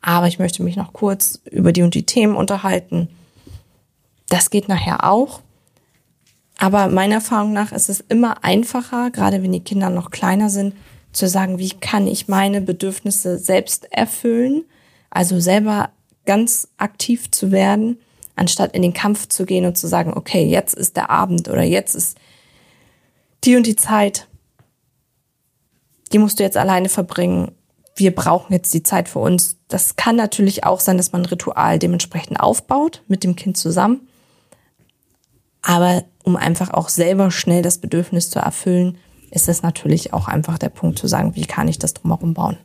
Aber 0.00 0.26
ich 0.26 0.38
möchte 0.38 0.62
mich 0.62 0.76
noch 0.76 0.92
kurz 0.92 1.40
über 1.50 1.72
die 1.72 1.82
und 1.82 1.94
die 1.94 2.04
Themen 2.04 2.36
unterhalten. 2.36 3.08
Das 4.28 4.50
geht 4.50 4.68
nachher 4.68 5.04
auch. 5.10 5.40
Aber 6.58 6.88
meiner 6.88 7.16
Erfahrung 7.16 7.52
nach 7.52 7.72
ist 7.72 7.88
es 7.88 8.00
immer 8.00 8.44
einfacher, 8.44 9.10
gerade 9.10 9.42
wenn 9.42 9.52
die 9.52 9.64
Kinder 9.64 9.90
noch 9.90 10.10
kleiner 10.10 10.50
sind, 10.50 10.74
zu 11.12 11.28
sagen, 11.28 11.58
wie 11.58 11.70
kann 11.70 12.06
ich 12.06 12.28
meine 12.28 12.60
Bedürfnisse 12.60 13.38
selbst 13.38 13.92
erfüllen, 13.92 14.64
also 15.10 15.40
selber 15.40 15.90
ganz 16.26 16.68
aktiv 16.76 17.30
zu 17.30 17.52
werden, 17.52 17.98
anstatt 18.36 18.74
in 18.74 18.82
den 18.82 18.94
Kampf 18.94 19.28
zu 19.28 19.46
gehen 19.46 19.64
und 19.64 19.78
zu 19.78 19.86
sagen, 19.86 20.12
okay, 20.14 20.44
jetzt 20.44 20.74
ist 20.74 20.96
der 20.96 21.10
Abend 21.10 21.48
oder 21.48 21.62
jetzt 21.62 21.94
ist 21.94 22.18
die 23.44 23.56
und 23.56 23.66
die 23.66 23.76
Zeit, 23.76 24.26
die 26.12 26.18
musst 26.18 26.38
du 26.38 26.42
jetzt 26.42 26.56
alleine 26.56 26.88
verbringen. 26.88 27.52
Wir 27.96 28.14
brauchen 28.14 28.52
jetzt 28.52 28.74
die 28.74 28.82
Zeit 28.82 29.08
für 29.08 29.20
uns. 29.20 29.56
Das 29.68 29.96
kann 29.96 30.16
natürlich 30.16 30.64
auch 30.64 30.80
sein, 30.80 30.96
dass 30.96 31.12
man 31.12 31.22
ein 31.22 31.26
Ritual 31.26 31.78
dementsprechend 31.78 32.40
aufbaut 32.40 33.02
mit 33.06 33.22
dem 33.22 33.36
Kind 33.36 33.56
zusammen. 33.56 34.08
Aber 35.62 36.04
um 36.24 36.36
einfach 36.36 36.70
auch 36.70 36.88
selber 36.88 37.30
schnell 37.30 37.62
das 37.62 37.78
Bedürfnis 37.78 38.30
zu 38.30 38.40
erfüllen, 38.40 38.96
ist 39.30 39.48
es 39.48 39.62
natürlich 39.62 40.12
auch 40.12 40.26
einfach 40.26 40.58
der 40.58 40.70
Punkt 40.70 40.98
zu 40.98 41.06
sagen, 41.06 41.36
wie 41.36 41.44
kann 41.44 41.68
ich 41.68 41.78
das 41.78 41.94
drumherum 41.94 42.34
bauen. 42.34 42.56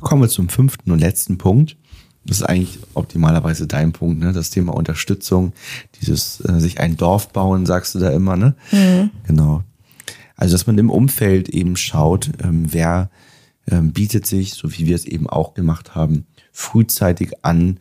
Kommen 0.00 0.22
wir 0.22 0.28
zum 0.28 0.48
fünften 0.48 0.92
und 0.92 1.00
letzten 1.00 1.38
Punkt. 1.38 1.76
Das 2.24 2.36
ist 2.38 2.42
eigentlich 2.44 2.78
optimalerweise 2.94 3.66
dein 3.66 3.92
Punkt, 3.92 4.20
ne? 4.20 4.32
Das 4.32 4.50
Thema 4.50 4.74
Unterstützung, 4.74 5.52
dieses 6.00 6.40
äh, 6.40 6.60
sich 6.60 6.78
ein 6.78 6.96
Dorf 6.96 7.30
bauen, 7.30 7.66
sagst 7.66 7.94
du 7.94 7.98
da 7.98 8.10
immer, 8.10 8.36
ne? 8.36 8.54
Genau. 9.26 9.64
Also 10.36 10.54
dass 10.54 10.66
man 10.66 10.78
im 10.78 10.90
Umfeld 10.90 11.48
eben 11.48 11.76
schaut, 11.76 12.30
ähm, 12.42 12.66
wer 12.72 13.10
ähm, 13.70 13.92
bietet 13.92 14.26
sich, 14.26 14.54
so 14.54 14.72
wie 14.72 14.86
wir 14.86 14.96
es 14.96 15.04
eben 15.04 15.28
auch 15.28 15.54
gemacht 15.54 15.94
haben, 15.94 16.26
frühzeitig 16.52 17.44
an 17.44 17.80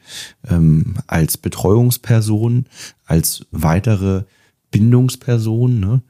ähm, 0.50 0.96
als 1.08 1.38
Betreuungsperson, 1.38 2.66
als 3.06 3.46
weitere 3.52 4.24
Bindungsperson, 4.72 5.80
ne? 5.80 6.02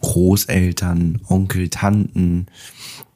Großeltern, 0.00 1.20
Onkel, 1.28 1.68
Tanten, 1.68 2.46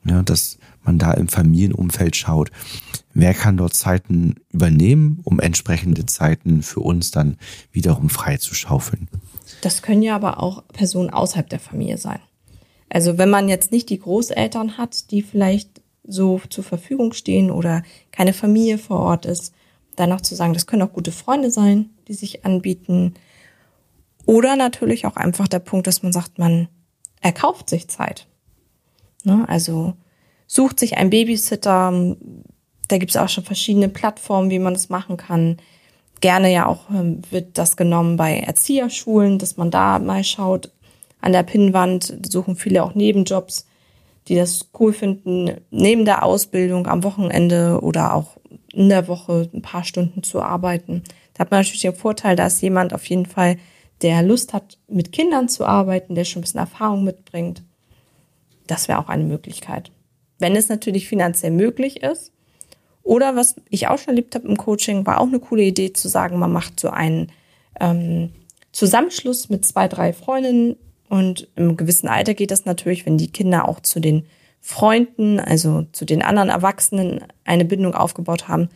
ja, 0.04 0.22
dass 0.22 0.58
man 0.82 0.98
da 0.98 1.12
im 1.12 1.28
Familienumfeld 1.28 2.14
schaut, 2.14 2.50
wer 3.14 3.32
kann 3.32 3.56
dort 3.56 3.74
Zeiten 3.74 4.36
übernehmen, 4.50 5.20
um 5.24 5.40
entsprechende 5.40 6.04
Zeiten 6.04 6.62
für 6.62 6.80
uns 6.80 7.10
dann 7.10 7.38
wiederum 7.72 8.10
frei 8.10 8.36
zu 8.36 8.54
schaufeln. 8.54 9.08
Das 9.62 9.80
können 9.80 10.02
ja 10.02 10.14
aber 10.14 10.42
auch 10.42 10.62
Personen 10.68 11.08
außerhalb 11.08 11.48
der 11.48 11.60
Familie 11.60 11.96
sein. 11.96 12.20
Also 12.90 13.18
wenn 13.18 13.30
man 13.30 13.48
jetzt 13.48 13.72
nicht 13.72 13.88
die 13.88 13.98
Großeltern 13.98 14.76
hat, 14.76 15.10
die 15.10 15.22
vielleicht 15.22 15.80
so 16.06 16.40
zur 16.50 16.64
Verfügung 16.64 17.12
stehen 17.12 17.50
oder 17.50 17.82
keine 18.12 18.32
Familie 18.32 18.78
vor 18.78 19.00
Ort 19.00 19.26
ist, 19.26 19.54
dann 19.96 20.10
noch 20.10 20.20
zu 20.20 20.34
sagen, 20.34 20.54
das 20.54 20.66
können 20.66 20.82
auch 20.82 20.92
gute 20.92 21.12
Freunde 21.12 21.50
sein, 21.50 21.90
die 22.08 22.14
sich 22.14 22.44
anbieten. 22.44 23.14
Oder 24.26 24.56
natürlich 24.56 25.06
auch 25.06 25.16
einfach 25.16 25.48
der 25.48 25.58
Punkt, 25.58 25.86
dass 25.86 26.02
man 26.02 26.12
sagt, 26.12 26.38
man 26.38 26.68
erkauft 27.20 27.70
sich 27.70 27.88
Zeit. 27.88 28.26
Ne? 29.24 29.44
Also 29.48 29.94
sucht 30.46 30.78
sich 30.78 30.96
einen 30.96 31.10
Babysitter. 31.10 32.16
Da 32.88 32.98
gibt 32.98 33.10
es 33.10 33.16
auch 33.16 33.28
schon 33.28 33.44
verschiedene 33.44 33.88
Plattformen, 33.88 34.50
wie 34.50 34.58
man 34.58 34.74
das 34.74 34.88
machen 34.88 35.16
kann. 35.16 35.58
Gerne 36.20 36.52
ja 36.52 36.66
auch 36.66 36.90
ähm, 36.90 37.22
wird 37.30 37.58
das 37.58 37.76
genommen 37.76 38.16
bei 38.16 38.38
Erzieherschulen, 38.38 39.38
dass 39.38 39.56
man 39.56 39.70
da 39.70 39.98
mal 39.98 40.24
schaut. 40.24 40.70
An 41.20 41.32
der 41.32 41.42
Pinnwand 41.42 42.18
suchen 42.28 42.56
viele 42.56 42.82
auch 42.82 42.94
Nebenjobs, 42.94 43.66
die 44.28 44.36
das 44.36 44.70
cool 44.78 44.92
finden, 44.92 45.60
neben 45.70 46.04
der 46.04 46.22
Ausbildung 46.22 46.86
am 46.86 47.04
Wochenende 47.04 47.80
oder 47.82 48.14
auch 48.14 48.36
in 48.72 48.88
der 48.88 49.08
Woche 49.08 49.48
ein 49.52 49.62
paar 49.62 49.84
Stunden 49.84 50.22
zu 50.22 50.42
arbeiten. 50.42 51.02
Da 51.34 51.40
hat 51.40 51.50
man 51.50 51.60
natürlich 51.60 51.82
den 51.82 51.94
Vorteil, 51.94 52.36
da 52.36 52.46
ist 52.46 52.62
jemand 52.62 52.94
auf 52.94 53.04
jeden 53.06 53.26
Fall, 53.26 53.56
der 54.02 54.22
Lust 54.22 54.52
hat, 54.52 54.78
mit 54.88 55.12
Kindern 55.12 55.48
zu 55.48 55.64
arbeiten, 55.64 56.14
der 56.14 56.24
schon 56.24 56.40
ein 56.40 56.42
bisschen 56.42 56.60
Erfahrung 56.60 57.04
mitbringt. 57.04 57.62
Das 58.66 58.88
wäre 58.88 58.98
auch 58.98 59.08
eine 59.08 59.24
Möglichkeit. 59.24 59.90
Wenn 60.38 60.56
es 60.56 60.68
natürlich 60.68 61.08
finanziell 61.08 61.52
möglich 61.52 62.02
ist. 62.02 62.32
Oder 63.02 63.36
was 63.36 63.56
ich 63.68 63.88
auch 63.88 63.98
schon 63.98 64.14
erlebt 64.14 64.34
habe 64.34 64.48
im 64.48 64.56
Coaching, 64.56 65.06
war 65.06 65.20
auch 65.20 65.26
eine 65.26 65.38
coole 65.38 65.62
Idee 65.62 65.92
zu 65.92 66.08
sagen, 66.08 66.38
man 66.38 66.52
macht 66.52 66.80
so 66.80 66.88
einen 66.88 67.30
ähm, 67.78 68.30
Zusammenschluss 68.72 69.50
mit 69.50 69.64
zwei, 69.64 69.88
drei 69.88 70.12
Freundinnen. 70.14 70.76
Und 71.14 71.46
im 71.54 71.76
gewissen 71.76 72.08
Alter 72.08 72.34
geht 72.34 72.50
das 72.50 72.64
natürlich, 72.64 73.06
wenn 73.06 73.18
die 73.18 73.30
Kinder 73.30 73.68
auch 73.68 73.78
zu 73.78 74.00
den 74.00 74.26
Freunden, 74.60 75.38
also 75.38 75.86
zu 75.92 76.04
den 76.04 76.22
anderen 76.22 76.48
Erwachsenen 76.48 77.20
eine 77.44 77.64
Bindung 77.64 77.94
aufgebaut 77.94 78.48
haben, 78.48 78.68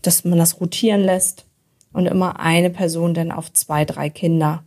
dass 0.00 0.24
man 0.24 0.38
das 0.38 0.60
rotieren 0.60 1.00
lässt 1.00 1.46
und 1.92 2.06
immer 2.06 2.38
eine 2.38 2.70
Person 2.70 3.12
dann 3.12 3.32
auf 3.32 3.52
zwei, 3.52 3.84
drei 3.84 4.08
Kinder 4.08 4.62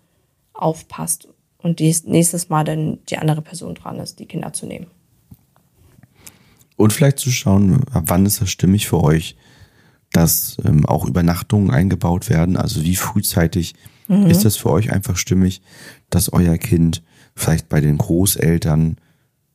aufpasst 0.52 1.30
und 1.60 1.80
dies, 1.80 2.04
nächstes 2.04 2.50
Mal 2.50 2.66
dann 2.66 3.00
die 3.10 3.18
andere 3.18 3.42
Person 3.42 3.76
dran 3.76 4.02
ist, 4.02 4.20
die 4.20 4.26
Kinder 4.26 4.52
zu 4.52 4.66
nehmen. 4.66 4.88
Und 6.76 6.92
vielleicht 6.92 7.20
zu 7.20 7.32
schauen, 7.32 7.86
wann 7.94 8.26
ist 8.26 8.42
das 8.42 8.50
stimmig 8.50 8.86
für 8.86 9.02
euch, 9.02 9.38
dass 10.12 10.58
ähm, 10.66 10.86
auch 10.86 11.06
Übernachtungen 11.06 11.72
eingebaut 11.72 12.30
werden. 12.30 12.58
Also 12.58 12.84
wie 12.84 12.98
frühzeitig 12.98 13.76
ist 14.10 14.44
das 14.44 14.58
für 14.58 14.70
euch 14.70 14.92
einfach 14.92 15.16
stimmig, 15.16 15.62
dass 16.10 16.32
euer 16.32 16.58
Kind 16.58 17.02
vielleicht 17.36 17.70
bei 17.70 17.82
den 17.82 17.98
Großeltern, 17.98 18.98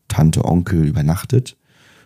Tante, 0.09 0.45
Onkel 0.45 0.87
übernachtet. 0.87 1.57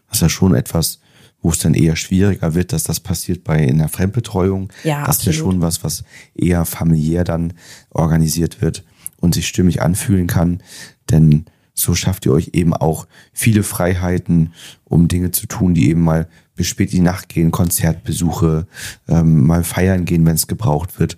Das 0.08 0.18
ist 0.18 0.22
ja 0.22 0.28
schon 0.28 0.54
etwas, 0.54 1.00
wo 1.40 1.50
es 1.50 1.58
dann 1.58 1.74
eher 1.74 1.96
schwieriger 1.96 2.54
wird, 2.54 2.72
dass 2.72 2.84
das 2.84 3.00
passiert 3.00 3.44
bei 3.44 3.64
in 3.64 3.78
der 3.78 3.88
Fremdbetreuung. 3.88 4.72
Ja, 4.84 5.04
das 5.04 5.18
ist 5.18 5.26
ja 5.26 5.32
schon 5.32 5.60
was, 5.60 5.82
was 5.82 6.04
eher 6.34 6.64
familiär 6.64 7.24
dann 7.24 7.54
organisiert 7.90 8.60
wird 8.60 8.84
und 9.16 9.34
sich 9.34 9.48
stimmig 9.48 9.82
anfühlen 9.82 10.28
kann. 10.28 10.62
Denn 11.10 11.46
so 11.74 11.94
schafft 11.94 12.26
ihr 12.26 12.32
euch 12.32 12.50
eben 12.52 12.74
auch 12.74 13.06
viele 13.32 13.62
Freiheiten, 13.62 14.52
um 14.84 15.08
Dinge 15.08 15.30
zu 15.30 15.46
tun, 15.46 15.74
die 15.74 15.88
eben 15.88 16.02
mal 16.02 16.28
bis 16.54 16.66
spät 16.66 16.90
in 16.92 16.98
die 16.98 17.02
Nacht 17.02 17.28
gehen, 17.28 17.50
Konzertbesuche, 17.50 18.66
ähm, 19.08 19.46
mal 19.46 19.64
feiern 19.64 20.04
gehen, 20.04 20.26
wenn 20.26 20.34
es 20.34 20.46
gebraucht 20.46 21.00
wird, 21.00 21.16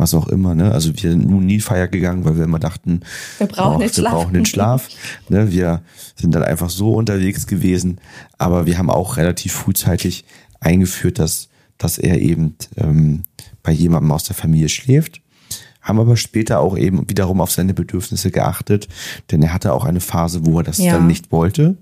was 0.00 0.14
auch 0.14 0.26
immer. 0.28 0.54
Ne? 0.54 0.72
Also 0.72 0.92
wir 0.94 1.10
sind 1.12 1.28
nun 1.30 1.46
nie 1.46 1.60
feiern 1.60 1.90
gegangen, 1.90 2.24
weil 2.24 2.36
wir 2.36 2.44
immer 2.44 2.58
dachten, 2.58 3.00
Wir 3.38 3.46
brauchen 3.46 3.78
den 3.80 3.88
wir 3.88 3.94
Schlaf. 3.94 4.12
brauchen 4.12 4.34
den 4.34 4.46
Schlaf. 4.46 4.88
ne? 5.28 5.52
Wir 5.52 5.82
sind 6.16 6.34
dann 6.34 6.42
einfach 6.42 6.70
so 6.70 6.94
unterwegs 6.94 7.46
gewesen, 7.46 7.98
aber 8.38 8.66
wir 8.66 8.78
haben 8.78 8.90
auch 8.90 9.16
relativ 9.16 9.52
frühzeitig 9.52 10.24
eingeführt, 10.58 11.18
dass, 11.18 11.48
dass 11.78 11.98
er 11.98 12.20
eben 12.20 12.56
ähm, 12.76 13.22
bei 13.62 13.72
jemandem 13.72 14.10
aus 14.12 14.24
der 14.24 14.34
Familie 14.36 14.68
schläft 14.68 15.20
haben 15.90 16.00
aber 16.00 16.16
später 16.16 16.60
auch 16.60 16.78
eben 16.78 17.06
wiederum 17.10 17.42
auf 17.42 17.50
seine 17.50 17.74
Bedürfnisse 17.74 18.30
geachtet, 18.30 18.88
denn 19.30 19.42
er 19.42 19.52
hatte 19.52 19.74
auch 19.74 19.84
eine 19.84 20.00
Phase, 20.00 20.46
wo 20.46 20.58
er 20.58 20.62
das 20.64 20.78
Ja. 20.78 20.94
dann 20.94 21.06
nicht 21.06 21.30
wollte, 21.30 21.76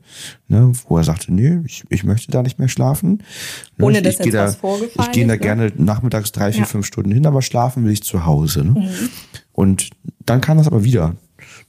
ne, 0.49 0.73
wo 0.89 0.97
er 0.99 1.05
sagte, 1.05 1.33
nee, 1.33 1.61
ich, 1.65 1.85
ich 1.91 2.03
möchte 2.03 2.33
da 2.33 2.43
nicht 2.43 2.59
mehr 2.59 2.69
schlafen. 2.69 3.23
Ne, 3.77 3.85
Ohne 3.85 3.99
ich, 3.99 4.03
dass 4.05 4.15
ich 4.15 4.19
gehe 4.19 4.27
jetzt 4.27 4.35
da, 4.35 4.45
was 4.47 4.57
vorgefallen 4.57 5.09
Ich 5.11 5.13
gehe 5.15 5.27
da 5.27 5.35
ne? 5.35 5.39
gerne 5.39 5.73
nachmittags 5.77 6.33
drei, 6.33 6.51
vier, 6.51 6.63
Ja. 6.63 6.67
Mhm. 6.67 6.71
fünf 6.71 6.87
Stunden 6.87 7.13
hin, 7.13 7.25
aber 7.27 7.43
schlafen 7.43 7.85
will 7.85 7.93
ich 7.93 8.03
zu 8.03 8.27
Hause. 8.27 8.65
Ne? 8.65 8.89
Und 9.53 9.91
dann 10.27 10.41
kam 10.41 10.59
das 10.59 10.67
aber 10.67 10.83
wieder. 10.83 11.15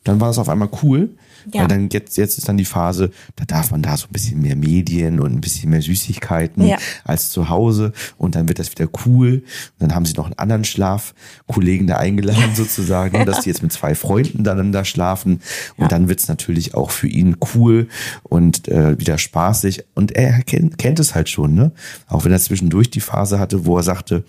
Dann 0.03 0.19
war 0.21 0.29
das 0.29 0.37
auf 0.37 0.47
einmal 0.49 0.69
cool, 0.83 1.09
Ja. 1.53 1.61
weil 1.61 1.67
dann 1.67 1.89
jetzt, 1.91 2.17
jetzt 2.17 2.37
ist 2.37 2.47
dann 2.47 2.57
die 2.57 2.65
Phase, 2.65 3.11
da 3.35 3.43
darf 3.45 3.71
man 3.71 3.81
da 3.81 3.97
so 3.97 4.07
ein 4.07 4.11
bisschen 4.13 4.41
mehr 4.41 4.55
Medien 4.55 5.19
und 5.19 5.33
ein 5.33 5.41
bisschen 5.41 5.69
mehr 5.69 5.81
Süßigkeiten 5.81 6.65
Ja. 6.65 6.77
als 7.03 7.29
zu 7.29 7.49
Hause 7.49 7.91
und 8.17 8.35
dann 8.35 8.47
wird 8.47 8.59
das 8.59 8.71
wieder 8.71 8.87
cool. 9.05 9.43
Und 9.43 9.43
dann 9.79 9.95
haben 9.95 10.05
sie 10.05 10.13
noch 10.13 10.25
einen 10.25 10.37
anderen 10.39 10.63
Schlafkollegen 10.63 11.87
da 11.87 11.97
eingeladen 11.97 12.51
sozusagen, 12.55 13.17
ne, 13.17 13.25
dass 13.25 13.41
die 13.41 13.49
jetzt 13.49 13.61
mit 13.63 13.71
zwei 13.73 13.95
Freunden 13.95 14.43
dann 14.43 14.71
da 14.71 14.85
schlafen 14.85 15.41
und 15.77 15.91
dann 15.91 16.07
wird's 16.09 16.27
natürlich 16.27 16.75
auch 16.75 16.91
für 16.91 17.07
ihn 17.07 17.37
cool 17.53 17.87
und 18.23 18.67
äh, 18.67 18.97
wieder 18.99 19.17
spaßig 19.17 19.83
und 19.95 20.13
er 20.13 20.41
kennt, 20.43 20.77
kennt 20.77 20.99
es 20.99 21.15
halt 21.15 21.29
schon, 21.29 21.53
ne? 21.55 21.71
Auch 22.07 22.25
wenn 22.25 22.31
er 22.31 22.39
zwischendurch 22.39 22.89
die 22.89 23.01
Phase 23.01 23.39
hatte, 23.39 23.65
wo 23.65 23.77
er 23.77 23.83
sagte, 23.83 24.23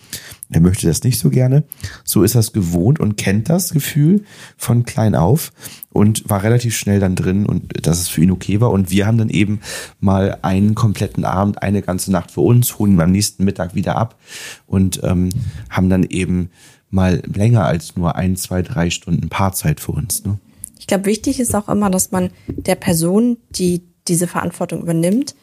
er 0.52 0.60
möchte 0.60 0.86
das 0.86 1.04
nicht 1.04 1.18
so 1.18 1.30
gerne. 1.30 1.64
So 2.04 2.22
ist 2.24 2.34
er 2.34 2.40
es 2.40 2.52
gewohnt 2.52 2.98
und 2.98 3.16
kennt 3.16 3.48
das 3.48 3.70
Gefühl 3.70 4.24
von 4.56 4.84
klein 4.84 5.14
auf 5.14 5.52
und 5.92 6.28
war 6.28 6.42
relativ 6.42 6.76
schnell 6.76 6.98
dann 6.98 7.14
drin 7.14 7.46
und 7.46 7.86
dass 7.86 8.00
es 8.00 8.08
für 8.08 8.22
ihn 8.22 8.32
okay 8.32 8.60
war. 8.60 8.70
Und 8.70 8.90
wir 8.90 9.06
haben 9.06 9.18
dann 9.18 9.30
eben 9.30 9.60
mal 10.00 10.38
einen 10.42 10.74
kompletten 10.74 11.24
Abend, 11.24 11.62
eine 11.62 11.82
ganze 11.82 12.10
Nacht 12.10 12.32
für 12.32 12.40
uns, 12.40 12.78
holen 12.78 12.94
ihn 12.94 13.00
am 13.00 13.12
nächsten 13.12 13.44
Mittag 13.44 13.74
wieder 13.74 13.96
ab 13.96 14.18
und 14.66 15.00
ähm, 15.04 15.30
haben 15.70 15.88
dann 15.88 16.02
eben 16.02 16.50
mal 16.90 17.22
länger 17.32 17.64
als 17.64 17.96
nur 17.96 18.16
ein, 18.16 18.36
zwei, 18.36 18.62
drei 18.62 18.90
Stunden 18.90 19.28
Paarzeit 19.28 19.78
für 19.78 19.92
uns. 19.92 20.24
Ne? 20.24 20.38
Ich 20.80 20.88
glaube, 20.88 21.04
wichtig 21.04 21.38
ist 21.38 21.54
auch 21.54 21.68
immer, 21.68 21.90
dass 21.90 22.10
man 22.10 22.30
der 22.48 22.74
Person, 22.74 23.36
die 23.50 23.84
diese 24.08 24.26
Verantwortung 24.26 24.82
übernimmt, 24.82 25.36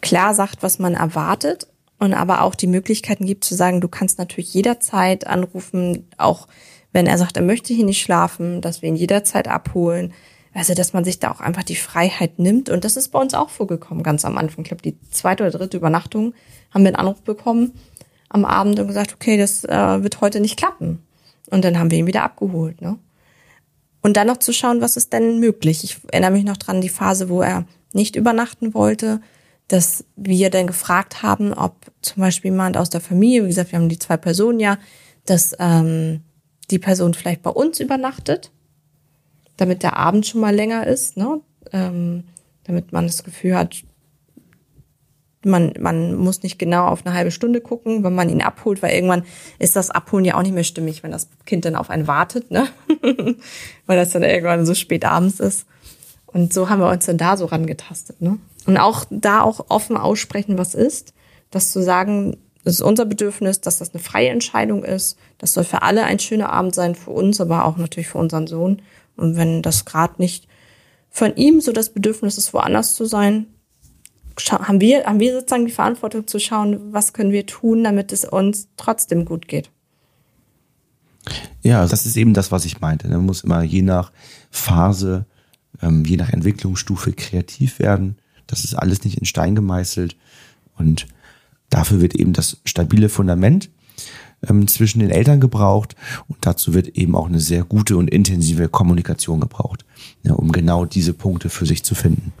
klar 0.00 0.34
sagt, 0.34 0.64
was 0.64 0.80
man 0.80 0.94
erwartet 0.94 1.68
und 1.98 2.14
aber 2.14 2.42
auch 2.42 2.54
die 2.54 2.66
Möglichkeiten 2.66 3.26
gibt 3.26 3.44
zu 3.44 3.54
sagen, 3.54 3.80
du 3.80 3.88
kannst 3.88 4.18
natürlich 4.18 4.54
jederzeit 4.54 5.26
anrufen, 5.26 6.06
auch 6.16 6.46
wenn 6.92 7.06
er 7.06 7.18
sagt, 7.18 7.36
er 7.36 7.42
möchte 7.42 7.74
hier 7.74 7.84
nicht 7.84 8.00
schlafen, 8.00 8.60
dass 8.60 8.82
wir 8.82 8.88
ihn 8.88 8.96
jederzeit 8.96 9.48
abholen. 9.48 10.12
Also, 10.54 10.74
dass 10.74 10.92
man 10.92 11.04
sich 11.04 11.18
da 11.18 11.30
auch 11.30 11.40
einfach 11.40 11.62
die 11.62 11.76
Freiheit 11.76 12.38
nimmt. 12.38 12.70
Und 12.70 12.84
das 12.84 12.96
ist 12.96 13.08
bei 13.08 13.20
uns 13.20 13.34
auch 13.34 13.50
vorgekommen, 13.50 14.02
ganz 14.02 14.24
am 14.24 14.38
Anfang. 14.38 14.64
Ich 14.64 14.68
glaube, 14.68 14.82
die 14.82 14.96
zweite 15.10 15.44
oder 15.44 15.56
dritte 15.56 15.76
Übernachtung 15.76 16.34
haben 16.72 16.82
wir 16.82 16.88
einen 16.88 16.96
Anruf 16.96 17.20
bekommen 17.22 17.72
am 18.28 18.44
Abend 18.44 18.78
und 18.78 18.86
gesagt, 18.86 19.14
okay, 19.14 19.36
das 19.36 19.64
äh, 19.64 20.02
wird 20.02 20.20
heute 20.20 20.40
nicht 20.40 20.56
klappen. 20.56 21.02
Und 21.50 21.64
dann 21.64 21.78
haben 21.78 21.90
wir 21.90 21.98
ihn 21.98 22.06
wieder 22.06 22.24
abgeholt. 22.24 22.80
Ne? 22.80 22.98
Und 24.00 24.16
dann 24.16 24.26
noch 24.26 24.38
zu 24.38 24.52
schauen, 24.52 24.80
was 24.80 24.96
ist 24.96 25.12
denn 25.12 25.38
möglich. 25.38 25.84
Ich 25.84 25.98
erinnere 26.10 26.30
mich 26.30 26.44
noch 26.44 26.56
dran, 26.56 26.80
die 26.80 26.88
Phase, 26.88 27.28
wo 27.28 27.42
er 27.42 27.64
nicht 27.92 28.16
übernachten 28.16 28.74
wollte, 28.74 29.20
dass 29.68 30.04
wir 30.16 30.50
dann 30.50 30.66
gefragt 30.66 31.22
haben, 31.22 31.52
ob 31.52 31.76
zum 32.00 32.22
Beispiel 32.22 32.50
jemand 32.50 32.76
aus 32.76 32.88
der 32.88 33.02
Familie, 33.02 33.44
wie 33.44 33.48
gesagt, 33.48 33.72
wir 33.72 33.78
haben 33.78 33.88
die 33.90 33.98
zwei 33.98 34.16
Personen 34.16 34.60
ja, 34.60 34.78
dass 35.26 35.54
ähm, 35.58 36.22
die 36.70 36.78
Person 36.78 37.14
vielleicht 37.14 37.42
bei 37.42 37.50
uns 37.50 37.78
übernachtet, 37.78 38.50
damit 39.56 39.82
der 39.82 39.96
Abend 39.96 40.26
schon 40.26 40.40
mal 40.40 40.54
länger 40.54 40.86
ist, 40.86 41.16
ne? 41.16 41.40
ähm, 41.72 42.24
damit 42.64 42.92
man 42.92 43.06
das 43.06 43.24
Gefühl 43.24 43.56
hat, 43.56 43.82
man, 45.44 45.74
man 45.78 46.14
muss 46.14 46.42
nicht 46.42 46.58
genau 46.58 46.86
auf 46.86 47.04
eine 47.04 47.14
halbe 47.14 47.30
Stunde 47.30 47.60
gucken, 47.60 48.02
wenn 48.04 48.14
man 48.14 48.28
ihn 48.28 48.42
abholt, 48.42 48.82
weil 48.82 48.94
irgendwann 48.94 49.24
ist 49.58 49.76
das 49.76 49.90
Abholen 49.90 50.24
ja 50.24 50.34
auch 50.34 50.42
nicht 50.42 50.54
mehr 50.54 50.64
stimmig, 50.64 51.02
wenn 51.02 51.12
das 51.12 51.28
Kind 51.46 51.64
dann 51.64 51.76
auf 51.76 51.90
einen 51.90 52.06
wartet, 52.06 52.50
ne? 52.50 52.68
weil 53.86 53.96
das 53.96 54.10
dann 54.10 54.22
irgendwann 54.22 54.66
so 54.66 54.74
spät 54.74 55.04
abends 55.04 55.40
ist. 55.40 55.66
Und 56.32 56.52
so 56.52 56.68
haben 56.68 56.80
wir 56.80 56.90
uns 56.90 57.06
dann 57.06 57.18
da 57.18 57.36
so 57.36 57.46
rangetastet, 57.46 58.20
ne? 58.20 58.38
Und 58.66 58.76
auch 58.76 59.06
da 59.10 59.40
auch 59.42 59.66
offen 59.70 59.96
aussprechen, 59.96 60.58
was 60.58 60.74
ist, 60.74 61.14
das 61.50 61.70
zu 61.72 61.82
sagen, 61.82 62.36
das 62.64 62.74
ist 62.74 62.80
unser 62.82 63.06
Bedürfnis, 63.06 63.62
dass 63.62 63.78
das 63.78 63.94
eine 63.94 64.02
freie 64.02 64.28
Entscheidung 64.28 64.84
ist. 64.84 65.16
Das 65.38 65.54
soll 65.54 65.64
für 65.64 65.80
alle 65.82 66.04
ein 66.04 66.18
schöner 66.18 66.52
Abend 66.52 66.74
sein, 66.74 66.94
für 66.94 67.10
uns, 67.10 67.40
aber 67.40 67.64
auch 67.64 67.78
natürlich 67.78 68.08
für 68.08 68.18
unseren 68.18 68.46
Sohn. 68.46 68.82
Und 69.16 69.36
wenn 69.36 69.62
das 69.62 69.86
gerade 69.86 70.14
nicht 70.18 70.48
von 71.08 71.34
ihm 71.36 71.62
so 71.62 71.72
das 71.72 71.88
Bedürfnis 71.90 72.36
ist, 72.36 72.52
woanders 72.52 72.94
zu 72.94 73.06
sein, 73.06 73.46
haben 74.50 74.80
wir, 74.80 75.04
haben 75.04 75.18
wir 75.18 75.32
sozusagen 75.32 75.66
die 75.66 75.72
Verantwortung 75.72 76.26
zu 76.26 76.38
schauen, 76.38 76.92
was 76.92 77.14
können 77.14 77.32
wir 77.32 77.46
tun, 77.46 77.84
damit 77.84 78.12
es 78.12 78.24
uns 78.24 78.68
trotzdem 78.76 79.24
gut 79.24 79.48
geht. 79.48 79.70
Ja, 81.62 81.86
das 81.86 82.06
ist 82.06 82.16
eben 82.16 82.34
das, 82.34 82.52
was 82.52 82.64
ich 82.64 82.80
meinte. 82.80 83.08
Man 83.08 83.26
muss 83.26 83.44
immer 83.44 83.62
je 83.62 83.82
nach 83.82 84.12
Phase, 84.50 85.26
ähm, 85.82 86.04
je 86.04 86.16
nach 86.16 86.30
Entwicklungsstufe 86.30 87.12
kreativ 87.12 87.78
werden. 87.78 88.16
Das 88.46 88.64
ist 88.64 88.74
alles 88.74 89.04
nicht 89.04 89.18
in 89.18 89.26
Stein 89.26 89.54
gemeißelt. 89.54 90.16
Und 90.76 91.06
dafür 91.70 92.00
wird 92.00 92.14
eben 92.14 92.32
das 92.32 92.58
stabile 92.64 93.08
Fundament 93.08 93.70
ähm, 94.48 94.68
zwischen 94.68 95.00
den 95.00 95.10
Eltern 95.10 95.40
gebraucht. 95.40 95.96
Und 96.28 96.38
dazu 96.40 96.74
wird 96.74 96.88
eben 96.88 97.14
auch 97.14 97.26
eine 97.26 97.40
sehr 97.40 97.64
gute 97.64 97.96
und 97.96 98.08
intensive 98.08 98.68
Kommunikation 98.68 99.40
gebraucht, 99.40 99.84
ja, 100.22 100.32
um 100.32 100.52
genau 100.52 100.84
diese 100.84 101.12
Punkte 101.12 101.50
für 101.50 101.66
sich 101.66 101.84
zu 101.84 101.94
finden. 101.94 102.32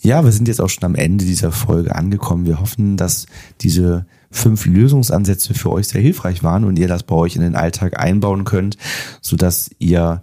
Ja, 0.00 0.24
wir 0.24 0.30
sind 0.30 0.46
jetzt 0.46 0.60
auch 0.60 0.68
schon 0.68 0.84
am 0.84 0.94
Ende 0.94 1.24
dieser 1.24 1.50
Folge 1.50 1.96
angekommen. 1.96 2.46
Wir 2.46 2.60
hoffen, 2.60 2.96
dass 2.96 3.26
diese 3.60 4.06
fünf 4.30 4.66
Lösungsansätze 4.66 5.54
für 5.54 5.72
euch 5.72 5.88
sehr 5.88 6.00
hilfreich 6.00 6.44
waren 6.44 6.64
und 6.64 6.78
ihr 6.78 6.86
das 6.86 7.02
bei 7.02 7.16
euch 7.16 7.34
in 7.34 7.42
den 7.42 7.56
Alltag 7.56 7.98
einbauen 7.98 8.44
könnt, 8.44 8.76
sodass 9.20 9.70
ihr 9.78 10.22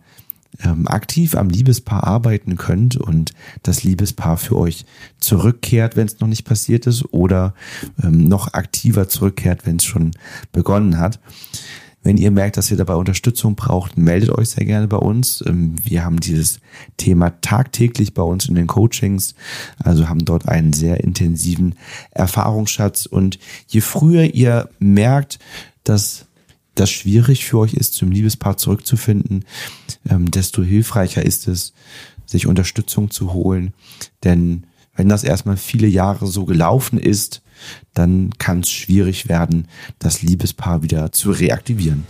ähm, 0.63 0.87
aktiv 0.87 1.35
am 1.35 1.49
Liebespaar 1.49 2.03
arbeiten 2.03 2.57
könnt 2.57 2.97
und 2.97 3.33
das 3.63 3.83
Liebespaar 3.83 4.37
für 4.37 4.57
euch 4.57 4.85
zurückkehrt, 5.19 5.95
wenn 5.95 6.07
es 6.07 6.19
noch 6.19 6.27
nicht 6.27 6.45
passiert 6.45 6.87
ist, 6.87 7.13
oder 7.13 7.53
ähm, 8.01 8.27
noch 8.27 8.53
aktiver 8.53 9.07
zurückkehrt, 9.07 9.65
wenn 9.65 9.77
es 9.77 9.85
schon 9.85 10.11
begonnen 10.51 10.99
hat. 10.99 11.19
Wenn 12.03 12.17
ihr 12.17 12.31
merkt, 12.31 12.57
dass 12.57 12.69
ihr 12.69 12.75
dabei 12.75 12.95
Unterstützung 12.95 13.55
braucht, 13.55 13.97
meldet 13.97 14.29
euch 14.29 14.49
sehr 14.49 14.65
gerne 14.65 14.87
bei 14.87 14.97
uns. 14.97 15.41
Ähm, 15.47 15.75
Wir 15.83 16.03
haben 16.03 16.19
dieses 16.19 16.59
Thema 16.97 17.29
tagtäglich 17.41 18.13
bei 18.13 18.23
uns 18.23 18.47
in 18.47 18.55
den 18.55 18.67
Coachings, 18.67 19.35
also 19.79 20.09
haben 20.09 20.25
dort 20.25 20.47
einen 20.47 20.73
sehr 20.73 21.01
intensiven 21.01 21.75
Erfahrungsschatz. 22.11 23.05
Und 23.05 23.39
je 23.67 23.79
früher 23.79 24.33
ihr 24.35 24.69
merkt, 24.79 25.39
dass 25.85 26.25
das 26.75 26.89
schwierig 26.89 27.45
für 27.45 27.59
euch 27.59 27.73
ist, 27.73 27.93
zum 27.93 28.11
Liebespaar 28.11 28.57
zurückzufinden, 28.57 29.45
ähm, 30.09 30.31
desto 30.31 30.63
hilfreicher 30.63 31.23
ist 31.23 31.47
es, 31.47 31.73
sich 32.25 32.47
Unterstützung 32.47 33.11
zu 33.11 33.33
holen. 33.33 33.73
Denn 34.23 34.65
wenn 34.95 35.09
das 35.09 35.23
erstmal 35.23 35.57
viele 35.57 35.87
Jahre 35.87 36.27
so 36.27 36.45
gelaufen 36.45 36.99
ist, 36.99 37.41
dann 37.93 38.31
kann 38.37 38.61
es 38.61 38.71
schwierig 38.71 39.29
werden, 39.29 39.67
das 39.99 40.21
Liebespaar 40.21 40.83
wieder 40.83 41.11
zu 41.11 41.31
reaktivieren. 41.31 42.05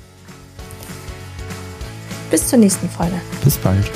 Bis 2.32 2.48
zur 2.48 2.60
nächsten 2.60 2.90
Folge. 2.90 3.22
Bis 3.44 3.58
bald. 3.58 3.92